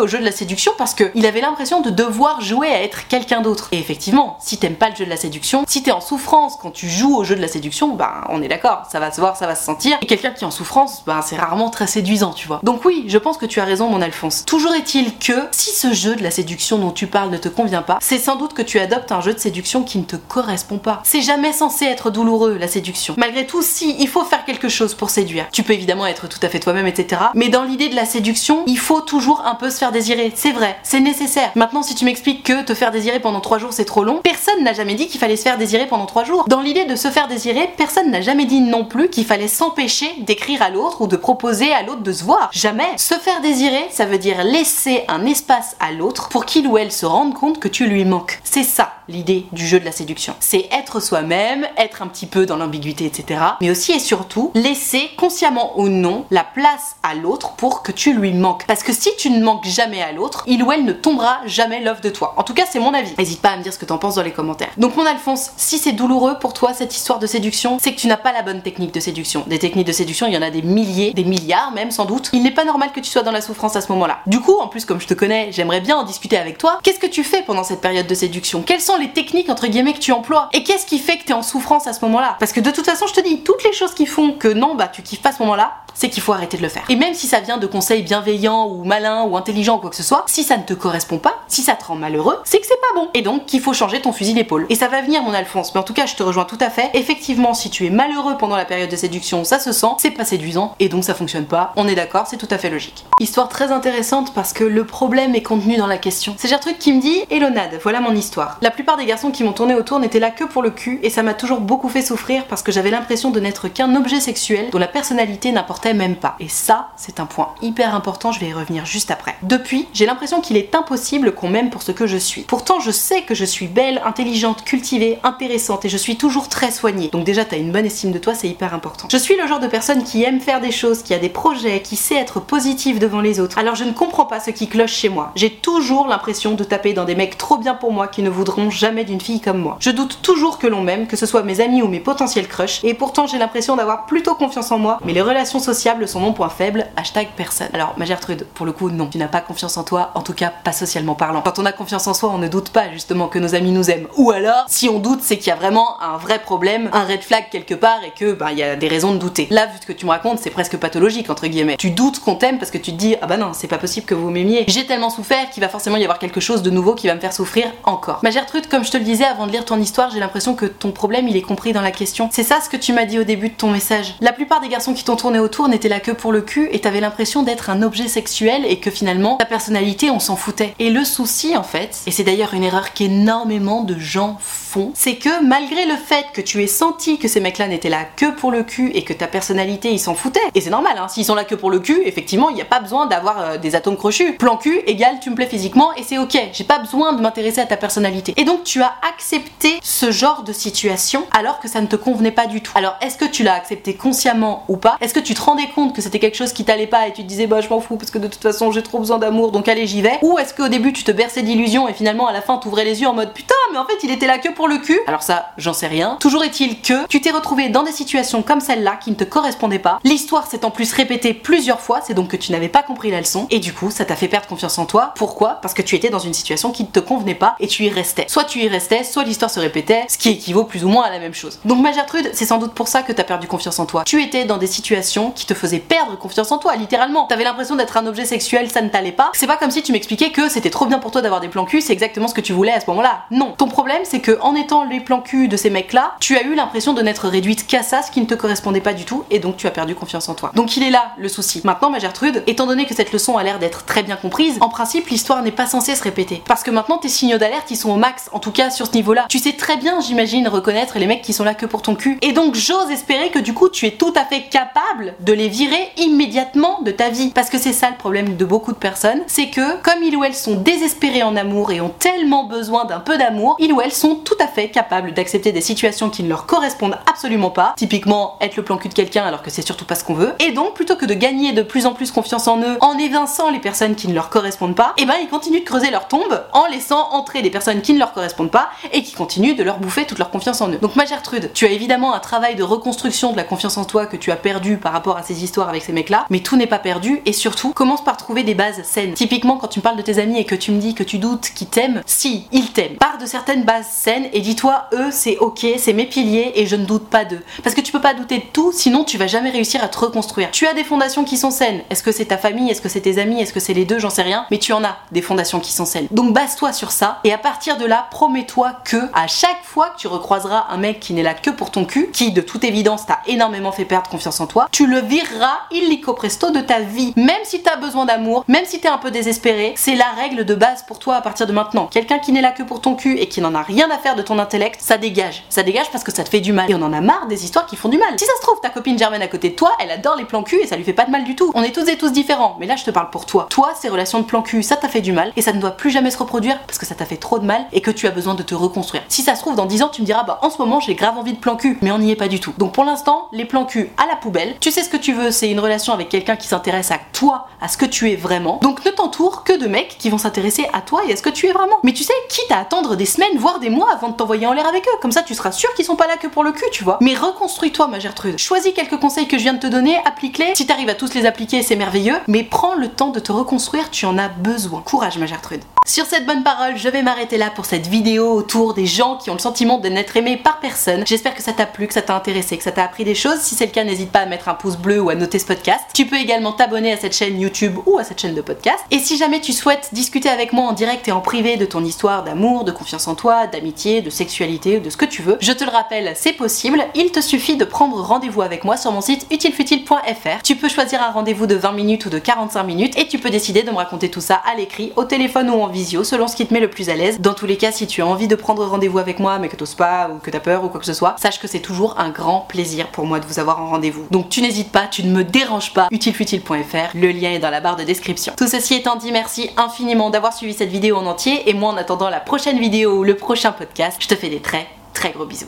au 0.00 0.06
jeu 0.06 0.18
de 0.18 0.24
la 0.24 0.32
séduction 0.32 0.72
parce 0.78 0.94
qu'il 0.94 1.26
avait 1.26 1.40
l'impression 1.40 1.80
de 1.80 1.90
devoir 1.90 2.40
jouer 2.40 2.68
à 2.68 2.82
être 2.82 3.08
quelqu'un 3.08 3.40
d'autre. 3.40 3.68
Et 3.72 3.78
effectivement, 3.78 4.38
si 4.40 4.58
t'aimes 4.58 4.76
pas 4.76 4.90
le 4.90 4.96
jeu 4.96 5.04
de 5.04 5.10
la 5.10 5.16
séduction, 5.16 5.64
si 5.66 5.82
t'es 5.82 5.92
en 5.92 6.00
souffrance 6.00 6.56
quand 6.60 6.70
tu 6.70 6.88
joues 6.88 7.16
au 7.16 7.24
jeu 7.24 7.36
de 7.36 7.40
la 7.40 7.48
séduction, 7.48 7.94
bah 7.94 8.24
on 8.28 8.42
est 8.42 8.48
d'accord, 8.48 8.82
ça 8.90 9.00
va 9.00 9.10
se 9.10 9.20
voir, 9.20 9.36
ça 9.36 9.46
va 9.46 9.51
se 9.54 9.64
sentir. 9.64 9.96
Et 10.02 10.06
quelqu'un 10.06 10.30
qui 10.30 10.44
est 10.44 10.46
en 10.46 10.50
souffrance, 10.50 11.02
bah 11.06 11.20
c'est 11.24 11.36
rarement 11.36 11.70
très 11.70 11.86
séduisant, 11.86 12.32
tu 12.32 12.46
vois. 12.46 12.60
Donc 12.62 12.84
oui, 12.84 13.04
je 13.08 13.18
pense 13.18 13.36
que 13.36 13.46
tu 13.46 13.60
as 13.60 13.64
raison, 13.64 13.88
mon 13.88 14.00
Alphonse. 14.00 14.44
Toujours 14.44 14.74
est-il 14.74 15.16
que 15.18 15.32
si 15.50 15.70
ce 15.70 15.92
jeu 15.92 16.16
de 16.16 16.22
la 16.22 16.30
séduction 16.30 16.78
dont 16.78 16.90
tu 16.90 17.06
parles 17.06 17.30
ne 17.30 17.38
te 17.38 17.48
convient 17.48 17.82
pas, 17.82 17.98
c'est 18.00 18.18
sans 18.18 18.36
doute 18.36 18.54
que 18.54 18.62
tu 18.62 18.78
adoptes 18.78 19.12
un 19.12 19.20
jeu 19.20 19.34
de 19.34 19.38
séduction 19.38 19.82
qui 19.82 19.98
ne 19.98 20.04
te 20.04 20.16
correspond 20.16 20.78
pas. 20.78 21.00
C'est 21.04 21.22
jamais 21.22 21.52
censé 21.52 21.84
être 21.84 22.10
douloureux, 22.10 22.56
la 22.58 22.68
séduction. 22.68 23.14
Malgré 23.18 23.46
tout, 23.46 23.62
si 23.62 23.96
il 23.98 24.08
faut 24.08 24.24
faire 24.24 24.44
quelque 24.44 24.68
chose 24.68 24.94
pour 24.94 25.10
séduire, 25.10 25.46
tu 25.52 25.62
peux 25.62 25.72
évidemment 25.72 26.06
être 26.06 26.28
tout 26.28 26.40
à 26.42 26.48
fait 26.48 26.60
toi-même, 26.60 26.86
etc. 26.86 27.22
Mais 27.34 27.48
dans 27.48 27.64
l'idée 27.64 27.88
de 27.88 27.96
la 27.96 28.04
séduction, 28.04 28.64
il 28.66 28.78
faut 28.78 29.00
toujours 29.00 29.42
un 29.46 29.54
peu 29.54 29.70
se 29.70 29.78
faire 29.78 29.92
désirer. 29.92 30.32
C'est 30.34 30.52
vrai, 30.52 30.78
c'est 30.82 31.00
nécessaire. 31.00 31.50
Maintenant, 31.54 31.82
si 31.82 31.94
tu 31.94 32.04
m'expliques 32.04 32.42
que 32.44 32.62
te 32.62 32.74
faire 32.74 32.90
désirer 32.90 33.20
pendant 33.20 33.40
trois 33.40 33.58
jours 33.58 33.72
c'est 33.72 33.84
trop 33.84 34.04
long, 34.04 34.20
personne 34.22 34.62
n'a 34.62 34.72
jamais 34.72 34.94
dit 34.94 35.06
qu'il 35.08 35.20
fallait 35.20 35.36
se 35.36 35.42
faire 35.42 35.58
désirer 35.58 35.86
pendant 35.86 36.06
trois 36.06 36.24
jours. 36.24 36.44
Dans 36.48 36.60
l'idée 36.60 36.84
de 36.84 36.96
se 36.96 37.08
faire 37.08 37.28
désirer, 37.28 37.70
personne 37.76 38.10
n'a 38.10 38.20
jamais 38.20 38.44
dit 38.44 38.60
non 38.60 38.84
plus 38.84 39.08
qu'il 39.08 39.24
fallait 39.24 39.41
s'empêcher 39.48 40.12
d'écrire 40.20 40.62
à 40.62 40.70
l'autre 40.70 41.02
ou 41.02 41.06
de 41.06 41.16
proposer 41.16 41.72
à 41.72 41.82
l'autre 41.82 42.02
de 42.02 42.12
se 42.12 42.24
voir. 42.24 42.50
Jamais. 42.52 42.96
Se 42.96 43.14
faire 43.14 43.40
désirer, 43.40 43.86
ça 43.90 44.04
veut 44.04 44.18
dire 44.18 44.44
laisser 44.44 45.04
un 45.08 45.26
espace 45.26 45.76
à 45.80 45.92
l'autre 45.92 46.28
pour 46.28 46.44
qu'il 46.44 46.66
ou 46.66 46.78
elle 46.78 46.92
se 46.92 47.06
rende 47.06 47.34
compte 47.34 47.58
que 47.58 47.68
tu 47.68 47.86
lui 47.86 48.04
manques. 48.04 48.40
C'est 48.44 48.64
ça 48.64 48.92
l'idée 49.12 49.46
du 49.52 49.66
jeu 49.66 49.78
de 49.78 49.84
la 49.84 49.92
séduction. 49.92 50.34
C'est 50.40 50.68
être 50.72 51.00
soi-même, 51.00 51.66
être 51.76 52.02
un 52.02 52.08
petit 52.08 52.26
peu 52.26 52.46
dans 52.46 52.56
l'ambiguïté, 52.56 53.04
etc. 53.04 53.40
Mais 53.60 53.70
aussi 53.70 53.92
et 53.92 53.98
surtout 53.98 54.50
laisser 54.54 55.10
consciemment 55.16 55.78
ou 55.78 55.88
non 55.88 56.24
la 56.30 56.44
place 56.44 56.96
à 57.02 57.14
l'autre 57.14 57.52
pour 57.52 57.82
que 57.82 57.92
tu 57.92 58.14
lui 58.14 58.32
manques. 58.32 58.64
Parce 58.66 58.82
que 58.82 58.92
si 58.92 59.10
tu 59.16 59.30
ne 59.30 59.44
manques 59.44 59.66
jamais 59.66 60.02
à 60.02 60.12
l'autre, 60.12 60.44
il 60.46 60.62
ou 60.62 60.72
elle 60.72 60.84
ne 60.84 60.92
tombera 60.92 61.40
jamais 61.46 61.80
l'offre 61.80 62.00
de 62.00 62.10
toi. 62.10 62.34
En 62.36 62.42
tout 62.42 62.54
cas, 62.54 62.64
c'est 62.68 62.80
mon 62.80 62.94
avis. 62.94 63.12
N'hésite 63.18 63.40
pas 63.40 63.50
à 63.50 63.56
me 63.56 63.62
dire 63.62 63.72
ce 63.72 63.78
que 63.78 63.84
t'en 63.84 63.98
penses 63.98 64.16
dans 64.16 64.22
les 64.22 64.32
commentaires. 64.32 64.70
Donc 64.76 64.96
mon 64.96 65.06
Alphonse, 65.06 65.52
si 65.56 65.78
c'est 65.78 65.92
douloureux 65.92 66.38
pour 66.40 66.52
toi 66.54 66.72
cette 66.74 66.94
histoire 66.96 67.18
de 67.18 67.26
séduction, 67.26 67.78
c'est 67.80 67.92
que 67.92 68.00
tu 68.00 68.06
n'as 68.06 68.16
pas 68.16 68.32
la 68.32 68.42
bonne 68.42 68.62
technique 68.62 68.94
de 68.94 69.00
séduction. 69.00 69.44
Des 69.46 69.58
techniques 69.58 69.86
de 69.86 69.92
séduction, 69.92 70.26
il 70.26 70.34
y 70.34 70.38
en 70.38 70.42
a 70.42 70.50
des 70.50 70.62
milliers, 70.62 71.12
des 71.12 71.24
milliards 71.24 71.72
même 71.72 71.90
sans 71.90 72.04
doute. 72.04 72.30
Il 72.32 72.42
n'est 72.42 72.50
pas 72.50 72.64
normal 72.64 72.92
que 72.92 73.00
tu 73.00 73.10
sois 73.10 73.22
dans 73.22 73.32
la 73.32 73.40
souffrance 73.40 73.76
à 73.76 73.80
ce 73.80 73.90
moment-là. 73.92 74.20
Du 74.26 74.40
coup, 74.40 74.58
en 74.58 74.68
plus 74.68 74.84
comme 74.84 75.00
je 75.00 75.06
te 75.06 75.14
connais, 75.14 75.50
j'aimerais 75.52 75.80
bien 75.80 75.96
en 75.96 76.04
discuter 76.04 76.36
avec 76.36 76.58
toi. 76.58 76.78
Qu'est-ce 76.82 76.98
que 76.98 77.06
tu 77.06 77.24
fais 77.24 77.42
pendant 77.42 77.64
cette 77.64 77.80
période 77.80 78.06
de 78.06 78.14
séduction? 78.14 78.62
Quels 78.62 78.80
sont 78.80 78.96
les 78.96 79.01
techniques 79.08 79.48
entre 79.48 79.66
guillemets 79.66 79.94
que 79.94 79.98
tu 79.98 80.12
emploies 80.12 80.48
Et 80.52 80.62
qu'est-ce 80.62 80.86
qui 80.86 80.98
fait 80.98 81.18
que 81.18 81.24
t'es 81.24 81.32
en 81.32 81.42
souffrance 81.42 81.86
à 81.86 81.92
ce 81.92 82.04
moment-là? 82.04 82.36
Parce 82.38 82.52
que 82.52 82.60
de 82.60 82.70
toute 82.70 82.84
façon, 82.84 83.06
je 83.06 83.14
te 83.14 83.20
dis, 83.20 83.42
toutes 83.42 83.64
les 83.64 83.72
choses 83.72 83.94
qui 83.94 84.06
font 84.06 84.32
que 84.32 84.48
non, 84.48 84.74
bah 84.74 84.88
tu 84.88 85.02
kiffes 85.02 85.22
pas 85.22 85.32
ce 85.32 85.42
moment-là, 85.42 85.72
c'est 85.94 86.08
qu'il 86.08 86.22
faut 86.22 86.32
arrêter 86.32 86.56
de 86.56 86.62
le 86.62 86.68
faire. 86.68 86.84
Et 86.88 86.96
même 86.96 87.14
si 87.14 87.26
ça 87.26 87.40
vient 87.40 87.58
de 87.58 87.66
conseils 87.66 88.02
bienveillants 88.02 88.66
ou 88.66 88.84
malins 88.84 89.24
ou 89.24 89.36
intelligents 89.36 89.76
ou 89.76 89.80
quoi 89.80 89.90
que 89.90 89.96
ce 89.96 90.02
soit, 90.02 90.24
si 90.26 90.42
ça 90.42 90.56
ne 90.56 90.62
te 90.62 90.74
correspond 90.74 91.18
pas, 91.18 91.34
si 91.48 91.62
ça 91.62 91.74
te 91.74 91.84
rend 91.84 91.96
malheureux, 91.96 92.38
c'est 92.44 92.58
que 92.58 92.66
c'est 92.66 92.80
pas 92.80 92.94
bon. 92.94 93.08
Et 93.14 93.22
donc 93.22 93.46
qu'il 93.46 93.60
faut 93.60 93.72
changer 93.72 94.00
ton 94.00 94.12
fusil 94.12 94.34
d'épaule. 94.34 94.66
Et 94.68 94.74
ça 94.74 94.88
va 94.88 95.02
venir 95.02 95.22
mon 95.22 95.34
Alphonse, 95.34 95.74
mais 95.74 95.80
en 95.80 95.84
tout 95.84 95.94
cas 95.94 96.06
je 96.06 96.14
te 96.14 96.22
rejoins 96.22 96.44
tout 96.44 96.58
à 96.60 96.70
fait. 96.70 96.90
Effectivement, 96.94 97.54
si 97.54 97.70
tu 97.70 97.86
es 97.86 97.90
malheureux 97.90 98.36
pendant 98.38 98.56
la 98.56 98.64
période 98.64 98.90
de 98.90 98.96
séduction, 98.96 99.44
ça 99.44 99.58
se 99.58 99.72
sent, 99.72 99.86
c'est 99.98 100.10
pas 100.10 100.24
séduisant 100.24 100.74
et 100.80 100.88
donc 100.88 101.04
ça 101.04 101.14
fonctionne 101.14 101.46
pas. 101.46 101.72
On 101.76 101.88
est 101.88 101.94
d'accord, 101.94 102.26
c'est 102.26 102.36
tout 102.36 102.48
à 102.50 102.58
fait 102.58 102.70
logique. 102.70 103.04
Histoire 103.20 103.48
très 103.48 103.70
intéressante 103.72 104.34
parce 104.34 104.52
que 104.52 104.64
le 104.64 104.84
problème 104.84 105.34
est 105.34 105.42
contenu 105.42 105.76
dans 105.76 105.86
la 105.86 105.98
question. 105.98 106.34
C'est 106.38 106.48
Gertrude 106.48 106.78
qui 106.78 106.92
me 106.92 107.00
dit 107.00 107.20
Elonade, 107.30 107.78
voilà 107.82 108.00
mon 108.00 108.14
histoire. 108.14 108.58
La 108.62 108.70
plupart 108.82 108.96
des 108.96 109.06
garçons 109.06 109.30
qui 109.30 109.44
m'ont 109.44 109.52
tourné 109.52 109.76
autour 109.76 110.00
n'étaient 110.00 110.18
là 110.18 110.32
que 110.32 110.42
pour 110.42 110.60
le 110.60 110.70
cul 110.70 110.98
et 111.04 111.10
ça 111.10 111.22
m'a 111.22 111.34
toujours 111.34 111.60
beaucoup 111.60 111.88
fait 111.88 112.02
souffrir 112.02 112.46
parce 112.46 112.64
que 112.64 112.72
j'avais 112.72 112.90
l'impression 112.90 113.30
de 113.30 113.38
n'être 113.38 113.68
qu'un 113.68 113.94
objet 113.94 114.18
sexuel 114.18 114.70
dont 114.72 114.78
la 114.78 114.88
personnalité 114.88 115.52
n'importait 115.52 115.94
même 115.94 116.16
pas. 116.16 116.34
Et 116.40 116.48
ça, 116.48 116.88
c'est 116.96 117.20
un 117.20 117.26
point 117.26 117.54
hyper 117.62 117.94
important, 117.94 118.32
je 118.32 118.40
vais 118.40 118.48
y 118.48 118.52
revenir 118.52 118.84
juste 118.84 119.12
après. 119.12 119.36
Depuis, 119.42 119.86
j'ai 119.92 120.04
l'impression 120.04 120.40
qu'il 120.40 120.56
est 120.56 120.74
impossible 120.74 121.32
qu'on 121.32 121.48
m'aime 121.48 121.70
pour 121.70 121.82
ce 121.82 121.92
que 121.92 122.08
je 122.08 122.16
suis. 122.16 122.42
Pourtant, 122.42 122.80
je 122.80 122.90
sais 122.90 123.22
que 123.22 123.36
je 123.36 123.44
suis 123.44 123.68
belle, 123.68 124.02
intelligente, 124.04 124.64
cultivée, 124.64 125.20
intéressante 125.22 125.84
et 125.84 125.88
je 125.88 125.96
suis 125.96 126.16
toujours 126.16 126.48
très 126.48 126.72
soignée. 126.72 127.06
Donc 127.12 127.22
déjà, 127.22 127.44
t'as 127.44 127.58
une 127.58 127.70
bonne 127.70 127.86
estime 127.86 128.10
de 128.10 128.18
toi, 128.18 128.34
c'est 128.34 128.48
hyper 128.48 128.74
important. 128.74 129.06
Je 129.12 129.16
suis 129.16 129.36
le 129.36 129.46
genre 129.46 129.60
de 129.60 129.68
personne 129.68 130.02
qui 130.02 130.24
aime 130.24 130.40
faire 130.40 130.60
des 130.60 130.72
choses, 130.72 131.04
qui 131.04 131.14
a 131.14 131.18
des 131.20 131.28
projets, 131.28 131.82
qui 131.82 131.94
sait 131.94 132.16
être 132.16 132.40
positive 132.40 132.98
devant 132.98 133.20
les 133.20 133.38
autres. 133.38 133.58
Alors 133.58 133.76
je 133.76 133.84
ne 133.84 133.92
comprends 133.92 134.26
pas 134.26 134.40
ce 134.40 134.50
qui 134.50 134.66
cloche 134.66 134.94
chez 134.94 135.08
moi. 135.08 135.30
J'ai 135.36 135.50
toujours 135.50 136.08
l'impression 136.08 136.54
de 136.54 136.64
taper 136.64 136.94
dans 136.94 137.04
des 137.04 137.14
mecs 137.14 137.38
trop 137.38 137.58
bien 137.58 137.74
pour 137.74 137.92
moi 137.92 138.08
qui 138.08 138.24
ne 138.24 138.30
voudront 138.30 138.71
jamais 138.72 139.04
d'une 139.04 139.20
fille 139.20 139.40
comme 139.40 139.58
moi. 139.58 139.76
Je 139.80 139.90
doute 139.90 140.20
toujours 140.22 140.58
que 140.58 140.66
l'on 140.66 140.82
m'aime, 140.82 141.06
que 141.06 141.16
ce 141.16 141.26
soit 141.26 141.42
mes 141.42 141.60
amis 141.60 141.82
ou 141.82 141.88
mes 141.88 142.00
potentiels 142.00 142.48
crushs, 142.48 142.80
et 142.84 142.94
pourtant 142.94 143.26
j'ai 143.26 143.38
l'impression 143.38 143.76
d'avoir 143.76 144.06
plutôt 144.06 144.34
confiance 144.34 144.72
en 144.72 144.78
moi, 144.78 144.98
mais 145.04 145.12
les 145.12 145.22
relations 145.22 145.58
sociables 145.58 146.08
sont 146.08 146.20
mon 146.20 146.32
point 146.32 146.48
faible, 146.48 146.86
hashtag 146.96 147.28
personne. 147.36 147.68
Alors, 147.72 147.94
ma 147.96 148.04
Gertrude, 148.04 148.46
pour 148.54 148.66
le 148.66 148.72
coup, 148.72 148.90
non, 148.90 149.06
tu 149.06 149.18
n'as 149.18 149.28
pas 149.28 149.40
confiance 149.40 149.76
en 149.76 149.84
toi, 149.84 150.10
en 150.14 150.22
tout 150.22 150.34
cas 150.34 150.52
pas 150.64 150.72
socialement 150.72 151.14
parlant. 151.14 151.42
Quand 151.42 151.58
on 151.58 151.66
a 151.66 151.72
confiance 151.72 152.06
en 152.06 152.14
soi, 152.14 152.30
on 152.32 152.38
ne 152.38 152.48
doute 152.48 152.70
pas 152.70 152.90
justement 152.92 153.28
que 153.28 153.38
nos 153.38 153.54
amis 153.54 153.70
nous 153.72 153.90
aiment. 153.90 154.08
Ou 154.16 154.30
alors, 154.30 154.64
si 154.68 154.88
on 154.88 154.98
doute, 154.98 155.20
c'est 155.22 155.38
qu'il 155.38 155.48
y 155.48 155.52
a 155.52 155.56
vraiment 155.56 156.00
un 156.02 156.16
vrai 156.16 156.38
problème, 156.38 156.90
un 156.92 157.04
red 157.04 157.22
flag 157.22 157.44
quelque 157.50 157.74
part 157.74 157.98
et 158.04 158.10
que 158.10 158.32
bah 158.32 158.52
il 158.52 158.58
y 158.58 158.62
a 158.62 158.76
des 158.76 158.88
raisons 158.88 159.12
de 159.12 159.18
douter. 159.18 159.46
Là, 159.50 159.66
vu 159.66 159.78
ce 159.80 159.86
que 159.86 159.92
tu 159.92 160.06
me 160.06 160.10
racontes, 160.10 160.38
c'est 160.38 160.50
presque 160.50 160.76
pathologique 160.76 161.30
entre 161.30 161.46
guillemets. 161.46 161.76
Tu 161.76 161.90
doutes 161.90 162.20
qu'on 162.20 162.36
t'aime 162.36 162.58
parce 162.58 162.70
que 162.70 162.78
tu 162.78 162.92
te 162.92 162.96
dis 162.96 163.16
ah 163.20 163.26
bah 163.26 163.36
non, 163.36 163.52
c'est 163.52 163.68
pas 163.68 163.78
possible 163.78 164.06
que 164.06 164.14
vous 164.14 164.30
m'aimiez. 164.30 164.64
J'ai 164.68 164.86
tellement 164.86 165.10
souffert 165.10 165.50
qu'il 165.50 165.62
va 165.62 165.68
forcément 165.68 165.96
y 165.96 166.02
avoir 166.02 166.18
quelque 166.18 166.40
chose 166.40 166.62
de 166.62 166.70
nouveau 166.70 166.94
qui 166.94 167.06
va 167.06 167.14
me 167.14 167.20
faire 167.20 167.32
souffrir 167.32 167.66
encore. 167.84 168.20
Ma 168.22 168.30
Gertrude, 168.30 168.61
comme 168.68 168.84
je 168.84 168.90
te 168.90 168.96
le 168.96 169.04
disais 169.04 169.24
avant 169.24 169.46
de 169.46 169.52
lire 169.52 169.64
ton 169.64 169.80
histoire, 169.80 170.10
j'ai 170.10 170.20
l'impression 170.20 170.54
que 170.54 170.66
ton 170.66 170.92
problème 170.92 171.28
il 171.28 171.36
est 171.36 171.42
compris 171.42 171.72
dans 171.72 171.80
la 171.80 171.90
question. 171.90 172.28
C'est 172.32 172.42
ça 172.42 172.60
ce 172.60 172.68
que 172.68 172.76
tu 172.76 172.92
m'as 172.92 173.04
dit 173.04 173.18
au 173.18 173.24
début 173.24 173.48
de 173.48 173.54
ton 173.54 173.70
message. 173.70 174.14
La 174.20 174.32
plupart 174.32 174.60
des 174.60 174.68
garçons 174.68 174.94
qui 174.94 175.04
t'ont 175.04 175.16
tourné 175.16 175.38
autour 175.38 175.68
n'étaient 175.68 175.88
là 175.88 176.00
que 176.00 176.10
pour 176.10 176.32
le 176.32 176.40
cul 176.40 176.68
et 176.72 176.80
t'avais 176.80 177.00
l'impression 177.00 177.42
d'être 177.42 177.70
un 177.70 177.82
objet 177.82 178.08
sexuel 178.08 178.64
et 178.66 178.78
que 178.80 178.90
finalement 178.90 179.36
ta 179.36 179.44
personnalité 179.44 180.10
on 180.10 180.20
s'en 180.20 180.36
foutait. 180.36 180.74
Et 180.78 180.90
le 180.90 181.04
souci 181.04 181.56
en 181.56 181.62
fait, 181.62 182.00
et 182.06 182.10
c'est 182.10 182.24
d'ailleurs 182.24 182.54
une 182.54 182.64
erreur 182.64 182.92
qu'énormément 182.92 183.82
de 183.82 183.98
gens 183.98 184.38
font, 184.40 184.92
c'est 184.94 185.16
que 185.16 185.44
malgré 185.44 185.86
le 185.86 185.96
fait 185.96 186.26
que 186.32 186.40
tu 186.40 186.62
aies 186.62 186.66
senti 186.66 187.18
que 187.18 187.28
ces 187.28 187.40
mecs-là 187.40 187.68
n'étaient 187.68 187.88
là 187.88 188.04
que 188.04 188.30
pour 188.30 188.50
le 188.50 188.62
cul 188.62 188.90
et 188.94 189.02
que 189.02 189.12
ta 189.12 189.26
personnalité 189.26 189.90
ils 189.90 189.98
s'en 189.98 190.14
foutaient, 190.14 190.40
et 190.54 190.60
c'est 190.60 190.70
normal, 190.70 190.94
hein, 190.98 191.08
s'ils 191.08 191.24
sont 191.24 191.34
là 191.34 191.44
que 191.44 191.54
pour 191.54 191.70
le 191.70 191.78
cul, 191.80 192.02
effectivement 192.04 192.50
il 192.50 192.54
n'y 192.54 192.62
a 192.62 192.66
pas 192.66 192.80
besoin 192.80 193.06
d'avoir 193.06 193.40
euh, 193.40 193.58
des 193.58 193.74
atomes 193.74 193.96
crochus. 193.96 194.34
Plan 194.34 194.56
cul 194.56 194.80
égale 194.86 195.18
tu 195.20 195.30
me 195.30 195.34
plais 195.34 195.46
physiquement 195.46 195.94
et 195.94 196.02
c'est 196.02 196.18
ok, 196.18 196.36
j'ai 196.52 196.64
pas 196.64 196.78
besoin 196.78 197.12
de 197.12 197.20
m'intéresser 197.20 197.60
à 197.60 197.66
ta 197.66 197.76
personnalité. 197.76 198.34
Et 198.36 198.44
donc 198.44 198.51
tu 198.58 198.82
as 198.82 198.92
accepté 199.08 199.78
ce 199.82 200.10
genre 200.10 200.42
de 200.42 200.52
situation 200.52 201.26
alors 201.36 201.60
que 201.60 201.68
ça 201.68 201.80
ne 201.80 201.86
te 201.86 201.96
convenait 201.96 202.30
pas 202.30 202.46
du 202.46 202.60
tout. 202.60 202.72
Alors 202.74 202.96
est-ce 203.00 203.16
que 203.16 203.24
tu 203.24 203.42
l'as 203.42 203.54
accepté 203.54 203.94
consciemment 203.94 204.64
ou 204.68 204.76
pas? 204.76 204.96
Est-ce 205.00 205.14
que 205.14 205.20
tu 205.20 205.34
te 205.34 205.40
rendais 205.40 205.68
compte 205.74 205.94
que 205.94 206.02
c'était 206.02 206.18
quelque 206.18 206.36
chose 206.36 206.52
qui 206.52 206.64
t'allait 206.64 206.86
pas 206.86 207.08
et 207.08 207.12
tu 207.12 207.22
te 207.22 207.26
disais 207.28 207.46
bah 207.46 207.60
je 207.60 207.68
m'en 207.68 207.80
fous 207.80 207.96
parce 207.96 208.10
que 208.10 208.18
de 208.18 208.28
toute 208.28 208.42
façon 208.42 208.70
j'ai 208.72 208.82
trop 208.82 208.98
besoin 208.98 209.18
d'amour 209.18 209.52
donc 209.52 209.68
allez 209.68 209.86
j'y 209.86 210.02
vais? 210.02 210.18
Ou 210.22 210.38
est-ce 210.38 210.54
qu'au 210.54 210.68
début 210.68 210.92
tu 210.92 211.04
te 211.04 211.12
berçais 211.12 211.42
d'illusions 211.42 211.88
et 211.88 211.92
finalement 211.94 212.26
à 212.26 212.32
la 212.32 212.42
fin 212.42 212.58
t'ouvrais 212.58 212.84
les 212.84 213.00
yeux 213.00 213.08
en 213.08 213.14
mode 213.14 213.32
putain 213.32 213.54
mais 213.72 213.78
en 213.78 213.86
fait 213.86 213.98
il 214.02 214.10
était 214.10 214.26
là 214.26 214.38
que 214.38 214.48
pour 214.48 214.68
le 214.68 214.78
cul? 214.78 215.00
Alors 215.06 215.22
ça 215.22 215.50
j'en 215.56 215.72
sais 215.72 215.86
rien. 215.86 216.16
Toujours 216.20 216.44
est-il 216.44 216.80
que 216.80 217.06
tu 217.06 217.20
t'es 217.20 217.30
retrouvé 217.30 217.68
dans 217.68 217.82
des 217.82 217.92
situations 217.92 218.42
comme 218.42 218.60
celle-là 218.60 218.98
qui 219.02 219.10
ne 219.10 219.16
te 219.16 219.24
correspondaient 219.24 219.78
pas. 219.78 219.98
L'histoire 220.04 220.46
s'est 220.46 220.64
en 220.64 220.70
plus 220.70 220.92
répétée 220.92 221.34
plusieurs 221.34 221.80
fois, 221.80 222.00
c'est 222.04 222.14
donc 222.14 222.28
que 222.28 222.36
tu 222.36 222.52
n'avais 222.52 222.68
pas 222.68 222.82
compris 222.82 223.10
la 223.10 223.20
leçon 223.20 223.46
et 223.50 223.58
du 223.58 223.72
coup 223.72 223.90
ça 223.90 224.04
t'a 224.04 224.16
fait 224.16 224.28
perdre 224.28 224.46
confiance 224.46 224.78
en 224.78 224.86
toi. 224.86 225.12
Pourquoi? 225.16 225.58
Parce 225.62 225.74
que 225.74 225.82
tu 225.82 225.96
étais 225.96 226.10
dans 226.10 226.18
une 226.18 226.34
situation 226.34 226.70
qui 226.70 226.82
ne 226.82 226.88
te 226.88 227.00
convenait 227.00 227.34
pas 227.34 227.56
et 227.60 227.66
tu 227.66 227.84
y 227.84 227.90
restais. 227.90 228.26
Tu 228.44 228.60
y 228.60 228.68
restais, 228.68 229.04
soit 229.04 229.24
l'histoire 229.24 229.50
se 229.50 229.60
répétait, 229.60 230.04
ce 230.08 230.18
qui 230.18 230.30
équivaut 230.30 230.64
plus 230.64 230.84
ou 230.84 230.88
moins 230.88 231.04
à 231.04 231.10
la 231.10 231.18
même 231.18 231.34
chose. 231.34 231.58
Donc 231.64 231.80
ma 231.80 231.92
Gertrude, 231.92 232.30
c'est 232.32 232.46
sans 232.46 232.58
doute 232.58 232.72
pour 232.74 232.88
ça 232.88 233.02
que 233.02 233.12
t'as 233.12 233.24
perdu 233.24 233.46
confiance 233.46 233.78
en 233.78 233.86
toi. 233.86 234.04
Tu 234.04 234.22
étais 234.22 234.44
dans 234.44 234.58
des 234.58 234.66
situations 234.66 235.30
qui 235.30 235.46
te 235.46 235.54
faisaient 235.54 235.78
perdre 235.78 236.18
confiance 236.18 236.52
en 236.52 236.58
toi, 236.58 236.76
littéralement. 236.76 237.26
T'avais 237.26 237.44
l'impression 237.44 237.76
d'être 237.76 237.96
un 237.96 238.06
objet 238.06 238.24
sexuel, 238.24 238.70
ça 238.70 238.82
ne 238.82 238.88
t'allait 238.88 239.12
pas. 239.12 239.30
C'est 239.34 239.46
pas 239.46 239.56
comme 239.56 239.70
si 239.70 239.82
tu 239.82 239.92
m'expliquais 239.92 240.30
que 240.30 240.48
c'était 240.48 240.70
trop 240.70 240.86
bien 240.86 240.98
pour 240.98 241.10
toi 241.10 241.22
d'avoir 241.22 241.40
des 241.40 241.48
plans 241.48 241.64
cul, 241.64 241.80
c'est 241.80 241.92
exactement 241.92 242.28
ce 242.28 242.34
que 242.34 242.40
tu 242.40 242.52
voulais 242.52 242.72
à 242.72 242.80
ce 242.80 242.86
moment-là. 242.88 243.24
Non. 243.30 243.54
Ton 243.56 243.68
problème, 243.68 244.02
c'est 244.04 244.20
que 244.20 244.38
en 244.40 244.54
étant 244.54 244.84
les 244.84 245.00
plans 245.00 245.20
cul 245.20 245.48
de 245.48 245.56
ces 245.56 245.70
mecs-là, 245.70 246.14
tu 246.20 246.36
as 246.36 246.42
eu 246.42 246.54
l'impression 246.54 246.94
de 246.94 247.02
n'être 247.02 247.28
réduite 247.28 247.66
qu'à 247.66 247.82
ça, 247.82 248.02
ce 248.02 248.10
qui 248.10 248.20
ne 248.20 248.26
te 248.26 248.34
correspondait 248.34 248.80
pas 248.80 248.94
du 248.94 249.04
tout, 249.04 249.24
et 249.30 249.38
donc 249.38 249.56
tu 249.56 249.66
as 249.66 249.70
perdu 249.70 249.94
confiance 249.94 250.28
en 250.28 250.34
toi. 250.34 250.52
Donc 250.54 250.76
il 250.76 250.82
est 250.82 250.90
là 250.90 251.12
le 251.18 251.28
souci. 251.28 251.60
Maintenant, 251.64 251.90
ma 251.90 251.98
Gertrude, 251.98 252.42
étant 252.46 252.66
donné 252.66 252.86
que 252.86 252.94
cette 252.94 253.12
leçon 253.12 253.36
a 253.36 253.42
l'air 253.42 253.58
d'être 253.58 253.84
très 253.84 254.02
bien 254.02 254.16
comprise, 254.16 254.58
en 254.60 254.68
principe, 254.68 255.08
l'histoire 255.08 255.42
n'est 255.42 255.52
pas 255.52 255.66
censée 255.66 255.94
se 255.94 256.02
répéter. 256.02 256.42
Parce 256.46 256.62
que 256.62 256.70
maintenant, 256.70 256.98
tes 256.98 257.08
signaux 257.08 257.38
d'alerte, 257.38 257.70
ils 257.70 257.76
sont 257.76 257.90
au 257.90 257.96
max, 257.96 258.28
en 258.32 258.38
tout 258.38 258.52
cas 258.52 258.70
sur 258.70 258.86
ce 258.86 258.92
niveau-là. 258.92 259.26
Tu 259.28 259.38
sais 259.38 259.52
très 259.52 259.76
bien, 259.76 260.00
j'imagine, 260.00 260.48
reconnaître 260.48 260.98
les 260.98 261.06
mecs 261.06 261.22
qui 261.22 261.32
sont 261.32 261.44
là 261.44 261.54
que 261.54 261.66
pour 261.66 261.82
ton 261.82 261.94
cul. 261.94 262.18
Et 262.22 262.32
donc, 262.32 262.54
j'ose 262.54 262.90
espérer 262.90 263.30
que 263.30 263.38
du 263.38 263.54
coup, 263.54 263.68
tu 263.68 263.86
es 263.86 263.92
tout 263.92 264.12
à 264.16 264.24
fait 264.24 264.42
capable 264.42 265.14
de 265.20 265.32
les 265.32 265.48
virer 265.48 265.90
immédiatement 265.96 266.80
de 266.82 266.90
ta 266.90 267.10
vie. 267.10 267.30
Parce 267.34 267.50
que 267.50 267.58
c'est 267.58 267.72
ça 267.72 267.90
le 267.90 267.96
problème 267.96 268.36
de 268.36 268.44
beaucoup 268.44 268.72
de 268.72 268.78
personnes, 268.78 269.22
c'est 269.26 269.48
que 269.48 269.80
comme 269.82 270.02
ils 270.02 270.16
ou 270.16 270.24
elles 270.24 270.34
sont 270.34 270.54
désespérés 270.54 271.22
en 271.22 271.36
amour 271.36 271.70
et 271.72 271.80
ont 271.80 271.92
tellement 271.98 272.44
besoin 272.44 272.84
d'un 272.84 273.00
peu 273.00 273.18
d'amour, 273.18 273.56
ils 273.58 273.72
ou 273.72 273.80
elles 273.80 273.92
sont 273.92 274.16
tout 274.16 274.36
à 274.40 274.46
fait 274.46 274.68
capables 274.68 275.12
d'accepter 275.12 275.52
des 275.52 275.60
situations 275.60 276.10
qui 276.10 276.22
ne 276.22 276.28
leur 276.28 276.46
correspondent 276.46 276.98
absolument 277.10 277.50
pas. 277.50 277.74
Typiquement, 277.76 278.36
être 278.40 278.56
le 278.56 278.64
plan 278.64 278.76
cul 278.76 278.88
de 278.88 278.94
quelqu'un 278.94 279.24
alors 279.24 279.42
que 279.42 279.50
c'est 279.50 279.62
surtout 279.62 279.84
pas 279.84 279.94
ce 279.94 280.04
qu'on 280.04 280.14
veut. 280.14 280.34
Et 280.40 280.52
donc, 280.52 280.74
plutôt 280.74 280.96
que 280.96 281.06
de 281.06 281.14
gagner 281.14 281.52
de 281.52 281.62
plus 281.62 281.86
en 281.86 281.92
plus 281.92 282.10
confiance 282.10 282.48
en 282.48 282.60
eux 282.60 282.78
en 282.80 282.98
évinçant 282.98 283.50
les 283.50 283.60
personnes 283.60 283.94
qui 283.94 284.08
ne 284.08 284.14
leur 284.14 284.30
correspondent 284.30 284.74
pas, 284.74 284.94
et 284.96 285.04
ben 285.04 285.14
ils 285.22 285.28
continuent 285.28 285.60
de 285.60 285.64
creuser 285.64 285.90
leur 285.90 286.08
tombe 286.08 286.42
en 286.52 286.66
laissant 286.66 287.10
entrer 287.10 287.42
des 287.42 287.50
personnes 287.50 287.82
qui 287.82 287.92
ne 287.92 287.98
leur 287.98 288.12
correspondent 288.12 288.21
pas 288.50 288.70
et 288.92 289.02
qui 289.02 289.14
continuent 289.14 289.56
de 289.56 289.62
leur 289.62 289.78
bouffer 289.78 290.06
toute 290.06 290.18
leur 290.18 290.30
confiance 290.30 290.60
en 290.60 290.70
eux. 290.70 290.78
Donc 290.80 290.96
ma 290.96 291.04
Gertrude, 291.04 291.50
tu 291.54 291.66
as 291.66 291.70
évidemment 291.70 292.14
un 292.14 292.20
travail 292.20 292.54
de 292.54 292.62
reconstruction 292.62 293.32
de 293.32 293.36
la 293.36 293.44
confiance 293.44 293.76
en 293.76 293.84
toi 293.84 294.06
que 294.06 294.16
tu 294.16 294.30
as 294.30 294.36
perdu 294.36 294.76
par 294.76 294.92
rapport 294.92 295.16
à 295.16 295.22
ces 295.22 295.44
histoires 295.44 295.68
avec 295.68 295.82
ces 295.82 295.92
mecs-là, 295.92 296.26
mais 296.30 296.40
tout 296.40 296.56
n'est 296.56 296.66
pas 296.66 296.78
perdu 296.78 297.20
et 297.26 297.32
surtout 297.32 297.72
commence 297.72 298.04
par 298.04 298.16
trouver 298.16 298.42
des 298.42 298.54
bases 298.54 298.82
saines. 298.82 299.14
Typiquement 299.14 299.56
quand 299.56 299.68
tu 299.68 299.80
me 299.80 299.82
parles 299.82 299.96
de 299.96 300.02
tes 300.02 300.18
amis 300.18 300.38
et 300.38 300.44
que 300.44 300.54
tu 300.54 300.72
me 300.72 300.80
dis 300.80 300.94
que 300.94 301.02
tu 301.02 301.18
doutes 301.18 301.50
qu'ils 301.54 301.68
t'aiment, 301.68 302.02
si 302.06 302.46
ils 302.52 302.72
t'aiment, 302.72 302.96
pars 302.96 303.18
de 303.18 303.26
certaines 303.26 303.64
bases 303.64 303.88
saines 303.88 304.28
et 304.32 304.40
dis-toi 304.40 304.86
eux 304.92 305.10
c'est 305.10 305.38
ok, 305.38 305.66
c'est 305.78 305.92
mes 305.92 306.06
piliers 306.06 306.52
et 306.54 306.66
je 306.66 306.76
ne 306.76 306.84
doute 306.84 307.08
pas 307.08 307.24
d'eux. 307.24 307.42
Parce 307.62 307.74
que 307.74 307.80
tu 307.80 307.92
peux 307.92 308.00
pas 308.00 308.14
douter 308.14 308.38
de 308.38 308.44
tout, 308.52 308.72
sinon 308.72 309.04
tu 309.04 309.18
vas 309.18 309.26
jamais 309.26 309.50
réussir 309.50 309.82
à 309.82 309.88
te 309.88 309.98
reconstruire. 309.98 310.50
Tu 310.52 310.66
as 310.66 310.74
des 310.74 310.84
fondations 310.84 311.24
qui 311.24 311.36
sont 311.36 311.50
saines. 311.50 311.82
Est-ce 311.90 312.02
que 312.02 312.12
c'est 312.12 312.26
ta 312.26 312.38
famille, 312.38 312.70
est-ce 312.70 312.80
que 312.80 312.88
c'est 312.88 313.00
tes 313.00 313.18
amis, 313.18 313.40
est-ce 313.40 313.52
que 313.52 313.60
c'est 313.60 313.74
les 313.74 313.84
deux, 313.84 313.98
j'en 313.98 314.10
sais 314.10 314.22
rien, 314.22 314.46
mais 314.50 314.58
tu 314.58 314.72
en 314.72 314.84
as 314.84 314.96
des 315.10 315.22
fondations 315.22 315.60
qui 315.60 315.72
sont 315.72 315.84
saines. 315.84 316.08
Donc 316.10 316.32
base-toi 316.32 316.72
sur 316.72 316.90
ça 316.90 317.20
et 317.24 317.32
à 317.32 317.38
partir 317.38 317.76
de 317.76 317.84
là, 317.84 318.06
promets-toi 318.12 318.74
que 318.84 318.98
à 319.14 319.26
chaque 319.26 319.64
fois 319.64 319.88
que 319.88 320.00
tu 320.00 320.06
recroiseras 320.06 320.66
un 320.68 320.76
mec 320.76 321.00
qui 321.00 321.14
n'est 321.14 321.22
là 321.22 321.32
que 321.32 321.48
pour 321.48 321.70
ton 321.70 321.86
cul, 321.86 322.10
qui 322.12 322.30
de 322.30 322.42
toute 322.42 322.62
évidence 322.62 323.06
t'a 323.06 323.20
énormément 323.26 323.72
fait 323.72 323.86
perdre 323.86 324.10
confiance 324.10 324.38
en 324.38 324.46
toi, 324.46 324.68
tu 324.70 324.86
le 324.86 325.00
vireras 325.00 325.60
illico 325.70 326.12
presto 326.12 326.50
de 326.50 326.60
ta 326.60 326.80
vie. 326.80 327.14
Même 327.16 327.40
si 327.44 327.62
t'as 327.62 327.76
besoin 327.76 328.04
d'amour, 328.04 328.44
même 328.48 328.66
si 328.66 328.80
t'es 328.80 328.88
un 328.88 328.98
peu 328.98 329.10
désespéré, 329.10 329.72
c'est 329.76 329.94
la 329.94 330.10
règle 330.10 330.44
de 330.44 330.54
base 330.54 330.82
pour 330.82 330.98
toi 330.98 331.16
à 331.16 331.22
partir 331.22 331.46
de 331.46 331.52
maintenant. 331.52 331.86
Quelqu'un 331.86 332.18
qui 332.18 332.32
n'est 332.32 332.42
là 332.42 332.50
que 332.50 332.62
pour 332.62 332.82
ton 332.82 332.96
cul 332.96 333.18
et 333.18 333.28
qui 333.28 333.40
n'en 333.40 333.54
a 333.54 333.62
rien 333.62 333.90
à 333.90 333.96
faire 333.96 334.14
de 334.14 334.22
ton 334.22 334.38
intellect, 334.38 334.82
ça 334.82 334.98
dégage. 334.98 335.44
Ça 335.48 335.62
dégage 335.62 335.90
parce 335.90 336.04
que 336.04 336.12
ça 336.12 336.22
te 336.22 336.28
fait 336.28 336.40
du 336.40 336.52
mal. 336.52 336.70
Et 336.70 336.74
on 336.74 336.82
en 336.82 336.92
a 336.92 337.00
marre 337.00 337.26
des 337.28 337.44
histoires 337.44 337.64
qui 337.64 337.76
font 337.76 337.88
du 337.88 337.96
mal. 337.96 338.12
Si 338.18 338.26
ça 338.26 338.36
se 338.36 338.42
trouve, 338.42 338.60
ta 338.60 338.68
copine 338.68 338.98
Germaine 338.98 339.22
à 339.22 339.28
côté 339.28 339.48
de 339.48 339.54
toi, 339.54 339.72
elle 339.80 339.90
adore 339.90 340.16
les 340.16 340.26
plans 340.26 340.42
cul 340.42 340.60
et 340.60 340.66
ça 340.66 340.76
lui 340.76 340.84
fait 340.84 340.92
pas 340.92 341.06
de 341.06 341.10
mal 341.10 341.24
du 341.24 341.34
tout. 341.34 341.50
On 341.54 341.62
est 341.62 341.74
tous 341.74 341.88
et 341.88 341.96
tous 341.96 342.12
différents, 342.12 342.56
mais 342.60 342.66
là 342.66 342.76
je 342.76 342.84
te 342.84 342.90
parle 342.90 343.08
pour 343.08 343.24
toi. 343.24 343.46
Toi, 343.48 343.72
ces 343.80 343.88
relations 343.88 344.20
de 344.20 344.26
plan 344.26 344.42
cul, 344.42 344.62
ça 344.62 344.76
t'a 344.76 344.88
fait 344.88 345.00
du 345.00 345.12
mal 345.12 345.32
et 345.34 345.40
ça 345.40 345.54
ne 345.54 345.60
doit 345.60 345.70
plus 345.70 345.90
jamais 345.90 346.10
se 346.10 346.18
reproduire 346.18 346.58
parce 346.66 346.78
que 346.78 346.84
ça 346.84 346.94
t'a 346.94 347.06
fait 347.06 347.16
trop 347.16 347.38
de 347.38 347.46
mal 347.46 347.64
et 347.72 347.80
que 347.80 347.90
tu 347.92 348.06
as 348.06 348.10
besoin 348.10 348.34
de 348.34 348.42
te 348.42 348.54
reconstruire. 348.54 349.02
Si 349.08 349.22
ça 349.22 349.34
se 349.34 349.40
trouve, 349.40 349.54
dans 349.54 349.66
10 349.66 349.82
ans, 349.82 349.88
tu 349.88 350.02
me 350.02 350.06
diras, 350.06 350.24
bah 350.24 350.38
en 350.42 350.50
ce 350.50 350.58
moment 350.58 350.80
j'ai 350.80 350.94
grave 350.94 351.16
envie 351.16 351.32
de 351.32 351.38
plan 351.38 351.56
cul, 351.56 351.78
mais 351.82 351.90
on 351.90 351.98
n'y 351.98 352.10
est 352.10 352.16
pas 352.16 352.28
du 352.28 352.40
tout. 352.40 352.52
Donc 352.58 352.72
pour 352.72 352.84
l'instant, 352.84 353.28
les 353.32 353.44
plans 353.44 353.64
cul 353.64 353.90
à 354.02 354.06
la 354.06 354.16
poubelle. 354.16 354.56
Tu 354.60 354.70
sais 354.70 354.82
ce 354.82 354.88
que 354.88 354.96
tu 354.96 355.12
veux, 355.12 355.30
c'est 355.30 355.50
une 355.50 355.60
relation 355.60 355.92
avec 355.92 356.08
quelqu'un 356.08 356.36
qui 356.36 356.48
s'intéresse 356.48 356.90
à 356.90 356.98
toi, 357.12 357.46
à 357.60 357.68
ce 357.68 357.76
que 357.76 357.86
tu 357.86 358.10
es 358.10 358.16
vraiment. 358.16 358.58
Donc 358.62 358.84
ne 358.84 358.90
t'entoure 358.90 359.44
que 359.44 359.56
de 359.56 359.66
mecs 359.66 359.96
qui 359.98 360.10
vont 360.10 360.18
s'intéresser 360.18 360.66
à 360.72 360.80
toi 360.80 361.02
et 361.06 361.12
à 361.12 361.16
ce 361.16 361.22
que 361.22 361.30
tu 361.30 361.46
es 361.46 361.52
vraiment. 361.52 361.78
Mais 361.82 361.92
tu 361.92 362.02
sais, 362.02 362.14
quitte 362.28 362.50
à 362.50 362.58
attendre 362.58 362.96
des 362.96 363.06
semaines, 363.06 363.36
voire 363.36 363.60
des 363.60 363.70
mois 363.70 363.92
avant 363.92 364.08
de 364.08 364.16
t'envoyer 364.16 364.46
en 364.46 364.52
l'air 364.52 364.66
avec 364.66 364.86
eux, 364.86 364.98
comme 365.00 365.12
ça 365.12 365.22
tu 365.22 365.34
seras 365.34 365.52
sûr 365.52 365.72
qu'ils 365.74 365.84
sont 365.84 365.96
pas 365.96 366.06
là 366.06 366.16
que 366.16 366.26
pour 366.26 366.44
le 366.44 366.52
cul, 366.52 366.64
tu 366.72 366.84
vois. 366.84 366.98
Mais 367.00 367.14
reconstruis-toi, 367.14 367.88
ma 367.88 367.98
Gertrude. 367.98 368.38
Choisis 368.38 368.72
quelques 368.74 368.98
conseils 368.98 369.28
que 369.28 369.38
je 369.38 369.42
viens 369.42 369.54
de 369.54 369.60
te 369.60 369.66
donner, 369.66 369.98
applique-les. 370.04 370.54
Si 370.54 370.66
t'arrives 370.66 370.88
à 370.88 370.94
tous 370.94 371.14
les 371.14 371.26
appliquer, 371.26 371.62
c'est 371.62 371.76
merveilleux. 371.76 372.16
mais 372.28 372.42
prends 372.42 372.74
le 372.74 372.88
temps 372.88 373.10
de 373.10 373.20
te 373.20 373.32
reconstruire, 373.32 373.90
tu 373.90 374.06
en 374.06 374.18
as 374.18 374.28
besoin. 374.28 374.82
Courage 374.82 375.18
ma 375.18 375.26
Gertrude. 375.26 375.62
Sur 375.86 376.06
cette 376.06 376.26
bonne 376.26 376.44
parole, 376.44 376.76
je 376.76 376.88
vais 376.88 377.02
m'arrêter 377.02 377.38
là 377.38 377.50
pour 377.50 377.64
cette 377.64 377.81
vidéo 377.86 378.32
autour 378.32 378.74
des 378.74 378.86
gens 378.86 379.16
qui 379.16 379.30
ont 379.30 379.34
le 379.34 379.38
sentiment 379.38 379.78
de 379.78 379.88
n'être 379.88 380.16
aimés 380.16 380.36
par 380.36 380.60
personne. 380.60 381.04
J'espère 381.06 381.34
que 381.34 381.42
ça 381.42 381.52
t'a 381.52 381.66
plu, 381.66 381.86
que 381.86 381.94
ça 381.94 382.02
t'a 382.02 382.14
intéressé, 382.14 382.56
que 382.56 382.62
ça 382.62 382.72
t'a 382.72 382.84
appris 382.84 383.04
des 383.04 383.14
choses. 383.14 383.40
Si 383.40 383.54
c'est 383.54 383.66
le 383.66 383.72
cas, 383.72 383.84
n'hésite 383.84 384.10
pas 384.10 384.20
à 384.20 384.26
mettre 384.26 384.48
un 384.48 384.54
pouce 384.54 384.76
bleu 384.76 385.00
ou 385.00 385.10
à 385.10 385.14
noter 385.14 385.38
ce 385.38 385.46
podcast. 385.46 385.80
Tu 385.94 386.06
peux 386.06 386.16
également 386.16 386.52
t'abonner 386.52 386.92
à 386.92 386.96
cette 386.96 387.14
chaîne 387.14 387.40
YouTube 387.40 387.78
ou 387.86 387.98
à 387.98 388.04
cette 388.04 388.20
chaîne 388.20 388.34
de 388.34 388.40
podcast. 388.40 388.78
Et 388.90 388.98
si 388.98 389.16
jamais 389.16 389.40
tu 389.40 389.52
souhaites 389.52 389.90
discuter 389.92 390.28
avec 390.28 390.52
moi 390.52 390.66
en 390.66 390.72
direct 390.72 391.08
et 391.08 391.12
en 391.12 391.20
privé 391.20 391.56
de 391.56 391.64
ton 391.64 391.84
histoire 391.84 392.24
d'amour, 392.24 392.64
de 392.64 392.72
confiance 392.72 393.08
en 393.08 393.14
toi, 393.14 393.46
d'amitié, 393.46 394.02
de 394.02 394.10
sexualité, 394.10 394.80
de 394.80 394.90
ce 394.90 394.96
que 394.96 395.04
tu 395.04 395.22
veux, 395.22 395.38
je 395.40 395.52
te 395.52 395.64
le 395.64 395.70
rappelle, 395.70 396.12
c'est 396.14 396.32
possible. 396.32 396.84
Il 396.94 397.10
te 397.10 397.20
suffit 397.20 397.56
de 397.56 397.64
prendre 397.64 397.96
rendez-vous 398.00 398.42
avec 398.42 398.64
moi 398.64 398.76
sur 398.76 398.92
mon 398.92 399.00
site 399.00 399.26
utilefutile.fr. 399.30 400.42
Tu 400.44 400.56
peux 400.56 400.68
choisir 400.68 401.02
un 401.02 401.10
rendez-vous 401.10 401.46
de 401.46 401.54
20 401.54 401.72
minutes 401.72 402.06
ou 402.06 402.10
de 402.10 402.18
45 402.18 402.62
minutes 402.62 402.98
et 402.98 403.08
tu 403.08 403.18
peux 403.18 403.30
décider 403.30 403.62
de 403.62 403.70
me 403.70 403.76
raconter 403.76 404.10
tout 404.10 404.20
ça 404.20 404.40
à 404.50 404.54
l'écrit, 404.54 404.92
au 404.96 405.04
téléphone 405.04 405.50
ou 405.50 405.60
en 405.60 405.68
visio, 405.68 406.04
selon 406.04 406.28
ce 406.28 406.36
qui 406.36 406.46
te 406.46 406.54
met 406.54 406.60
le 406.60 406.70
plus 406.70 406.88
à 406.88 406.94
l'aise. 406.94 407.20
Dans 407.20 407.34
tous 407.34 407.46
les 407.46 407.56
cas, 407.56 407.71
si 407.72 407.86
tu 407.86 408.02
as 408.02 408.06
envie 408.06 408.28
de 408.28 408.36
prendre 408.36 408.64
rendez-vous 408.64 408.98
avec 408.98 409.18
moi 409.18 409.38
mais 409.38 409.48
que 409.48 409.56
t'oses 409.56 409.74
pas 409.74 410.08
ou 410.08 410.18
que 410.18 410.30
t'as 410.30 410.40
peur 410.40 410.64
ou 410.64 410.68
quoi 410.68 410.80
que 410.80 410.86
ce 410.86 410.92
soit, 410.92 411.16
sache 411.18 411.40
que 411.40 411.48
c'est 411.48 411.60
toujours 411.60 411.98
un 411.98 412.10
grand 412.10 412.40
plaisir 412.40 412.88
pour 412.88 413.06
moi 413.06 413.18
de 413.20 413.26
vous 413.26 413.38
avoir 413.38 413.60
en 413.60 413.70
rendez-vous. 413.70 414.06
Donc 414.10 414.28
tu 414.28 414.42
n'hésites 414.42 414.70
pas, 414.70 414.86
tu 414.86 415.04
ne 415.04 415.12
me 415.12 415.24
déranges 415.24 415.74
pas, 415.74 415.88
utilefutile.fr, 415.90 416.94
le 416.94 417.10
lien 417.10 417.32
est 417.32 417.38
dans 417.38 417.50
la 417.50 417.60
barre 417.60 417.76
de 417.76 417.84
description. 417.84 418.34
Tout 418.36 418.48
ceci 418.48 418.74
étant 418.74 418.96
dit, 418.96 419.12
merci 419.12 419.50
infiniment 419.56 420.10
d'avoir 420.10 420.32
suivi 420.32 420.54
cette 420.54 420.70
vidéo 420.70 420.96
en 420.96 421.06
entier 421.06 421.48
et 421.48 421.54
moi 421.54 421.70
en 421.70 421.76
attendant 421.76 422.10
la 422.10 422.20
prochaine 422.20 422.58
vidéo 422.58 422.98
ou 422.98 423.04
le 423.04 423.16
prochain 423.16 423.52
podcast, 423.52 423.98
je 424.00 424.08
te 424.08 424.14
fais 424.14 424.28
des 424.28 424.40
très 424.40 424.66
très 424.92 425.10
gros 425.10 425.26
bisous. 425.26 425.46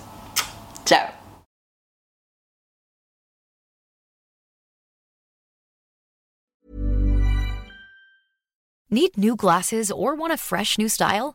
Ciao 0.86 1.06
Need 8.90 9.36
glasses 9.36 9.90
or 9.90 10.14
want 10.14 10.30
a 10.30 10.36
fresh 10.36 10.78
new 10.78 10.88
style? 10.88 11.34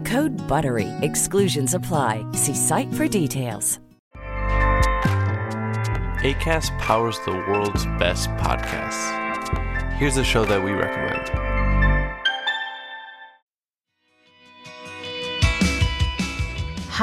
Code 0.05 0.31
BUTTERY. 0.47 0.87
Exclusions 1.01 1.73
apply. 1.73 2.25
See 2.31 2.55
site 2.55 2.91
for 2.93 3.07
details. 3.07 3.79
ACAST 6.23 6.77
powers 6.77 7.17
the 7.25 7.31
world's 7.31 7.85
best 7.97 8.29
podcasts. 8.31 9.17
Here's 9.93 10.17
a 10.17 10.23
show 10.23 10.45
that 10.45 10.63
we 10.63 10.71
recommend. 10.71 11.29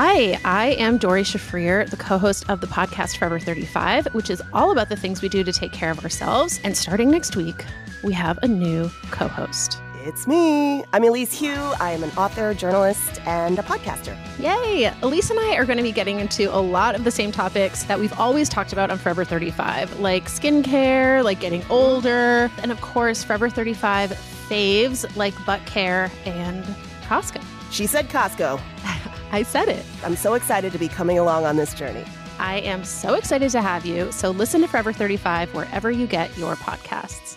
Hi, 0.00 0.38
I 0.44 0.76
am 0.78 0.98
Dory 0.98 1.24
Shafrir, 1.24 1.90
the 1.90 1.96
co 1.96 2.18
host 2.18 2.48
of 2.48 2.60
the 2.60 2.68
podcast 2.68 3.16
Forever 3.16 3.40
35, 3.40 4.06
which 4.14 4.30
is 4.30 4.40
all 4.52 4.70
about 4.70 4.88
the 4.88 4.96
things 4.96 5.20
we 5.20 5.28
do 5.28 5.42
to 5.42 5.52
take 5.52 5.72
care 5.72 5.90
of 5.90 5.98
ourselves. 6.04 6.60
And 6.62 6.76
starting 6.76 7.10
next 7.10 7.34
week, 7.34 7.64
we 8.04 8.12
have 8.12 8.38
a 8.44 8.46
new 8.46 8.88
co 9.10 9.26
host. 9.26 9.82
It's 10.08 10.26
me. 10.26 10.86
I'm 10.94 11.04
Elise 11.04 11.38
Hugh. 11.38 11.52
I 11.78 11.90
am 11.90 12.02
an 12.02 12.10
author, 12.16 12.54
journalist, 12.54 13.20
and 13.26 13.58
a 13.58 13.62
podcaster. 13.62 14.16
Yay! 14.38 14.90
Elise 15.02 15.28
and 15.28 15.38
I 15.38 15.56
are 15.56 15.66
going 15.66 15.76
to 15.76 15.82
be 15.82 15.92
getting 15.92 16.18
into 16.18 16.50
a 16.50 16.56
lot 16.56 16.94
of 16.94 17.04
the 17.04 17.10
same 17.10 17.30
topics 17.30 17.82
that 17.82 18.00
we've 18.00 18.18
always 18.18 18.48
talked 18.48 18.72
about 18.72 18.90
on 18.90 18.96
Forever 18.96 19.22
35, 19.22 20.00
like 20.00 20.24
skincare, 20.30 21.22
like 21.22 21.40
getting 21.40 21.62
older, 21.68 22.50
and 22.62 22.72
of 22.72 22.80
course, 22.80 23.22
Forever 23.22 23.50
35 23.50 24.12
faves 24.48 25.14
like 25.14 25.34
butt 25.44 25.60
care 25.66 26.10
and 26.24 26.64
Costco. 27.02 27.44
She 27.70 27.86
said 27.86 28.08
Costco. 28.08 28.58
I 29.30 29.42
said 29.42 29.68
it. 29.68 29.84
I'm 30.02 30.16
so 30.16 30.32
excited 30.32 30.72
to 30.72 30.78
be 30.78 30.88
coming 30.88 31.18
along 31.18 31.44
on 31.44 31.58
this 31.58 31.74
journey. 31.74 32.06
I 32.38 32.60
am 32.60 32.82
so 32.82 33.12
excited 33.12 33.50
to 33.50 33.60
have 33.60 33.84
you. 33.84 34.10
So 34.12 34.30
listen 34.30 34.62
to 34.62 34.68
Forever 34.68 34.90
35 34.90 35.54
wherever 35.54 35.90
you 35.90 36.06
get 36.06 36.34
your 36.38 36.54
podcasts. 36.54 37.36